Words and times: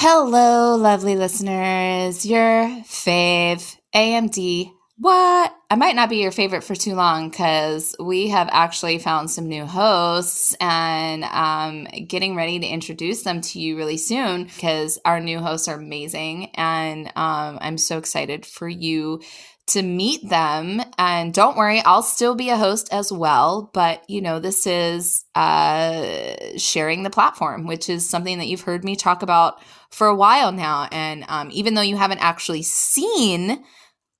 Hello, 0.00 0.76
lovely 0.76 1.16
listeners. 1.16 2.24
Your 2.24 2.68
fave, 2.84 3.76
AMD. 3.92 4.72
What? 4.96 5.52
I 5.72 5.74
might 5.74 5.96
not 5.96 6.08
be 6.08 6.18
your 6.18 6.30
favorite 6.30 6.62
for 6.62 6.76
too 6.76 6.94
long 6.94 7.30
because 7.30 7.96
we 7.98 8.28
have 8.28 8.48
actually 8.52 9.00
found 9.00 9.28
some 9.28 9.48
new 9.48 9.66
hosts 9.66 10.54
and 10.60 11.24
um, 11.24 11.88
getting 12.06 12.36
ready 12.36 12.60
to 12.60 12.66
introduce 12.66 13.24
them 13.24 13.40
to 13.40 13.58
you 13.58 13.76
really 13.76 13.96
soon 13.96 14.44
because 14.44 15.00
our 15.04 15.18
new 15.18 15.40
hosts 15.40 15.66
are 15.66 15.76
amazing. 15.76 16.50
And 16.54 17.08
um, 17.16 17.58
I'm 17.60 17.76
so 17.76 17.98
excited 17.98 18.46
for 18.46 18.68
you 18.68 19.20
to 19.68 19.82
meet 19.82 20.28
them. 20.28 20.80
And 20.96 21.34
don't 21.34 21.56
worry, 21.56 21.80
I'll 21.80 22.02
still 22.02 22.36
be 22.36 22.50
a 22.50 22.56
host 22.56 22.88
as 22.92 23.12
well. 23.12 23.70
But, 23.74 24.08
you 24.08 24.20
know, 24.20 24.38
this 24.38 24.64
is 24.64 25.24
uh, 25.34 26.36
sharing 26.56 27.02
the 27.02 27.10
platform, 27.10 27.66
which 27.66 27.88
is 27.88 28.08
something 28.08 28.38
that 28.38 28.46
you've 28.46 28.60
heard 28.60 28.84
me 28.84 28.94
talk 28.94 29.22
about 29.22 29.60
for 29.90 30.06
a 30.06 30.14
while 30.14 30.52
now. 30.52 30.88
And 30.92 31.24
um, 31.28 31.48
even 31.52 31.74
though 31.74 31.82
you 31.82 31.96
haven't 31.96 32.18
actually 32.18 32.62
seen 32.62 33.64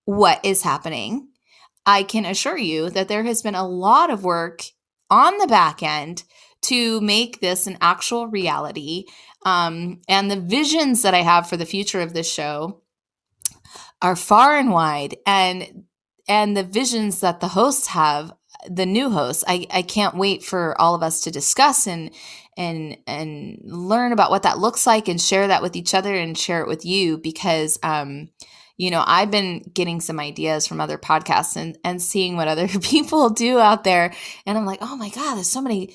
what 0.04 0.40
is 0.44 0.62
happening, 0.62 1.28
I 1.86 2.02
can 2.02 2.24
assure 2.24 2.58
you 2.58 2.90
that 2.90 3.08
there 3.08 3.24
has 3.24 3.42
been 3.42 3.54
a 3.54 3.66
lot 3.66 4.10
of 4.10 4.24
work 4.24 4.64
on 5.10 5.38
the 5.38 5.46
back 5.46 5.82
end 5.82 6.24
to 6.62 7.00
make 7.00 7.40
this 7.40 7.66
an 7.66 7.78
actual 7.80 8.26
reality. 8.26 9.04
Um, 9.44 10.00
and 10.08 10.30
the 10.30 10.40
visions 10.40 11.02
that 11.02 11.14
I 11.14 11.22
have 11.22 11.48
for 11.48 11.56
the 11.56 11.66
future 11.66 12.00
of 12.00 12.12
this 12.12 12.30
show 12.30 12.82
are 14.02 14.16
far 14.16 14.56
and 14.56 14.70
wide 14.70 15.16
and 15.26 15.84
and 16.28 16.56
the 16.56 16.62
visions 16.62 17.20
that 17.20 17.40
the 17.40 17.48
hosts 17.48 17.88
have 17.88 18.32
the 18.68 18.86
new 18.86 19.10
hosts 19.10 19.44
i 19.48 19.66
i 19.70 19.82
can't 19.82 20.16
wait 20.16 20.42
for 20.42 20.80
all 20.80 20.94
of 20.94 21.02
us 21.02 21.20
to 21.20 21.30
discuss 21.30 21.86
and 21.86 22.10
and 22.58 22.98
and 23.06 23.60
learn 23.62 24.12
about 24.12 24.30
what 24.30 24.42
that 24.42 24.58
looks 24.58 24.86
like 24.86 25.08
and 25.08 25.20
share 25.20 25.46
that 25.46 25.62
with 25.62 25.76
each 25.76 25.94
other 25.94 26.14
and 26.14 26.36
share 26.36 26.60
it 26.60 26.68
with 26.68 26.84
you 26.84 27.16
because 27.16 27.78
um 27.84 28.28
you 28.76 28.90
know 28.90 29.02
i've 29.06 29.30
been 29.30 29.60
getting 29.72 30.00
some 30.00 30.20
ideas 30.20 30.66
from 30.66 30.80
other 30.80 30.98
podcasts 30.98 31.56
and 31.56 31.78
and 31.84 32.02
seeing 32.02 32.36
what 32.36 32.48
other 32.48 32.68
people 32.82 33.30
do 33.30 33.58
out 33.58 33.84
there. 33.84 34.12
And 34.44 34.58
i'm 34.58 34.66
like 34.66 34.80
oh 34.82 34.96
my 34.96 35.08
god 35.08 35.36
there's 35.36 35.48
so 35.48 35.62
many 35.62 35.94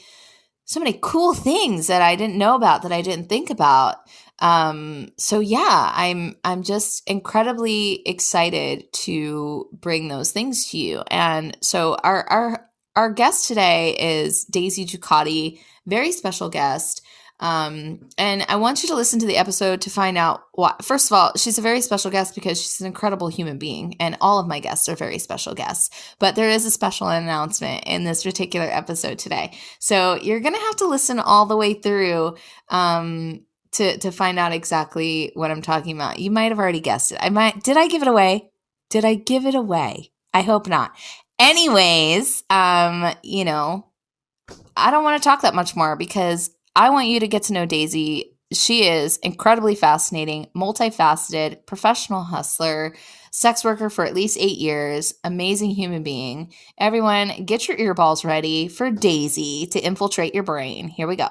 so 0.65 0.79
many 0.79 0.97
cool 1.01 1.33
things 1.33 1.87
that 1.87 2.01
i 2.01 2.15
didn't 2.15 2.37
know 2.37 2.55
about 2.55 2.81
that 2.81 2.93
i 2.93 3.01
didn't 3.01 3.29
think 3.29 3.51
about. 3.51 3.97
Um 4.39 5.09
so 5.17 5.41
yeah 5.41 5.91
i'm 5.93 6.37
i'm 6.43 6.63
just 6.63 7.07
incredibly 7.07 8.01
excited 8.07 8.91
to 8.93 9.69
bring 9.73 10.07
those 10.07 10.31
things 10.31 10.69
to 10.69 10.77
you. 10.77 11.03
And 11.11 11.57
so 11.61 11.95
our 11.95 12.23
our 12.29 12.69
our 12.95 13.11
guest 13.11 13.47
today 13.47 13.95
is 13.99 14.45
daisy 14.45 14.85
ducati 14.85 15.59
very 15.85 16.11
special 16.11 16.49
guest 16.49 17.01
um, 17.43 18.09
and 18.17 18.45
I 18.47 18.55
want 18.55 18.83
you 18.83 18.89
to 18.89 18.95
listen 18.95 19.19
to 19.19 19.25
the 19.25 19.35
episode 19.35 19.81
to 19.81 19.89
find 19.89 20.17
out 20.17 20.43
why. 20.53 20.75
First 20.81 21.11
of 21.11 21.17
all, 21.17 21.33
she's 21.35 21.57
a 21.57 21.61
very 21.61 21.81
special 21.81 22.09
guest 22.09 22.35
because 22.35 22.61
she's 22.61 22.79
an 22.79 22.87
incredible 22.87 23.27
human 23.27 23.57
being, 23.57 23.95
and 23.99 24.17
all 24.21 24.39
of 24.39 24.47
my 24.47 24.59
guests 24.59 24.87
are 24.87 24.95
very 24.95 25.19
special 25.19 25.53
guests. 25.53 26.15
But 26.19 26.35
there 26.35 26.49
is 26.49 26.65
a 26.65 26.71
special 26.71 27.09
announcement 27.09 27.83
in 27.85 28.05
this 28.05 28.23
particular 28.23 28.67
episode 28.67 29.19
today. 29.19 29.57
So 29.79 30.15
you're 30.15 30.39
going 30.39 30.53
to 30.55 30.61
have 30.61 30.77
to 30.77 30.87
listen 30.87 31.19
all 31.19 31.45
the 31.45 31.57
way 31.57 31.73
through 31.73 32.37
um, 32.69 33.45
to 33.73 33.97
to 33.97 34.11
find 34.11 34.39
out 34.39 34.53
exactly 34.53 35.31
what 35.33 35.51
I'm 35.51 35.61
talking 35.61 35.95
about. 35.97 36.19
You 36.19 36.31
might 36.31 36.51
have 36.51 36.59
already 36.59 36.79
guessed 36.79 37.11
it. 37.11 37.17
I 37.19 37.29
might 37.29 37.61
did 37.61 37.75
I 37.75 37.87
give 37.87 38.03
it 38.03 38.07
away? 38.07 38.51
Did 38.89 39.03
I 39.03 39.15
give 39.15 39.45
it 39.45 39.55
away? 39.55 40.13
I 40.33 40.41
hope 40.43 40.67
not. 40.67 40.93
Anyways, 41.39 42.43
um, 42.49 43.13
you 43.23 43.45
know, 43.45 43.87
I 44.75 44.91
don't 44.91 45.03
want 45.03 45.21
to 45.21 45.27
talk 45.27 45.41
that 45.41 45.55
much 45.55 45.75
more 45.75 45.95
because 45.95 46.51
I 46.75 46.89
want 46.89 47.07
you 47.07 47.19
to 47.19 47.27
get 47.27 47.43
to 47.43 47.53
know 47.53 47.65
Daisy. 47.65 48.37
She 48.51 48.87
is 48.87 49.17
incredibly 49.17 49.75
fascinating, 49.75 50.47
multifaceted, 50.55 51.65
professional 51.65 52.23
hustler, 52.23 52.95
sex 53.31 53.63
worker 53.63 53.89
for 53.89 54.05
at 54.05 54.13
least 54.13 54.37
eight 54.39 54.59
years, 54.59 55.15
amazing 55.23 55.71
human 55.71 56.03
being. 56.03 56.53
Everyone, 56.77 57.45
get 57.45 57.67
your 57.67 57.77
earballs 57.77 58.23
ready 58.23 58.67
for 58.67 58.91
Daisy 58.91 59.65
to 59.67 59.79
infiltrate 59.79 60.35
your 60.35 60.43
brain. 60.43 60.87
Here 60.87 61.07
we 61.07 61.15
go. 61.15 61.29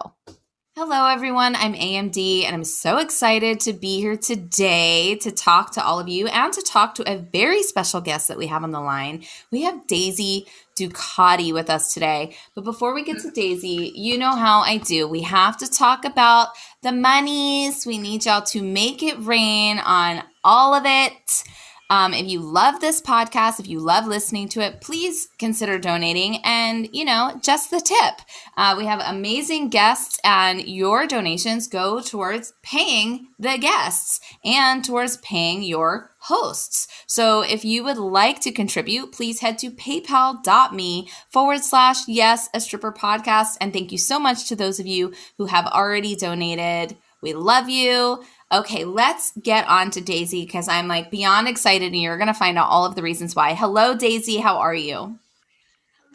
Hello, 0.75 1.07
everyone. 1.07 1.55
I'm 1.55 1.75
AMD, 1.75 2.45
and 2.45 2.55
I'm 2.55 2.65
so 2.65 2.97
excited 2.97 3.61
to 3.61 3.75
be 3.75 4.01
here 4.01 4.17
today 4.17 5.17
to 5.17 5.31
talk 5.31 5.73
to 5.73 5.85
all 5.85 6.01
of 6.01 6.09
you 6.09 6.29
and 6.29 6.51
to 6.51 6.63
talk 6.63 6.95
to 6.95 7.03
a 7.13 7.19
very 7.19 7.63
special 7.63 8.01
guest 8.01 8.29
that 8.29 8.39
we 8.39 8.47
have 8.47 8.65
on 8.65 8.71
the 8.71 8.81
line. 8.81 9.23
We 9.51 9.65
have 9.65 9.87
Daisy 9.87 10.47
Ducati 10.75 11.53
with 11.53 11.69
us 11.69 11.93
today. 11.93 12.35
But 12.55 12.65
before 12.65 12.95
we 12.95 13.05
get 13.05 13.19
to 13.19 13.31
Daisy, 13.31 13.93
you 13.95 14.17
know 14.17 14.35
how 14.35 14.61
I 14.61 14.79
do. 14.79 15.07
We 15.07 15.21
have 15.21 15.59
to 15.59 15.71
talk 15.71 16.07
about 16.07 16.49
the 16.81 16.93
monies. 16.93 17.85
We 17.85 17.99
need 17.99 18.25
y'all 18.25 18.41
to 18.41 18.63
make 18.63 19.03
it 19.03 19.19
rain 19.19 19.79
on 19.79 20.23
all 20.43 20.73
of 20.73 20.85
it. 20.87 21.45
Um, 21.93 22.15
if 22.15 22.27
you 22.27 22.41
love 22.41 22.81
this 22.81 23.03
podcast, 23.03 23.61
if 23.61 23.69
you 23.69 23.79
love 23.79 24.07
listening 24.07 24.49
to 24.49 24.63
it, 24.63 24.81
please 24.81 25.29
consider 25.39 25.79
donating 25.79 26.39
and, 26.43 26.89
you 26.91 27.05
know, 27.05 27.39
just 27.43 27.71
the 27.71 27.83
tip. 27.83 28.15
Uh, 28.57 28.75
we 28.79 28.87
have 28.87 29.03
amazing 29.05 29.69
guests, 29.69 30.19
and 30.25 30.67
your 30.67 31.07
donations 31.07 31.69
go 31.69 32.01
towards 32.01 32.55
paying 32.63 33.29
the 33.39 33.59
guests 33.59 34.21
and 34.43 34.83
towards 34.83 35.19
paying 35.19 35.63
your 35.63 36.13
hosts. 36.21 36.89
So 37.07 37.43
if 37.43 37.63
you 37.63 37.85
would 37.85 37.99
like 37.99 38.41
to 38.41 38.53
contribute, 38.53 39.13
please 39.13 39.41
head 39.41 39.59
to 39.59 39.71
paypal.me 39.71 41.11
forward 41.29 41.63
slash 41.63 42.09
yes, 42.09 42.49
a 42.55 42.61
stripper 42.61 42.93
podcast. 42.93 43.59
And 43.61 43.71
thank 43.71 43.93
you 43.93 43.99
so 43.99 44.19
much 44.19 44.49
to 44.49 44.57
those 44.57 44.81
of 44.81 44.87
you 44.87 45.13
who 45.37 45.45
have 45.45 45.67
already 45.67 46.17
donated. 46.17 46.97
We 47.23 47.35
love 47.35 47.69
you. 47.69 48.23
Okay, 48.51 48.85
let's 48.85 49.33
get 49.41 49.67
on 49.69 49.91
to 49.93 50.01
Daisy 50.01 50.45
because 50.45 50.69
I'm 50.69 50.89
like 50.89 51.11
beyond 51.11 51.49
excited 51.49 51.93
and 51.93 52.03
you're 52.03 52.19
going 52.19 52.27
to 52.27 52.35
find 52.35 52.59
out 52.59 52.69
all 52.69 52.85
of 52.85 52.97
the 52.97 53.03
reasons 53.03 53.35
why. 53.35 53.55
Hello, 53.55 53.97
Daisy. 53.97 54.39
How 54.39 54.59
are 54.59 54.75
you? 54.75 55.19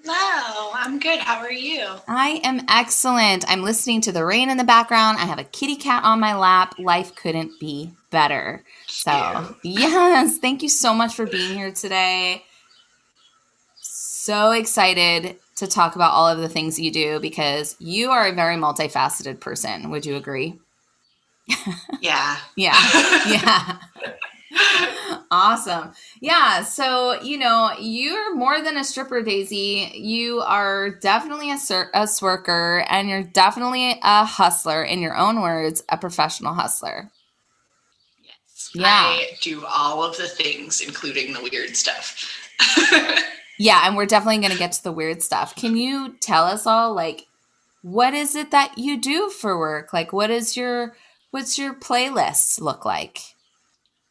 Hello, 0.06 0.72
I'm 0.74 1.00
good. 1.00 1.20
How 1.20 1.40
are 1.40 1.52
you? 1.52 1.86
I 2.08 2.40
am 2.44 2.62
excellent. 2.70 3.50
I'm 3.50 3.64
listening 3.64 4.02
to 4.02 4.12
the 4.12 4.24
rain 4.24 4.50
in 4.50 4.58
the 4.58 4.64
background. 4.64 5.18
I 5.18 5.26
have 5.26 5.40
a 5.40 5.44
kitty 5.44 5.76
cat 5.76 6.04
on 6.04 6.20
my 6.20 6.36
lap. 6.36 6.76
Life 6.78 7.16
couldn't 7.16 7.60
be 7.60 7.92
better. 8.12 8.64
So, 8.88 9.56
yes, 9.64 10.38
thank 10.38 10.62
you 10.62 10.70
so 10.70 10.94
much 10.94 11.16
for 11.16 11.26
being 11.26 11.56
here 11.56 11.72
today. 11.72 12.44
So 13.82 14.52
excited 14.52 15.38
to 15.56 15.68
talk 15.68 15.96
about 15.96 16.12
all 16.12 16.28
of 16.28 16.38
the 16.38 16.50
things 16.50 16.80
you 16.80 16.92
do 16.92 17.20
because 17.20 17.76
you 17.80 18.12
are 18.12 18.28
a 18.28 18.36
very 18.36 18.56
multifaceted 18.56 19.40
person. 19.40 19.90
Would 19.90 20.06
you 20.06 20.16
agree? 20.16 20.60
Yeah. 22.02 22.38
yeah. 22.56 22.76
Yeah. 23.28 23.78
awesome. 25.32 25.92
Yeah. 26.22 26.64
So, 26.64 27.22
you 27.22 27.38
know, 27.38 27.72
you're 27.80 28.36
more 28.36 28.62
than 28.62 28.78
a 28.78 28.84
stripper, 28.84 29.22
Daisy. 29.22 29.92
You 29.96 30.42
are 30.42 30.90
definitely 30.90 31.52
a, 31.52 31.58
sur- 31.58 31.92
a 31.94 32.04
swerker 32.04 32.86
and 32.90 33.10
you're 33.10 33.24
definitely 33.24 34.00
a 34.04 34.26
hustler, 34.26 34.84
in 34.84 35.02
your 35.02 35.16
own 35.18 35.42
words, 35.42 35.84
a 35.90 35.98
professional 35.98 36.54
hustler. 36.54 37.12
Yes. 38.24 38.72
Yeah. 38.74 38.86
I 38.88 39.30
do 39.42 39.66
all 39.66 40.04
of 40.04 40.18
the 40.18 40.28
things, 40.28 40.82
including 40.82 41.34
the 41.34 41.42
weird 41.52 41.76
stuff. 41.76 42.50
yeah. 43.58 43.82
And 43.86 43.96
we're 43.96 44.06
definitely 44.06 44.40
going 44.40 44.52
to 44.52 44.58
get 44.58 44.74
to 44.74 44.84
the 44.84 44.92
weird 44.92 45.22
stuff. 45.22 45.56
Can 45.56 45.78
you 45.78 46.16
tell 46.20 46.46
us 46.46 46.66
all, 46.66 46.94
like, 46.94 47.28
what 47.82 48.14
is 48.14 48.36
it 48.36 48.52
that 48.52 48.78
you 48.78 49.00
do 49.00 49.30
for 49.30 49.58
work? 49.58 49.94
Like, 49.94 50.12
what 50.12 50.30
is 50.30 50.58
your 50.58 50.96
What's 51.32 51.58
your 51.58 51.74
playlist 51.74 52.62
look 52.62 52.86
like? 52.86 53.20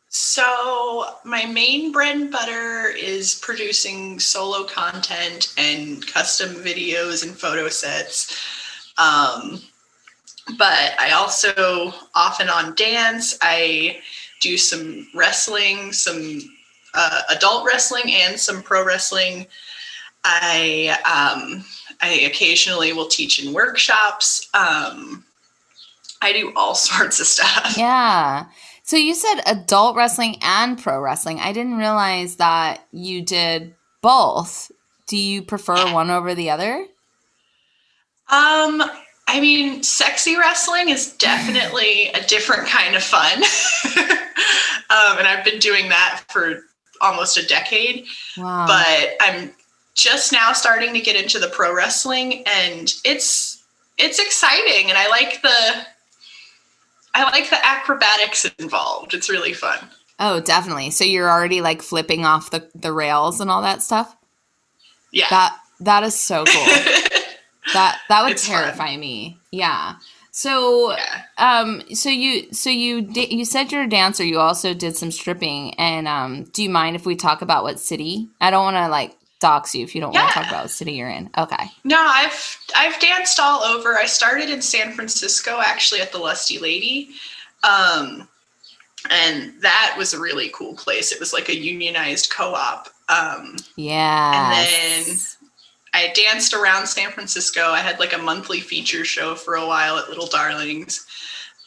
So, 0.09 1.05
my 1.25 1.45
main 1.45 1.93
bread 1.93 2.17
and 2.17 2.33
butter 2.33 2.89
is 2.89 3.35
producing 3.35 4.19
solo 4.19 4.65
content 4.65 5.53
and 5.59 6.07
custom 6.07 6.55
videos 6.55 7.23
and 7.23 7.37
photo 7.37 7.69
sets. 7.69 8.35
Um, 8.97 9.61
but 10.57 10.95
I 10.99 11.11
also 11.13 11.93
often 12.15 12.49
on 12.49 12.75
dance, 12.77 13.37
I 13.43 14.01
do 14.41 14.57
some 14.57 15.07
wrestling, 15.15 15.93
some 15.93 16.41
uh, 16.95 17.23
adult 17.31 17.67
wrestling, 17.67 18.05
and 18.07 18.41
some 18.41 18.63
pro 18.63 18.87
wrestling. 18.87 19.47
I 20.25 20.97
um, 21.05 21.63
I 22.01 22.21
occasionally 22.21 22.95
will 22.95 23.09
teach 23.09 23.45
in 23.45 23.53
workshops. 23.53 24.49
Um, 24.55 25.26
I 26.23 26.33
do 26.33 26.53
all 26.57 26.75
sorts 26.75 27.21
of 27.21 27.27
stuff. 27.27 27.77
Yeah. 27.77 28.47
So 28.83 28.97
you 28.97 29.15
said 29.15 29.41
adult 29.47 29.97
wrestling 29.97 30.37
and 30.43 30.79
pro 30.81 31.01
wrestling. 31.01 31.41
I 31.41 31.53
didn't 31.53 31.77
realize 31.77 32.37
that 32.37 32.87
you 32.93 33.23
did 33.23 33.75
both. 34.01 34.71
Do 35.09 35.17
you 35.17 35.43
prefer 35.43 35.93
one 35.93 36.11
over 36.11 36.35
the 36.35 36.51
other? 36.51 36.87
Um, 38.29 38.83
I 39.29 39.41
mean, 39.41 39.83
sexy 39.83 40.37
wrestling 40.37 40.89
is 40.89 41.13
definitely 41.15 42.09
a 42.15 42.25
different 42.27 42.69
kind 42.69 42.95
of 42.95 43.03
fun. 43.03 43.43
um, 44.91 45.19
and 45.19 45.27
I've 45.27 45.45
been 45.45 45.59
doing 45.59 45.89
that 45.89 46.23
for 46.29 46.63
almost 47.01 47.37
a 47.37 47.47
decade. 47.47 48.07
Wow. 48.37 48.67
But 48.67 49.17
I'm 49.21 49.53
just 49.95 50.33
now 50.33 50.53
starting 50.53 50.93
to 50.95 51.01
get 51.01 51.21
into 51.21 51.39
the 51.39 51.49
pro 51.49 51.75
wrestling 51.75 52.45
and 52.47 52.93
it's 53.05 53.65
it's 53.99 54.19
exciting 54.19 54.91
and 54.91 54.99
I 54.99 55.09
like 55.09 55.41
the 55.41 55.87
I 57.17 57.25
like 57.31 57.49
the 57.51 57.65
acrobatics 57.65 58.45
involved. 58.59 59.15
It's 59.15 59.31
really 59.31 59.53
fun. 59.55 59.79
Oh, 60.19 60.41
definitely. 60.41 60.91
So 60.91 61.05
you're 61.05 61.31
already 61.31 61.61
like 61.61 61.83
flipping 61.83 62.25
off 62.25 62.51
the, 62.51 62.69
the 62.75 62.93
rails 62.93 63.41
and 63.41 63.51
all 63.51 63.63
that 63.63 63.83
stuff? 63.83 64.15
Yeah. 65.13 65.27
That 65.31 65.57
that 65.81 66.03
is 66.05 66.15
so 66.15 66.45
cool. 66.45 66.65
that 67.75 68.01
that 68.09 68.23
would 68.23 68.33
It's 68.33 68.47
terrify 68.47 68.89
fun. 68.93 69.01
me. 69.01 69.39
Yeah. 69.51 69.97
So 70.31 70.93
yeah. 70.93 71.23
um 71.39 71.83
so 71.95 72.11
you 72.11 72.53
so 72.53 72.69
you 72.71 73.03
di- 73.03 73.35
you 73.35 73.45
said 73.47 73.73
you're 73.73 73.85
a 73.85 73.89
dancer, 73.89 74.25
you 74.25 74.39
also 74.39 74.75
did 74.75 74.97
some 74.97 75.11
stripping 75.11 75.75
and 75.75 76.07
um 76.07 76.45
do 76.53 76.63
you 76.63 76.71
mind 76.71 76.97
if 76.97 77.07
we 77.07 77.17
talk 77.17 77.41
about 77.43 77.63
what 77.63 77.81
city? 77.81 78.29
I 78.41 78.51
don't 78.51 78.65
want 78.65 78.77
to 78.77 78.89
like 78.89 79.16
dox 79.39 79.75
you 79.75 79.85
if 79.85 79.95
you 79.95 80.01
don't 80.01 80.13
want 80.15 80.29
to 80.29 80.35
talk 80.35 80.49
about 80.49 80.65
what 80.65 80.71
city 80.71 80.93
you're 80.93 81.11
in. 81.11 81.29
Okay. 81.37 81.67
No, 81.85 81.99
I've 82.01 82.59
I've 82.77 82.99
danced 83.01 83.39
all 83.39 83.63
over. 83.63 83.97
I 83.97 84.07
started 84.07 84.49
in 84.51 84.63
San 84.63 84.93
Francisco 84.93 85.61
actually 85.65 86.01
at 86.01 86.13
the 86.13 86.19
Lusty 86.19 86.59
Lady. 86.59 87.11
Um 87.63 88.29
and 89.11 89.53
that 89.63 89.95
was 89.97 90.15
a 90.15 90.21
really 90.21 90.49
cool 90.55 90.75
place. 90.75 91.13
It 91.13 91.21
was 91.21 91.33
like 91.33 91.49
a 91.49 91.57
unionized 91.57 92.31
co-op. 92.31 92.89
Um 93.09 93.57
Yeah. 93.77 94.53
And 94.55 95.07
then 95.07 95.17
I 95.95 96.13
danced 96.15 96.53
around 96.55 96.87
San 96.87 97.11
Francisco. 97.11 97.71
I 97.71 97.81
had 97.81 97.99
like 97.99 98.13
a 98.15 98.19
monthly 98.19 98.61
feature 98.61 99.05
show 99.05 99.35
for 99.35 99.55
a 99.57 99.67
while 99.67 99.99
at 99.99 100.09
Little 100.09 100.27
Darlings. 100.27 101.07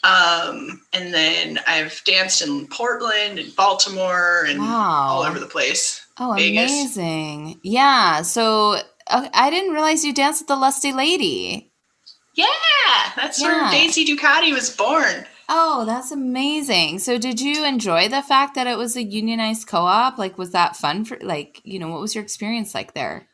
Um, 0.03 0.81
and 0.93 1.13
then 1.13 1.59
I've 1.67 2.01
danced 2.05 2.41
in 2.41 2.67
Portland 2.67 3.37
and 3.39 3.53
Baltimore 3.55 4.45
and 4.47 4.59
Wow. 4.59 5.07
all 5.09 5.23
over 5.23 5.39
the 5.39 5.45
place. 5.47 6.05
Oh, 6.19 6.33
Vegas. 6.35 6.71
amazing. 6.71 7.59
Yeah. 7.63 8.21
So 8.23 8.77
uh, 9.07 9.29
I 9.33 9.49
didn't 9.49 9.73
realize 9.73 10.03
you 10.03 10.13
danced 10.13 10.41
with 10.41 10.47
the 10.47 10.55
Lusty 10.55 10.91
Lady. 10.91 11.71
Yeah, 12.35 12.45
that's 13.15 13.41
Yeah. 13.41 13.47
where 13.63 13.71
Daisy 13.71 14.05
Ducati 14.05 14.53
was 14.53 14.69
born. 14.69 15.25
Oh, 15.49 15.83
that's 15.85 16.11
amazing. 16.11 16.99
So 16.99 17.17
did 17.17 17.41
you 17.41 17.65
enjoy 17.65 18.07
the 18.07 18.21
fact 18.21 18.53
that 18.55 18.67
it 18.67 18.77
was 18.77 18.95
a 18.95 19.03
unionized 19.03 19.67
co-op? 19.67 20.17
Like 20.17 20.37
was 20.37 20.51
that 20.51 20.75
fun 20.77 21.05
for 21.05 21.17
like, 21.21 21.59
you 21.63 21.79
know, 21.79 21.87
what 21.87 22.01
was 22.01 22.13
your 22.13 22.23
experience 22.23 22.75
like 22.75 22.93
there? 22.93 23.27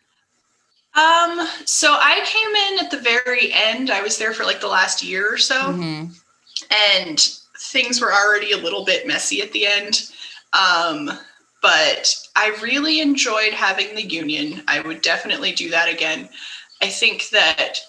Um, 0.95 1.45
so 1.65 1.91
I 1.91 2.21
came 2.23 2.55
in 2.55 2.85
at 2.85 2.89
the 2.91 2.99
very 2.99 3.51
end. 3.53 3.89
I 3.91 4.01
was 4.01 4.17
there 4.17 4.33
for 4.33 4.45
like 4.45 4.61
the 4.61 4.67
last 4.69 5.03
year 5.03 5.31
or 5.31 5.37
so. 5.37 5.55
Mhm. 5.55 6.15
and 6.71 7.19
things 7.59 7.99
were 7.99 8.13
already 8.13 8.53
a 8.53 8.57
little 8.57 8.85
bit 8.85 9.05
messy 9.05 9.41
at 9.41 9.51
the 9.51 9.67
end. 9.67 10.09
Um, 10.53 11.11
but 11.65 12.15
I 12.35 12.55
really 12.61 13.01
enjoyed 13.01 13.51
having 13.51 13.95
the 13.95 14.03
union. 14.03 14.61
I 14.67 14.81
would 14.81 15.01
definitely 15.01 15.51
do 15.51 15.71
that 15.71 15.89
again. 15.89 16.29
I 16.79 16.87
think 16.89 17.29
that 17.29 17.79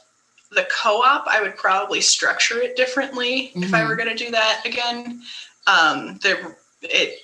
the 0.51 0.67
co-op, 0.75 1.27
I 1.29 1.43
would 1.43 1.57
probably 1.57 2.01
structure 2.01 2.59
it 2.63 2.75
differently 2.75 3.53
if 3.55 3.75
I 3.75 3.83
Mhm. 3.83 3.89
were 3.89 3.97
going 3.97 4.09
to 4.17 4.25
do 4.25 4.31
that 4.31 4.63
again. 4.65 5.23
Um, 5.67 6.19
there, 6.23 6.57
it 6.81 7.19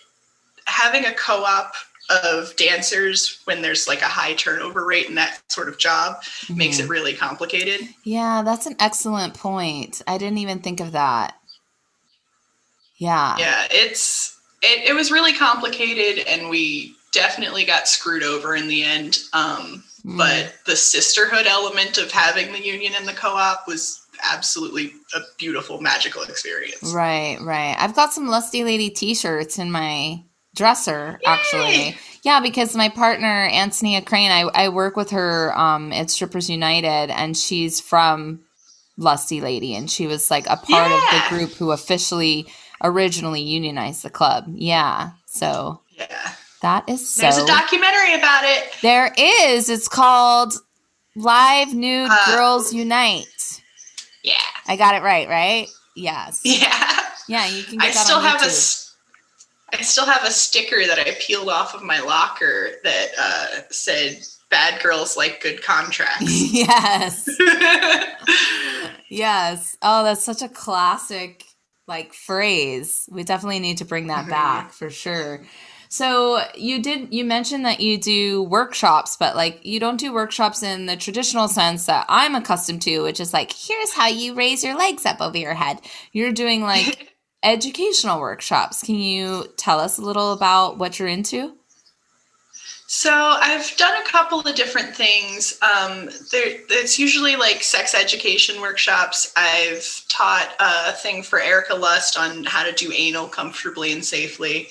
having 0.66 1.06
a 1.06 1.14
co-op 1.14 1.72
of 2.10 2.54
dancers 2.56 3.40
when 3.44 3.62
there's 3.62 3.88
like 3.88 4.02
a 4.02 4.06
high 4.20 4.34
turnover 4.34 4.84
rate 4.84 5.08
in 5.08 5.14
that 5.14 5.40
sort 5.48 5.70
of 5.70 5.78
job 5.78 6.22
makes 6.50 6.76
Mhm. 6.76 6.84
it 6.84 6.88
really 6.90 7.14
complicated. 7.14 7.88
Yeah, 8.04 8.42
that's 8.42 8.66
an 8.66 8.76
excellent 8.78 9.32
point. 9.32 10.02
I 10.06 10.18
didn't 10.18 10.38
even 10.38 10.58
think 10.60 10.80
of 10.80 10.92
that. 10.92 11.34
Yeah. 12.98 13.38
yeah 13.38 13.66
it's 13.70 14.36
it, 14.62 14.90
it 14.90 14.94
was 14.94 15.10
really 15.10 15.32
complicated 15.34 16.24
and 16.26 16.48
we 16.48 16.94
definitely 17.12 17.64
got 17.64 17.86
screwed 17.88 18.22
over 18.22 18.54
in 18.56 18.68
the 18.68 18.82
end 18.84 19.18
um, 19.32 19.84
Mm. 20.04 20.18
but 20.18 20.52
the 20.66 20.74
sisterhood 20.74 21.46
element 21.46 21.96
of 21.96 22.10
having 22.10 22.52
the 22.52 22.60
union 22.60 22.92
and 22.98 23.06
the 23.06 23.12
co-op 23.12 23.68
was 23.68 24.04
absolutely 24.24 24.92
a 25.14 25.20
beautiful 25.38 25.80
magical 25.80 26.22
experience 26.22 26.92
Right, 26.92 27.38
right. 27.40 27.76
I've 27.78 27.94
got 27.94 28.12
some 28.12 28.26
Lusty 28.26 28.64
Lady 28.64 28.90
t-shirts 28.90 29.60
in 29.60 29.70
my 29.70 30.24
dresser 30.56 31.20
actually. 31.24 31.96
Yeah, 32.24 32.40
because 32.40 32.74
my 32.74 32.88
partner 32.88 33.48
Antonia 33.52 34.02
Crane, 34.02 34.32
I, 34.32 34.40
I 34.54 34.68
work 34.70 34.96
with 34.96 35.10
her 35.10 35.56
um 35.56 35.92
at 35.92 36.10
Strippers 36.10 36.50
United 36.50 37.12
and 37.12 37.36
she's 37.36 37.80
from 37.80 38.40
Lusty 38.96 39.40
Lady 39.40 39.76
and 39.76 39.88
she 39.88 40.08
was 40.08 40.32
like 40.32 40.46
a 40.46 40.56
part 40.56 40.90
of 40.90 41.00
the 41.12 41.22
group 41.28 41.50
who 41.52 41.70
officially 41.70 42.48
originally 42.82 43.40
unionized 43.42 44.02
the 44.02 44.10
club. 44.10 44.44
Yeah. 44.54 45.10
So 45.26 45.80
yeah 45.90 46.32
that 46.62 46.88
is 46.88 47.12
so 47.14 47.22
there's 47.22 47.38
a 47.38 47.46
documentary 47.46 48.14
about 48.14 48.44
it 48.44 48.72
There 48.82 49.12
is. 49.18 49.68
It's 49.68 49.88
called 49.88 50.54
Live 51.16 51.74
Nude 51.74 52.08
Uh, 52.10 52.26
Girls 52.36 52.72
Unite. 52.72 53.60
yeah 54.22 54.34
I 54.68 54.76
got 54.76 54.94
it 54.94 55.02
right, 55.02 55.28
right? 55.28 55.68
Yes. 55.96 56.40
yeah 56.44 57.00
Yeah, 57.28 57.46
you 57.46 57.64
can 57.64 57.78
get 57.78 57.84
i 57.88 57.92
that 57.92 57.96
still 58.04 58.20
have 58.20 58.40
a 58.42 58.44
YouTube. 58.44 58.48
s- 58.48 58.94
I 59.74 59.80
still 59.82 60.04
have 60.06 60.22
a 60.24 60.30
sticker 60.30 60.86
that 60.86 60.98
I 60.98 61.16
peeled 61.18 61.48
off 61.48 61.74
of 61.74 61.82
my 61.82 61.98
locker 62.00 62.72
that 62.84 63.08
uh, 63.18 63.46
said 63.70 64.20
"Bad 64.50 64.82
girls 64.82 65.16
like 65.16 65.40
good 65.42 65.62
contracts." 65.72 66.52
yes. 66.52 67.26
Yes. 69.08 69.76
Oh, 69.82 70.04
that's 70.04 70.22
such 70.22 70.42
a 70.42 70.48
classic 70.48 71.44
like 71.86 72.14
phrase. 72.14 73.08
We 73.10 73.24
definitely 73.24 73.58
need 73.60 73.78
to 73.78 73.84
bring 73.84 74.06
that 74.08 74.26
Mhm. 74.26 74.30
back 74.30 74.72
for 74.72 74.90
sure. 74.90 75.44
So 75.88 76.42
you 76.54 76.80
did 76.80 77.12
you 77.12 77.24
mentioned 77.24 77.66
that 77.66 77.80
you 77.80 77.98
do 77.98 78.42
workshops, 78.44 79.16
but 79.18 79.36
like 79.36 79.60
you 79.64 79.78
don't 79.78 79.98
do 79.98 80.12
workshops 80.12 80.62
in 80.62 80.86
the 80.86 80.96
traditional 80.96 81.48
sense 81.48 81.84
that 81.86 82.06
I'm 82.08 82.34
accustomed 82.34 82.82
to, 82.82 83.00
which 83.02 83.20
is 83.20 83.32
like 83.34 83.52
here's 83.52 83.92
how 83.92 84.06
you 84.06 84.32
raise 84.34 84.64
your 84.64 84.76
legs 84.76 85.04
up 85.04 85.20
over 85.20 85.36
your 85.36 85.54
head. 85.54 85.80
You're 86.12 86.32
doing 86.32 86.62
like 86.62 87.08
educational 87.42 88.20
workshops. 88.20 88.82
Can 88.82 88.94
you 88.94 89.46
tell 89.58 89.80
us 89.80 89.98
a 89.98 90.02
little 90.02 90.32
about 90.32 90.78
what 90.78 90.98
you're 90.98 91.08
into? 91.08 91.56
So 92.94 93.10
I've 93.10 93.74
done 93.78 93.94
a 94.02 94.04
couple 94.06 94.40
of 94.40 94.54
different 94.54 94.94
things. 94.94 95.58
Um, 95.62 96.10
there, 96.30 96.58
it's 96.68 96.98
usually 96.98 97.36
like 97.36 97.62
sex 97.62 97.94
education 97.94 98.60
workshops. 98.60 99.32
I've 99.34 100.04
taught 100.08 100.54
a 100.60 100.92
thing 100.92 101.22
for 101.22 101.40
Erica 101.40 101.74
Lust 101.74 102.18
on 102.18 102.44
how 102.44 102.62
to 102.62 102.72
do 102.72 102.92
anal 102.94 103.28
comfortably 103.28 103.92
and 103.92 104.04
safely. 104.04 104.68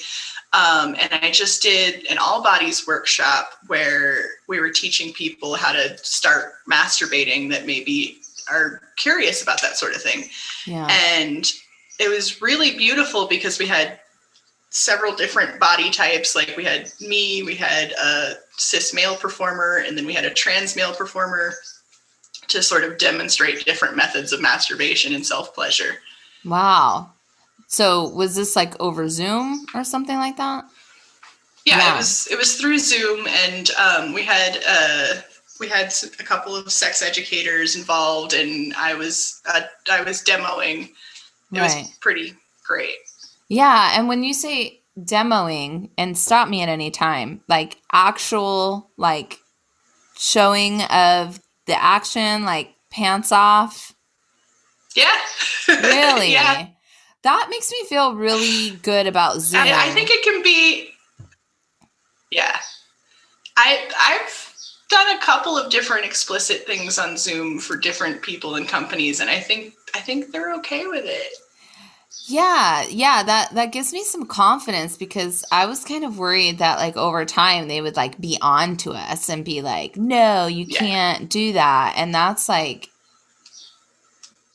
Um, 0.53 0.95
and 0.99 1.09
I 1.11 1.31
just 1.31 1.63
did 1.63 2.05
an 2.11 2.19
all 2.19 2.43
bodies 2.43 2.85
workshop 2.85 3.53
where 3.65 4.25
we 4.47 4.59
were 4.59 4.69
teaching 4.69 5.13
people 5.13 5.55
how 5.55 5.71
to 5.71 5.97
start 5.97 6.51
masturbating 6.71 7.49
that 7.49 7.65
maybe 7.65 8.19
are 8.51 8.83
curious 8.97 9.41
about 9.41 9.63
that 9.63 9.77
sort 9.77 9.95
of 9.95 10.01
thing. 10.03 10.25
Yeah. 10.67 10.87
and 10.91 11.51
it 11.99 12.09
was 12.09 12.41
really 12.41 12.77
beautiful 12.77 13.27
because 13.27 13.57
we 13.57 13.67
had 13.67 13.99
several 14.71 15.13
different 15.15 15.59
body 15.59 15.89
types 15.91 16.35
like 16.35 16.55
we 16.57 16.63
had 16.63 16.89
me 17.01 17.43
we 17.43 17.55
had 17.55 17.91
a 17.93 18.33
cis 18.57 18.93
male 18.93 19.15
performer 19.17 19.83
and 19.85 19.97
then 19.97 20.05
we 20.05 20.13
had 20.13 20.25
a 20.25 20.33
trans 20.33 20.75
male 20.75 20.93
performer 20.93 21.53
to 22.47 22.63
sort 22.63 22.83
of 22.83 22.97
demonstrate 22.97 23.63
different 23.65 23.95
methods 23.95 24.33
of 24.33 24.41
masturbation 24.41 25.13
and 25.13 25.25
self-pleasure 25.25 25.95
Wow. 26.43 27.11
So 27.67 28.09
was 28.09 28.35
this 28.35 28.55
like 28.55 28.73
over 28.81 29.07
Zoom 29.07 29.65
or 29.75 29.83
something 29.83 30.17
like 30.17 30.37
that? 30.37 30.65
yeah, 31.65 31.77
Yeah. 31.77 31.93
it 31.93 31.97
was 31.97 32.27
it 32.31 32.37
was 32.37 32.55
through 32.55 32.79
zoom 32.79 33.27
and 33.27 33.69
um, 33.71 34.13
we 34.13 34.23
had 34.23 34.57
uh, 34.67 35.21
we 35.59 35.67
had 35.67 35.93
a 36.19 36.23
couple 36.23 36.55
of 36.55 36.71
sex 36.71 37.01
educators 37.03 37.75
involved 37.75 38.33
and 38.33 38.73
i 38.75 38.95
was 38.95 39.41
uh, 39.45 39.61
i 39.91 40.01
was 40.01 40.23
demoing 40.23 40.89
it 41.53 41.59
Right. 41.59 41.83
was 41.83 41.97
pretty 41.99 42.33
great 42.63 42.95
Yeah, 43.51 43.99
and 43.99 44.07
when 44.07 44.23
you 44.23 44.33
say 44.33 44.81
demoing, 44.97 45.89
and 45.97 46.17
stop 46.17 46.47
me 46.47 46.61
at 46.61 46.69
any 46.69 46.89
time, 46.89 47.41
like 47.49 47.75
actual 47.91 48.89
like 48.95 49.39
showing 50.17 50.81
of 50.83 51.37
the 51.65 51.83
action, 51.83 52.45
like 52.45 52.73
pants 52.91 53.33
off. 53.33 53.93
yeah 54.95 55.17
Really? 55.67 56.31
yeah 56.31 56.67
That 57.23 57.47
makes 57.49 57.69
me 57.69 57.83
feel 57.89 58.15
really 58.15 58.77
good 58.77 59.05
about 59.05 59.41
Zoom. 59.41 59.59
I, 59.59 59.87
I 59.87 59.89
think 59.89 60.09
it 60.11 60.23
can 60.23 60.41
be. 60.41 60.91
Yeah, 62.31 62.57
I 63.57 63.89
I've 63.99 64.53
done 64.89 65.17
a 65.17 65.19
couple 65.19 65.57
of 65.57 65.69
different 65.69 66.05
explicit 66.05 66.65
things 66.65 66.97
on 66.97 67.17
Zoom 67.17 67.59
for 67.59 67.75
different 67.75 68.21
people 68.21 68.55
and 68.55 68.65
companies, 68.65 69.19
and 69.19 69.29
I 69.29 69.41
think 69.41 69.73
I 69.93 69.99
think 69.99 70.31
they're 70.31 70.53
okay 70.55 70.87
with 70.87 71.03
it. 71.05 71.33
Yeah, 72.27 72.83
yeah, 72.87 73.23
that 73.23 73.53
that 73.55 73.71
gives 73.71 73.91
me 73.91 74.03
some 74.03 74.25
confidence 74.25 74.95
because 74.95 75.43
I 75.51 75.65
was 75.65 75.83
kind 75.83 76.05
of 76.05 76.17
worried 76.19 76.59
that 76.59 76.77
like 76.77 76.95
over 76.95 77.25
time 77.25 77.67
they 77.67 77.81
would 77.81 77.95
like 77.95 78.21
be 78.21 78.37
on 78.41 78.77
to 78.77 78.91
us 78.91 79.29
and 79.29 79.43
be 79.43 79.61
like, 79.61 79.97
"No, 79.97 80.45
you 80.47 80.65
Yeah. 80.67 80.77
can't 80.77 81.29
do 81.29 81.53
that." 81.53 81.95
And 81.97 82.13
that's 82.13 82.47
like 82.47 82.89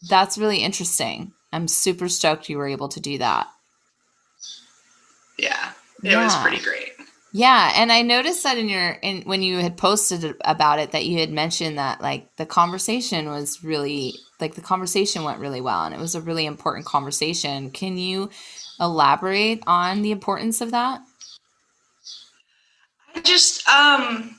that's 0.08 0.38
really 0.38 0.58
interesting. 0.58 1.32
I'm 1.52 1.68
super 1.68 2.08
stoked 2.08 2.48
you 2.48 2.58
were 2.58 2.68
able 2.68 2.88
to 2.88 3.00
do 3.00 3.18
that. 3.18 3.48
Yeah, 5.38 5.72
it 6.02 6.16
was 6.16 6.36
pretty 6.36 6.58
great. 6.62 6.95
Yeah, 7.38 7.71
and 7.76 7.93
I 7.93 8.00
noticed 8.00 8.45
that 8.45 8.57
in 8.57 8.66
your 8.71 8.93
in 9.02 9.21
when 9.25 9.43
you 9.43 9.59
had 9.59 9.76
posted 9.76 10.35
about 10.43 10.78
it 10.78 10.93
that 10.93 11.05
you 11.05 11.19
had 11.21 11.31
mentioned 11.31 11.76
that 11.76 12.00
like 12.00 12.35
the 12.37 12.47
conversation 12.47 13.28
was 13.28 13.62
really 13.62 14.14
like 14.40 14.55
the 14.55 14.62
conversation 14.62 15.23
went 15.23 15.38
really 15.38 15.61
well 15.61 15.85
and 15.85 15.95
it 15.95 16.00
was 16.00 16.14
a 16.14 16.23
really 16.23 16.47
important 16.47 16.87
conversation. 16.87 17.71
Can 17.73 17.99
you 17.99 18.31
elaborate 18.81 19.62
on 19.66 20.00
the 20.00 20.12
importance 20.12 20.62
of 20.62 20.71
that? 20.71 21.02
I 23.14 23.21
just 23.21 23.69
um 23.69 24.35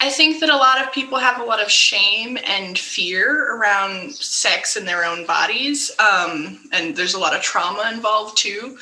I 0.00 0.08
think 0.08 0.40
that 0.40 0.48
a 0.48 0.56
lot 0.56 0.80
of 0.80 0.90
people 0.90 1.18
have 1.18 1.38
a 1.38 1.44
lot 1.44 1.62
of 1.62 1.70
shame 1.70 2.38
and 2.46 2.78
fear 2.78 3.54
around 3.56 4.14
sex 4.14 4.74
in 4.74 4.86
their 4.86 5.04
own 5.04 5.26
bodies. 5.26 5.90
Um, 5.98 6.60
and 6.72 6.96
there's 6.96 7.14
a 7.14 7.20
lot 7.20 7.36
of 7.36 7.42
trauma 7.42 7.90
involved 7.92 8.38
too. 8.38 8.78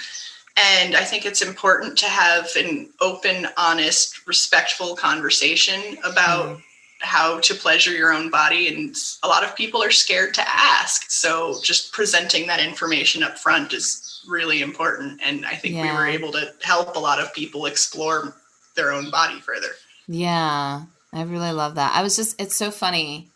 And 0.57 0.97
I 0.97 1.05
think 1.05 1.27
it's 1.27 1.43
important 1.43 1.99
to 1.99 2.07
have 2.07 2.49
an 2.57 2.89
open, 3.01 3.47
honest, 3.57 4.27
respectful 4.27 4.97
conversation 4.97 5.99
about 6.03 6.47
Mm. 6.47 6.63
how 7.01 7.39
to 7.41 7.55
pleasure 7.55 7.93
your 7.93 8.11
own 8.11 8.31
body. 8.31 8.69
And 8.69 8.97
a 9.23 9.29
lot 9.29 9.45
of 9.45 9.55
people 9.55 9.83
are 9.83 9.91
scared 9.91 10.33
to 10.35 10.49
ask. 10.49 11.11
So 11.11 11.61
just 11.63 11.93
presenting 11.93 12.47
that 12.47 12.59
information 12.59 13.23
up 13.23 13.39
front 13.39 13.75
is 13.75 14.23
really 14.27 14.63
important. 14.63 15.21
And 15.23 15.45
I 15.45 15.57
think 15.57 15.75
we 15.75 15.93
were 15.93 16.07
able 16.07 16.33
to 16.33 16.53
help 16.63 16.97
a 16.97 17.01
lot 17.01 17.21
of 17.21 17.35
people 17.35 17.67
explore 17.67 18.35
their 18.77 18.93
own 18.93 19.11
body 19.11 19.41
further. 19.41 19.77
Yeah, 20.09 20.85
I 21.13 21.23
really 21.23 21.53
love 21.53 21.75
that. 21.75 21.95
I 21.95 22.03
was 22.03 22.17
just, 22.17 22.41
it's 22.41 22.57
so 22.57 22.71
funny. 22.71 23.29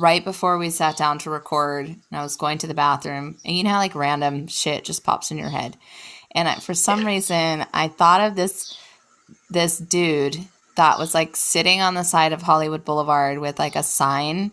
Right 0.00 0.24
before 0.24 0.58
we 0.58 0.70
sat 0.70 0.96
down 0.96 1.18
to 1.20 1.30
record, 1.30 1.86
and 1.86 1.98
I 2.10 2.24
was 2.24 2.34
going 2.34 2.58
to 2.58 2.66
the 2.66 2.74
bathroom, 2.74 3.38
and 3.44 3.56
you 3.56 3.62
know 3.62 3.70
how 3.70 3.78
like 3.78 3.94
random 3.94 4.48
shit 4.48 4.84
just 4.84 5.04
pops 5.04 5.30
in 5.30 5.38
your 5.38 5.50
head. 5.50 5.76
And 6.32 6.48
I, 6.48 6.54
for 6.56 6.74
some 6.74 7.06
reason, 7.06 7.66
I 7.72 7.88
thought 7.88 8.20
of 8.20 8.36
this 8.36 8.76
this 9.50 9.78
dude 9.78 10.38
that 10.76 10.98
was 10.98 11.14
like 11.14 11.36
sitting 11.36 11.80
on 11.80 11.94
the 11.94 12.02
side 12.02 12.32
of 12.32 12.42
Hollywood 12.42 12.84
Boulevard 12.84 13.38
with 13.38 13.58
like 13.58 13.76
a 13.76 13.82
sign 13.82 14.52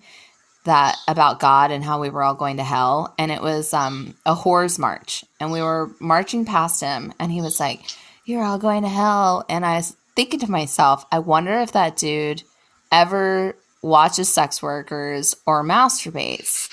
that 0.63 0.97
about 1.07 1.39
God 1.39 1.71
and 1.71 1.83
how 1.83 2.01
we 2.01 2.09
were 2.09 2.23
all 2.23 2.33
going 2.33 2.57
to 2.57 2.63
hell, 2.63 3.13
and 3.17 3.31
it 3.31 3.41
was 3.41 3.73
um 3.73 4.15
a 4.25 4.35
whores 4.35 4.79
march, 4.79 5.23
and 5.39 5.51
we 5.51 5.61
were 5.61 5.91
marching 5.99 6.45
past 6.45 6.81
him, 6.81 7.13
and 7.19 7.31
he 7.31 7.41
was 7.41 7.59
like, 7.59 7.81
"You're 8.25 8.43
all 8.43 8.57
going 8.57 8.81
to 8.83 8.89
hell," 8.89 9.45
and 9.49 9.65
I 9.65 9.75
was 9.75 9.95
thinking 10.15 10.39
to 10.39 10.51
myself, 10.51 11.05
I 11.11 11.19
wonder 11.19 11.59
if 11.59 11.73
that 11.73 11.97
dude 11.97 12.43
ever 12.91 13.55
watches 13.81 14.29
sex 14.29 14.61
workers 14.61 15.35
or 15.45 15.63
masturbates. 15.63 16.69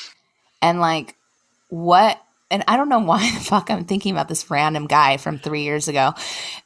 And 0.61 0.81
like, 0.81 1.17
what? 1.69 2.21
And 2.53 2.63
I 2.69 2.77
don't 2.77 2.89
know 2.89 2.99
why 3.05 3.29
the 3.33 3.41
fuck 3.41 3.71
I'm 3.71 3.85
thinking 3.85 4.13
about 4.13 4.29
this 4.29 4.51
random 4.51 4.87
guy 4.87 5.17
from 5.17 5.39
three 5.39 5.63
years 5.63 5.89
ago, 5.89 6.15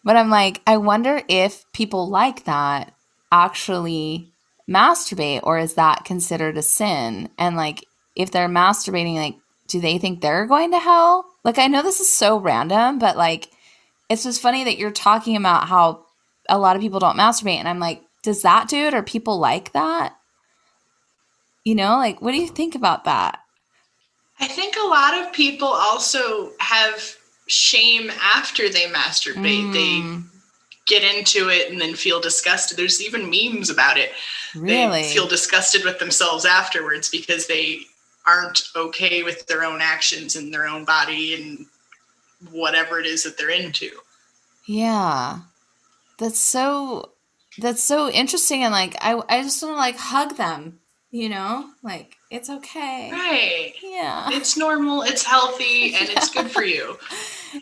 but 0.05 0.17
I'm 0.17 0.29
like, 0.29 0.61
I 0.67 0.77
wonder 0.77 1.23
if 1.29 1.65
people 1.73 2.09
like 2.09 2.45
that 2.45 2.93
actually 3.33 4.33
masturbate 4.69 5.41
or 5.43 5.59
is 5.59 5.75
that 5.75 6.05
considered 6.05 6.59
a 6.59 6.63
sin? 6.63 7.31
And 7.39 7.57
like, 7.57 7.87
if 8.15 8.31
they're 8.31 8.49
masturbating, 8.49 9.15
like, 9.15 9.37
do 9.69 9.81
they 9.81 9.99
think 9.99 10.21
they're 10.21 10.47
going 10.47 10.73
to 10.73 10.79
hell? 10.79 11.27
Like, 11.45 11.59
I 11.59 11.67
know 11.67 11.83
this 11.83 12.01
is 12.01 12.13
so 12.13 12.39
random, 12.39 12.99
but 12.99 13.17
like, 13.17 13.49
it's 14.09 14.25
just 14.25 14.41
funny 14.41 14.65
that 14.65 14.79
you're 14.79 14.91
talking 14.91 15.37
about 15.37 15.69
how 15.69 16.07
a 16.49 16.59
lot 16.59 16.77
of 16.77 16.83
people 16.83 17.01
don't 17.01 17.19
masturbate. 17.19 17.57
And 17.57 17.69
I'm 17.69 17.81
like, 17.81 18.03
does 18.23 18.43
that 18.43 18.69
do 18.69 18.87
it? 18.87 18.95
Are 18.95 19.03
people 19.03 19.39
like 19.39 19.73
that? 19.73 20.17
You 21.65 21.75
know, 21.75 21.97
like, 21.97 22.23
what 22.23 22.33
do 22.33 22.39
you 22.39 22.49
think 22.49 22.75
about 22.75 23.05
that? 23.05 23.41
I 24.41 24.47
think 24.47 24.77
a 24.77 24.87
lot 24.87 25.15
of 25.19 25.33
people 25.33 25.69
also 25.69 26.53
have 26.59 27.17
shame 27.47 28.11
after 28.23 28.69
they 28.69 28.85
masturbate. 28.87 29.73
They 29.73 30.01
Mm, 30.01 30.25
get 30.87 31.03
into 31.03 31.49
it 31.49 31.71
and 31.71 31.81
then 31.81 31.95
feel 31.95 32.21
disgusted. 32.21 32.77
There's 32.77 33.03
even 33.03 33.29
memes 33.31 33.71
about 33.71 33.97
it. 33.99 34.13
really? 34.55 35.03
They 35.03 35.09
feel 35.09 35.27
disgusted 35.27 35.85
with 35.85 35.99
themselves 35.99 36.45
afterwards 36.45 37.09
because 37.09 37.47
they 37.47 37.81
aren't 38.27 38.63
okay 38.77 39.23
with 39.23 39.47
their 39.47 39.65
own 39.65 39.81
actions 39.81 40.37
and 40.37 40.53
their 40.53 40.67
own 40.67 40.85
body 40.85 41.35
and 41.35 41.67
whatever 42.53 43.01
it 43.01 43.07
is 43.07 43.23
that 43.25 43.37
they're 43.39 43.51
into. 43.51 43.91
yeah. 44.67 45.41
That's 46.19 46.39
so, 46.39 47.11
that's 47.59 47.83
so 47.83 48.09
interesting. 48.11 48.63
And 48.63 48.73
like, 48.73 48.97
I, 49.01 49.21
I 49.29 49.43
just 49.43 49.63
want 49.63 49.75
to 49.75 49.79
like 49.79 49.97
hug 49.99 50.37
them, 50.37 50.81
you 51.11 51.29
know, 51.29 51.71
like, 51.83 52.17
it's 52.31 52.51
okay. 52.51 53.11
Right. 53.13 53.73
Yeah. 53.83 54.29
It's 54.33 54.57
normal, 54.57 55.03
it's 55.03 55.23
healthy, 55.25 55.95
and 55.95 56.09
it's 56.09 56.31
good 56.31 56.51
for 56.51 56.65
you. 56.75 56.97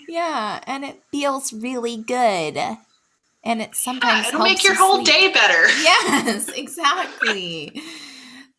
Yeah. 0.09 0.61
And 0.67 0.85
it 0.85 1.03
feels 1.11 1.53
really 1.53 1.97
good. 1.99 2.59
And 3.47 3.61
it 3.61 3.75
sometimes 3.75 4.23
Yeah, 4.25 4.29
it'll 4.29 4.41
helps 4.45 4.51
make 4.53 4.65
your 4.65 4.75
whole 4.75 5.05
sleep. 5.05 5.07
day 5.07 5.33
better. 5.33 5.69
yes, 5.83 6.49
exactly. 6.49 7.83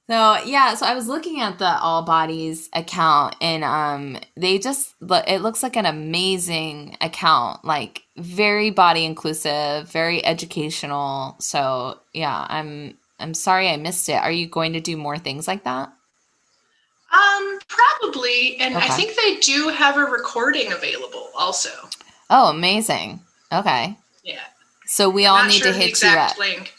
So 0.07 0.37
yeah, 0.45 0.75
so 0.75 0.85
I 0.85 0.93
was 0.93 1.07
looking 1.07 1.41
at 1.41 1.57
the 1.57 1.65
All 1.79 2.03
Bodies 2.03 2.69
account, 2.73 3.35
and 3.41 3.63
um, 3.63 4.19
they 4.37 4.59
just 4.59 4.93
look. 5.01 5.27
It 5.27 5.39
looks 5.41 5.63
like 5.63 5.75
an 5.75 5.87
amazing 5.87 6.95
account, 7.01 7.65
like 7.65 8.03
very 8.15 8.69
body 8.69 9.03
inclusive, 9.03 9.89
very 9.89 10.23
educational. 10.23 11.35
So 11.39 11.99
yeah, 12.13 12.45
I'm 12.47 12.99
I'm 13.19 13.33
sorry 13.33 13.69
I 13.69 13.77
missed 13.77 14.09
it. 14.09 14.13
Are 14.21 14.31
you 14.31 14.47
going 14.47 14.73
to 14.73 14.81
do 14.81 14.97
more 14.97 15.17
things 15.17 15.47
like 15.47 15.63
that? 15.63 15.91
Um, 17.13 17.59
probably, 17.67 18.57
and 18.59 18.75
Okay. 18.75 18.85
I 18.85 18.89
think 18.89 19.15
they 19.15 19.35
do 19.37 19.69
have 19.69 19.95
a 19.97 20.01
recording 20.03 20.73
available 20.73 21.29
also. 21.37 21.69
Oh, 22.29 22.49
amazing. 22.49 23.21
Okay, 23.53 23.95
Yeah. 24.23 24.39
so 24.85 25.09
we 25.09 25.25
all 25.27 25.45
need 25.45 25.61
sure 25.61 25.71
to 25.71 25.77
hit 25.77 26.01
you 26.01 26.09
up, 26.09 26.37
link. 26.37 26.73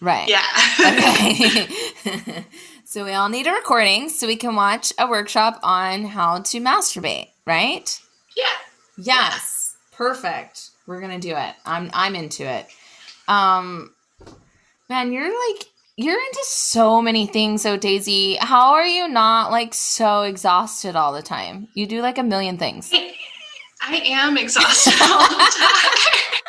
right? 0.00 0.26
Yeah. 0.28 0.42
Okay. 0.80 2.44
so 2.84 3.04
we 3.04 3.12
all 3.12 3.28
need 3.28 3.46
a 3.46 3.52
recording 3.52 4.08
so 4.08 4.26
we 4.26 4.34
can 4.36 4.56
watch 4.56 4.92
a 4.98 5.06
workshop 5.06 5.60
on 5.62 6.04
how 6.06 6.38
to 6.40 6.60
masturbate, 6.60 7.28
right? 7.46 8.00
yeah. 8.36 8.46
Yes. 8.98 9.76
Perfect. 9.92 10.70
We're 10.86 11.00
going 11.00 11.20
to 11.20 11.28
do 11.28 11.36
it. 11.36 11.54
I'm 11.66 11.90
I'm 11.92 12.14
into 12.16 12.44
it. 12.44 12.66
Um 13.28 13.92
man, 14.88 15.12
you're 15.12 15.28
like 15.28 15.66
you're 15.96 16.20
into 16.20 16.44
so 16.44 17.00
many 17.00 17.26
things, 17.26 17.62
so 17.62 17.76
Daisy. 17.76 18.36
How 18.36 18.74
are 18.74 18.84
you 18.84 19.08
not 19.08 19.50
like 19.50 19.72
so 19.72 20.22
exhausted 20.22 20.94
all 20.94 21.12
the 21.12 21.22
time? 21.22 21.68
You 21.72 21.86
do 21.86 22.02
like 22.02 22.18
a 22.18 22.22
million 22.22 22.58
things. 22.58 22.92
I 23.80 23.96
am 24.04 24.36
exhausted 24.36 24.94
all 25.00 25.20
the 25.20 25.54
time. 25.58 26.40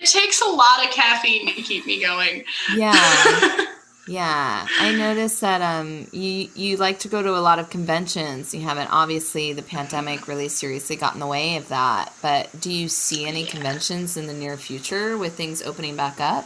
it 0.00 0.06
takes 0.06 0.40
a 0.40 0.48
lot 0.48 0.84
of 0.84 0.90
caffeine 0.92 1.46
to 1.54 1.62
keep 1.62 1.86
me 1.86 2.00
going. 2.02 2.44
Yeah. 2.74 3.66
Yeah, 4.08 4.66
I 4.80 4.92
noticed 4.96 5.40
that 5.42 5.62
um 5.62 6.08
you 6.10 6.48
you 6.56 6.76
like 6.78 6.98
to 7.00 7.08
go 7.08 7.22
to 7.22 7.36
a 7.36 7.38
lot 7.38 7.60
of 7.60 7.70
conventions. 7.70 8.52
You 8.52 8.62
haven't 8.62 8.90
obviously 8.90 9.52
the 9.52 9.62
pandemic 9.62 10.26
really 10.26 10.48
seriously 10.48 10.96
got 10.96 11.14
in 11.14 11.20
the 11.20 11.28
way 11.28 11.56
of 11.56 11.68
that. 11.68 12.12
But 12.20 12.48
do 12.60 12.72
you 12.72 12.88
see 12.88 13.26
any 13.26 13.44
conventions 13.44 14.16
in 14.16 14.26
the 14.26 14.32
near 14.32 14.56
future 14.56 15.16
with 15.16 15.34
things 15.34 15.62
opening 15.62 15.94
back 15.94 16.20
up? 16.20 16.44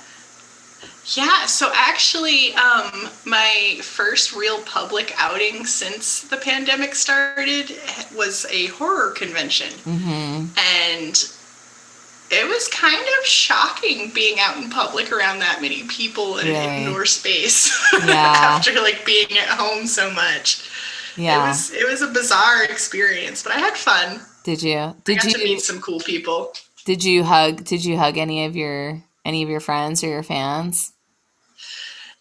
Yeah, 1.06 1.44
so 1.46 1.70
actually, 1.74 2.54
um, 2.54 3.08
my 3.26 3.78
first 3.82 4.34
real 4.34 4.62
public 4.62 5.12
outing 5.18 5.66
since 5.66 6.22
the 6.22 6.38
pandemic 6.38 6.94
started 6.94 7.72
was 8.16 8.46
a 8.50 8.66
horror 8.68 9.10
convention. 9.10 9.68
Mm-hmm. 9.68 10.46
And 10.58 11.30
it 12.30 12.48
was 12.48 12.68
kind 12.68 13.04
of 13.20 13.26
shocking 13.26 14.12
being 14.14 14.40
out 14.40 14.56
in 14.56 14.70
public 14.70 15.12
around 15.12 15.40
that 15.40 15.60
many 15.60 15.82
people 15.84 16.38
in 16.38 16.48
an 16.48 16.86
indoor 16.86 17.04
space 17.04 17.70
Yeah. 18.06 18.14
after 18.14 18.72
like 18.80 19.04
being 19.04 19.30
at 19.32 19.48
home 19.48 19.86
so 19.86 20.10
much. 20.10 20.70
Yeah. 21.16 21.44
It 21.44 21.48
was 21.48 21.70
it 21.72 21.86
was 21.88 22.00
a 22.02 22.08
bizarre 22.08 22.64
experience, 22.64 23.42
but 23.42 23.52
I 23.52 23.58
had 23.58 23.74
fun. 23.76 24.20
Did 24.42 24.62
you? 24.62 24.78
I 24.78 24.94
Did 25.04 25.22
you? 25.24 25.44
meet 25.44 25.60
some 25.60 25.80
cool 25.80 26.00
people. 26.00 26.52
Did 26.86 27.04
you 27.04 27.24
hug? 27.24 27.62
Did 27.64 27.84
you 27.84 27.98
hug 27.98 28.16
any 28.16 28.46
of 28.46 28.56
your 28.56 29.02
any 29.24 29.42
of 29.42 29.48
your 29.50 29.60
friends 29.60 30.02
or 30.02 30.08
your 30.08 30.22
fans? 30.22 30.92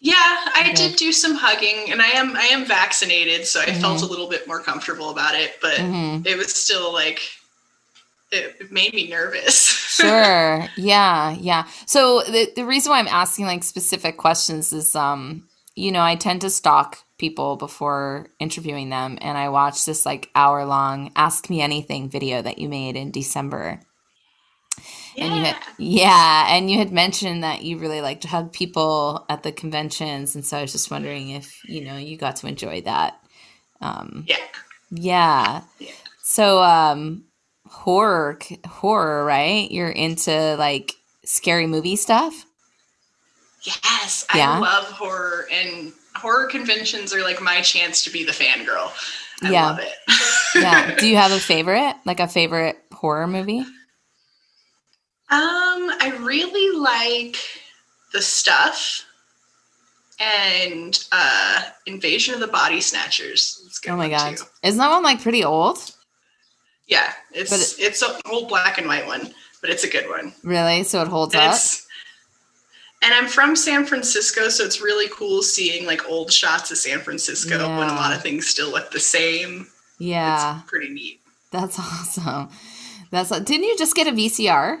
Yeah, 0.04 0.14
I 0.54 0.72
did 0.76 0.96
do 0.96 1.12
some 1.12 1.34
hugging, 1.34 1.90
and 1.90 2.02
I 2.02 2.08
am 2.08 2.36
I 2.36 2.44
am 2.44 2.66
vaccinated, 2.66 3.46
so 3.46 3.60
I 3.62 3.72
felt 3.72 4.02
a 4.02 4.06
little 4.06 4.28
bit 4.28 4.46
more 4.46 4.60
comfortable 4.60 5.08
about 5.08 5.34
it. 5.34 5.56
But 5.62 5.76
Mhm. 5.76 6.26
it 6.26 6.36
was 6.36 6.54
still 6.54 6.92
like 6.92 7.22
it, 8.30 8.56
it 8.60 8.70
made 8.72 8.92
me 8.94 9.08
nervous. 9.08 9.80
Sure. 9.94 10.66
yeah. 10.76 11.30
Yeah. 11.40 11.64
So 11.86 12.20
the 12.22 12.52
the 12.54 12.66
reason 12.66 12.90
why 12.90 12.98
I'm 12.98 13.08
asking 13.08 13.46
like 13.46 13.62
specific 13.62 14.18
questions 14.18 14.72
is 14.72 14.94
um 14.94 15.48
you 15.76 15.90
know 15.92 16.02
I 16.02 16.16
tend 16.16 16.42
to 16.42 16.50
stalk 16.50 16.98
people 17.16 17.56
before 17.56 18.26
interviewing 18.40 18.90
them, 18.90 19.16
and 19.22 19.38
I 19.38 19.48
watched 19.48 19.86
this 19.86 20.04
like 20.04 20.30
hour 20.34 20.66
long 20.66 21.12
Ask 21.16 21.48
Me 21.48 21.62
Anything 21.62 22.10
video 22.10 22.42
that 22.42 22.58
you 22.58 22.68
made 22.68 22.96
in 22.96 23.10
December. 23.10 23.80
Yeah. 25.16 25.24
And 25.26 25.36
you 25.36 25.44
had, 25.44 25.56
yeah, 25.78 26.46
and 26.56 26.70
you 26.70 26.78
had 26.78 26.92
mentioned 26.92 27.44
that 27.44 27.62
you 27.62 27.78
really 27.78 28.00
like 28.00 28.20
to 28.22 28.28
hug 28.28 28.52
people 28.52 29.24
at 29.28 29.42
the 29.42 29.52
conventions, 29.52 30.34
and 30.34 30.44
so 30.44 30.58
I 30.58 30.62
was 30.62 30.72
just 30.72 30.90
wondering 30.90 31.30
if 31.30 31.62
you 31.68 31.84
know 31.84 31.96
you 31.96 32.16
got 32.16 32.36
to 32.36 32.46
enjoy 32.46 32.80
that. 32.82 33.20
Um, 33.80 34.24
yeah. 34.26 34.36
yeah. 34.90 35.62
Yeah. 35.78 35.90
So, 36.22 36.62
um, 36.62 37.24
horror, 37.66 38.38
horror, 38.66 39.24
right? 39.24 39.70
You're 39.70 39.90
into 39.90 40.56
like 40.56 40.92
scary 41.24 41.66
movie 41.66 41.96
stuff. 41.96 42.44
Yes, 43.62 44.26
Yeah? 44.34 44.56
I 44.56 44.58
love 44.58 44.84
horror, 44.84 45.46
and 45.52 45.92
horror 46.16 46.46
conventions 46.46 47.14
are 47.14 47.22
like 47.22 47.40
my 47.40 47.60
chance 47.62 48.04
to 48.04 48.10
be 48.10 48.24
the 48.24 48.32
fangirl. 48.32 48.90
I 49.42 49.50
Yeah. 49.50 49.66
love 49.66 49.78
it. 49.80 49.92
Yeah. 50.54 50.94
Do 50.96 51.06
you 51.06 51.16
have 51.16 51.32
a 51.32 51.38
favorite, 51.40 51.94
like 52.04 52.20
a 52.20 52.28
favorite 52.28 52.76
horror 52.92 53.26
movie? 53.26 53.64
Um, 55.34 55.90
I 56.00 56.16
really 56.20 56.78
like 56.78 57.36
the 58.12 58.22
stuff 58.22 59.04
and 60.20 60.96
uh 61.10 61.62
Invasion 61.86 62.34
of 62.34 62.40
the 62.40 62.46
Body 62.46 62.80
Snatchers. 62.80 63.80
Oh 63.88 63.96
my 63.96 64.08
god, 64.08 64.36
too. 64.36 64.44
isn't 64.62 64.78
that 64.78 64.90
one 64.90 65.02
like 65.02 65.20
pretty 65.20 65.42
old? 65.44 65.78
Yeah, 66.86 67.12
it's 67.32 67.50
But 67.50 67.84
it's 67.84 68.02
an 68.02 68.12
old 68.30 68.48
black 68.48 68.78
and 68.78 68.86
white 68.86 69.06
one, 69.06 69.32
but 69.60 69.70
it's 69.70 69.82
a 69.84 69.88
good 69.90 70.08
one. 70.08 70.32
Really? 70.44 70.84
So 70.84 71.02
it 71.02 71.08
holds 71.08 71.34
And 71.34 71.42
up. 71.52 71.58
and 73.02 73.12
I'm 73.14 73.26
from 73.26 73.56
San 73.56 73.84
Francisco, 73.86 74.48
so 74.50 74.64
it's 74.64 74.80
really 74.80 75.08
cool 75.08 75.42
seeing 75.42 75.84
like 75.86 76.08
old 76.08 76.32
shots 76.32 76.70
of 76.70 76.76
San 76.78 77.00
Francisco 77.00 77.58
when 77.58 77.88
a 77.88 77.94
lot 77.94 78.14
of 78.14 78.22
things 78.22 78.46
still 78.46 78.70
look 78.70 78.90
the 78.92 79.00
same. 79.00 79.66
Yeah, 79.98 80.60
It's 80.60 80.70
pretty 80.70 80.90
neat. 80.92 81.20
that's 81.50 81.78
awesome. 81.80 82.50
That's 83.10 83.30
didn't 83.30 83.64
you 83.64 83.76
just 83.76 83.96
get 83.96 84.06
a 84.06 84.12
VCR? 84.12 84.80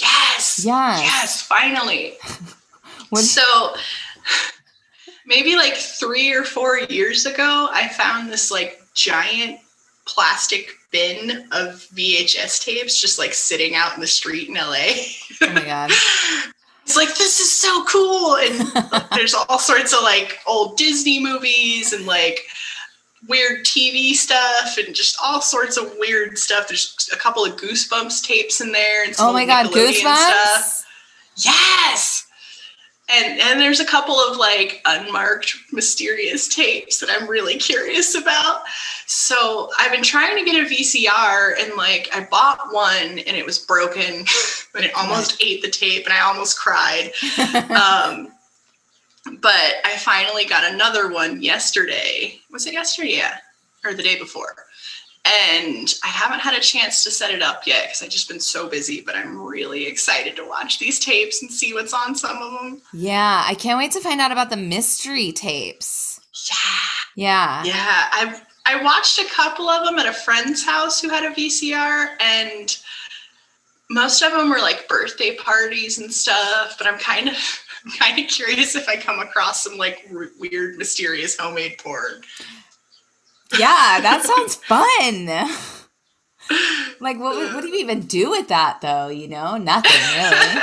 Yes. 0.00 0.62
Yes. 0.64 1.00
Yes, 1.02 1.42
finally. 1.42 2.14
So 3.14 3.74
maybe 5.26 5.56
like 5.56 5.74
three 5.74 6.32
or 6.32 6.44
four 6.44 6.80
years 6.80 7.26
ago, 7.26 7.68
I 7.72 7.88
found 7.88 8.30
this 8.30 8.50
like 8.50 8.80
giant 8.94 9.60
plastic 10.06 10.70
bin 10.90 11.46
of 11.52 11.86
VHS 11.94 12.64
tapes 12.64 13.00
just 13.00 13.18
like 13.18 13.34
sitting 13.34 13.74
out 13.74 13.94
in 13.94 14.00
the 14.00 14.06
street 14.06 14.48
in 14.48 14.54
LA. 14.54 14.88
Oh 15.42 15.52
my 15.52 15.64
god. 15.64 15.90
It's 16.82 16.96
like 16.96 17.08
this 17.16 17.40
is 17.40 17.50
so 17.50 17.82
cool, 17.86 18.36
and 18.36 18.62
uh, 18.76 19.08
there's 19.16 19.34
all 19.34 19.58
sorts 19.58 19.92
of 19.92 20.04
like 20.04 20.38
old 20.46 20.76
Disney 20.76 21.18
movies 21.18 21.92
and 21.92 22.06
like 22.06 22.38
weird 23.28 23.64
TV 23.64 24.12
stuff 24.12 24.76
and 24.78 24.94
just 24.94 25.16
all 25.22 25.40
sorts 25.40 25.76
of 25.76 25.92
weird 25.98 26.38
stuff. 26.38 26.68
There's 26.68 27.08
a 27.12 27.16
couple 27.16 27.44
of 27.44 27.56
Goosebumps 27.56 28.22
tapes 28.22 28.60
in 28.60 28.72
there. 28.72 29.04
And 29.04 29.14
some 29.14 29.30
Oh 29.30 29.32
my 29.32 29.44
god, 29.44 29.66
Goosebumps. 29.66 30.84
Yes. 31.44 32.26
And 33.08 33.40
and 33.40 33.60
there's 33.60 33.78
a 33.78 33.84
couple 33.84 34.16
of 34.16 34.36
like 34.36 34.82
unmarked 34.84 35.54
mysterious 35.72 36.48
tapes 36.48 36.98
that 36.98 37.08
I'm 37.10 37.28
really 37.28 37.56
curious 37.56 38.16
about. 38.16 38.62
So 39.06 39.70
I've 39.78 39.92
been 39.92 40.02
trying 40.02 40.36
to 40.36 40.44
get 40.44 40.64
a 40.64 40.68
VCR 40.68 41.52
and 41.60 41.74
like 41.76 42.08
I 42.12 42.26
bought 42.28 42.72
one 42.72 43.20
and 43.20 43.36
it 43.36 43.46
was 43.46 43.60
broken 43.60 44.02
and 44.74 44.84
it 44.84 44.90
almost 44.96 45.40
ate 45.40 45.62
the 45.62 45.70
tape 45.70 46.04
and 46.04 46.12
I 46.12 46.20
almost 46.20 46.58
cried. 46.58 47.12
Um 47.70 48.32
but 49.40 49.74
I 49.84 49.96
finally 49.98 50.44
got 50.44 50.72
another 50.72 51.10
one 51.10 51.42
yesterday. 51.42 52.38
Was 52.50 52.66
it 52.66 52.72
yesterday? 52.74 53.16
Yeah. 53.16 53.38
Or 53.84 53.94
the 53.94 54.02
day 54.02 54.18
before. 54.18 54.54
And 55.26 55.92
I 56.04 56.08
haven't 56.08 56.38
had 56.38 56.54
a 56.54 56.60
chance 56.60 57.02
to 57.02 57.10
set 57.10 57.32
it 57.32 57.42
up 57.42 57.66
yet 57.66 57.86
because 57.86 58.02
I've 58.02 58.10
just 58.10 58.28
been 58.28 58.38
so 58.38 58.68
busy, 58.68 59.00
but 59.00 59.16
I'm 59.16 59.36
really 59.36 59.86
excited 59.86 60.36
to 60.36 60.46
watch 60.46 60.78
these 60.78 61.00
tapes 61.00 61.42
and 61.42 61.50
see 61.50 61.74
what's 61.74 61.92
on 61.92 62.14
some 62.14 62.40
of 62.40 62.52
them. 62.52 62.80
yeah, 62.92 63.42
I 63.44 63.54
can't 63.54 63.78
wait 63.78 63.90
to 63.92 64.00
find 64.00 64.20
out 64.20 64.30
about 64.30 64.50
the 64.50 64.56
mystery 64.56 65.32
tapes. 65.32 66.20
Yeah. 66.48 66.54
Yeah. 67.16 67.64
Yeah. 67.64 68.08
I 68.12 68.40
I 68.66 68.82
watched 68.82 69.18
a 69.18 69.28
couple 69.32 69.68
of 69.68 69.84
them 69.84 69.98
at 69.98 70.06
a 70.06 70.12
friend's 70.12 70.64
house 70.64 71.00
who 71.00 71.08
had 71.08 71.24
a 71.24 71.34
VCR 71.34 72.16
and 72.20 72.76
most 73.90 74.22
of 74.22 74.32
them 74.32 74.50
were 74.50 74.58
like 74.58 74.88
birthday 74.88 75.36
parties 75.36 75.98
and 75.98 76.12
stuff, 76.12 76.76
but 76.78 76.86
I'm 76.86 76.98
kind 76.98 77.28
of 77.28 77.36
kind 77.98 78.18
of 78.18 78.28
curious 78.28 78.74
if 78.74 78.88
I 78.88 78.96
come 78.96 79.20
across 79.20 79.62
some 79.64 79.76
like 79.78 80.06
r- 80.14 80.30
weird 80.38 80.76
mysterious 80.76 81.36
homemade 81.36 81.78
porn. 81.78 82.22
Yeah, 83.52 84.00
that 84.00 84.24
sounds 84.24 84.54
fun. 84.64 85.26
like, 87.00 87.18
what, 87.18 87.54
what 87.54 87.62
do 87.62 87.68
you 87.68 87.76
even 87.76 88.00
do 88.00 88.30
with 88.30 88.48
that, 88.48 88.80
though? 88.80 89.08
You 89.08 89.28
know, 89.28 89.56
nothing 89.56 90.00
really. 90.16 90.62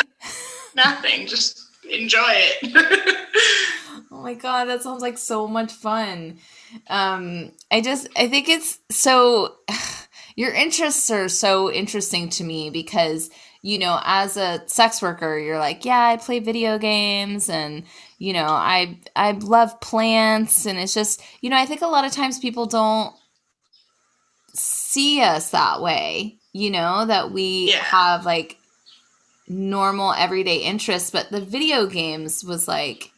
Nothing, 0.75 1.27
just 1.27 1.61
enjoy 1.89 2.19
it. 2.27 3.17
oh 4.11 4.21
my 4.21 4.33
god, 4.33 4.65
that 4.65 4.81
sounds 4.81 5.01
like 5.01 5.17
so 5.17 5.47
much 5.47 5.71
fun. 5.71 6.39
Um, 6.87 7.51
I 7.71 7.81
just, 7.81 8.07
I 8.17 8.27
think 8.27 8.49
it's 8.49 8.79
so. 8.89 9.55
Your 10.35 10.51
interests 10.51 11.11
are 11.11 11.29
so 11.29 11.71
interesting 11.71 12.27
to 12.29 12.43
me 12.43 12.71
because 12.71 13.29
you 13.63 13.79
know, 13.79 13.99
as 14.03 14.35
a 14.35 14.61
sex 14.67 15.01
worker, 15.01 15.39
you're 15.39 15.57
like, 15.57 15.85
yeah, 15.85 15.99
I 16.01 16.17
play 16.17 16.39
video 16.39 16.77
games 16.77 17.49
and 17.49 17.83
you 18.19 18.33
know, 18.33 18.45
I 18.45 18.99
I 19.15 19.31
love 19.31 19.79
plants 19.81 20.65
and 20.67 20.77
it's 20.77 20.93
just, 20.93 21.21
you 21.41 21.49
know, 21.49 21.57
I 21.57 21.65
think 21.65 21.81
a 21.81 21.87
lot 21.87 22.05
of 22.05 22.11
times 22.11 22.37
people 22.39 22.65
don't 22.65 23.15
see 24.53 25.21
us 25.21 25.49
that 25.51 25.81
way, 25.81 26.37
you 26.51 26.69
know, 26.69 27.05
that 27.05 27.31
we 27.31 27.69
Yeah. 27.71 27.81
have 27.83 28.25
like 28.25 28.57
normal 29.47 30.13
everyday 30.13 30.57
interests, 30.57 31.09
but 31.09 31.31
the 31.31 31.41
video 31.41 31.85
games 31.87 32.43
was 32.43 32.67
like 32.67 33.11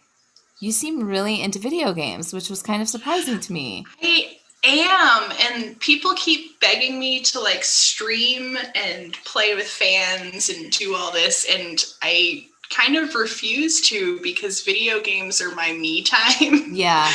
you 0.62 0.72
seem 0.72 1.06
really 1.06 1.42
into 1.42 1.60
video 1.60 1.92
games, 1.94 2.34
which 2.34 2.50
was 2.50 2.62
kind 2.62 2.82
of 2.82 2.88
surprising 2.88 3.40
to 3.40 3.52
me. 3.52 3.86
I 4.02 4.38
am, 4.66 5.32
and 5.66 5.80
people 5.80 6.14
keep 6.16 6.60
begging 6.60 7.00
me 7.00 7.22
to 7.24 7.40
like 7.40 7.64
stream 7.64 8.58
and 8.76 9.14
play 9.26 9.56
with 9.56 9.68
fans 9.68 10.50
and 10.50 10.72
do 10.72 10.96
all 10.96 11.12
this, 11.12 11.46
and 11.50 11.84
I 12.02 12.48
kind 12.70 12.96
of 12.96 13.14
refuse 13.16 13.82
to 13.90 14.20
because 14.22 14.64
video 14.64 15.00
games 15.00 15.40
are 15.42 15.54
my 15.56 15.72
me 15.74 16.04
time, 16.04 16.70
Yeah. 16.74 17.12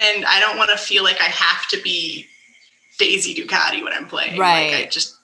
and 0.00 0.24
I 0.24 0.38
don't 0.40 0.56
want 0.58 0.70
to 0.70 0.76
feel 0.78 1.02
like 1.04 1.20
I 1.20 1.24
have 1.24 1.66
to 1.68 1.80
be 1.82 2.26
Daisy 2.98 3.34
Ducati 3.34 3.82
when 3.82 3.92
I'm 3.92 4.06
playing. 4.06 4.38
Right. 4.38 4.72
Like 4.72 4.86
I 4.86 4.88
just 4.88 5.16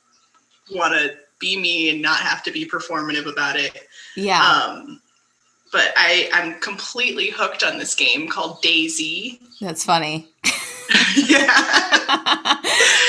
want 0.73 0.95
to 0.95 1.15
be 1.39 1.57
me 1.59 1.91
and 1.91 2.01
not 2.03 2.21
have 2.21 2.43
to 2.45 2.51
be 2.53 2.67
performative 2.67 3.27
about 3.31 3.57
it. 3.57 3.87
Yeah. 4.17 4.43
Um, 4.43 5.01
but 5.73 5.93
I, 5.97 6.29
I'm 6.35 6.61
completely 6.61 7.31
hooked 7.31 7.65
on 7.65 7.79
this 7.79 7.95
game 7.95 8.29
called 8.29 8.63
DayZ. 8.63 9.39
That's 9.61 9.85
funny. 9.85 10.29
yeah. 11.17 12.61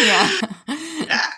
yeah. 0.02 0.32
yeah. 1.08 1.32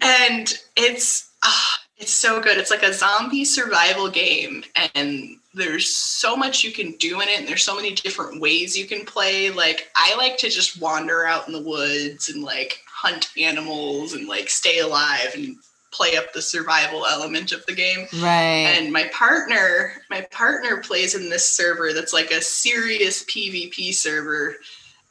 And 0.00 0.58
it's 0.76 1.30
ah, 1.44 1.78
it's 1.98 2.12
so 2.12 2.40
good. 2.40 2.58
It's 2.58 2.70
like 2.70 2.82
a 2.82 2.92
zombie 2.92 3.44
survival 3.44 4.08
game 4.10 4.64
and 4.94 5.36
there's 5.52 5.94
so 5.94 6.36
much 6.36 6.62
you 6.62 6.72
can 6.72 6.92
do 6.92 7.20
in 7.20 7.28
it 7.28 7.40
and 7.40 7.48
there's 7.48 7.64
so 7.64 7.74
many 7.74 7.92
different 7.92 8.40
ways 8.40 8.78
you 8.78 8.86
can 8.86 9.04
play. 9.04 9.50
Like 9.50 9.90
I 9.96 10.16
like 10.16 10.38
to 10.38 10.48
just 10.48 10.80
wander 10.80 11.26
out 11.26 11.46
in 11.46 11.52
the 11.52 11.62
woods 11.62 12.28
and 12.28 12.42
like 12.42 12.78
hunt 12.86 13.30
animals 13.38 14.14
and 14.14 14.28
like 14.28 14.48
stay 14.48 14.78
alive 14.78 15.32
and 15.34 15.56
play 15.92 16.16
up 16.16 16.32
the 16.32 16.42
survival 16.42 17.04
element 17.06 17.52
of 17.52 17.66
the 17.66 17.74
game. 17.74 18.06
Right. 18.20 18.76
And 18.76 18.92
my 18.92 19.10
partner, 19.12 19.94
my 20.08 20.20
partner 20.30 20.78
plays 20.78 21.14
in 21.14 21.28
this 21.28 21.50
server 21.50 21.92
that's 21.92 22.12
like 22.12 22.30
a 22.30 22.40
serious 22.40 23.24
PvP 23.24 23.92
server. 23.92 24.56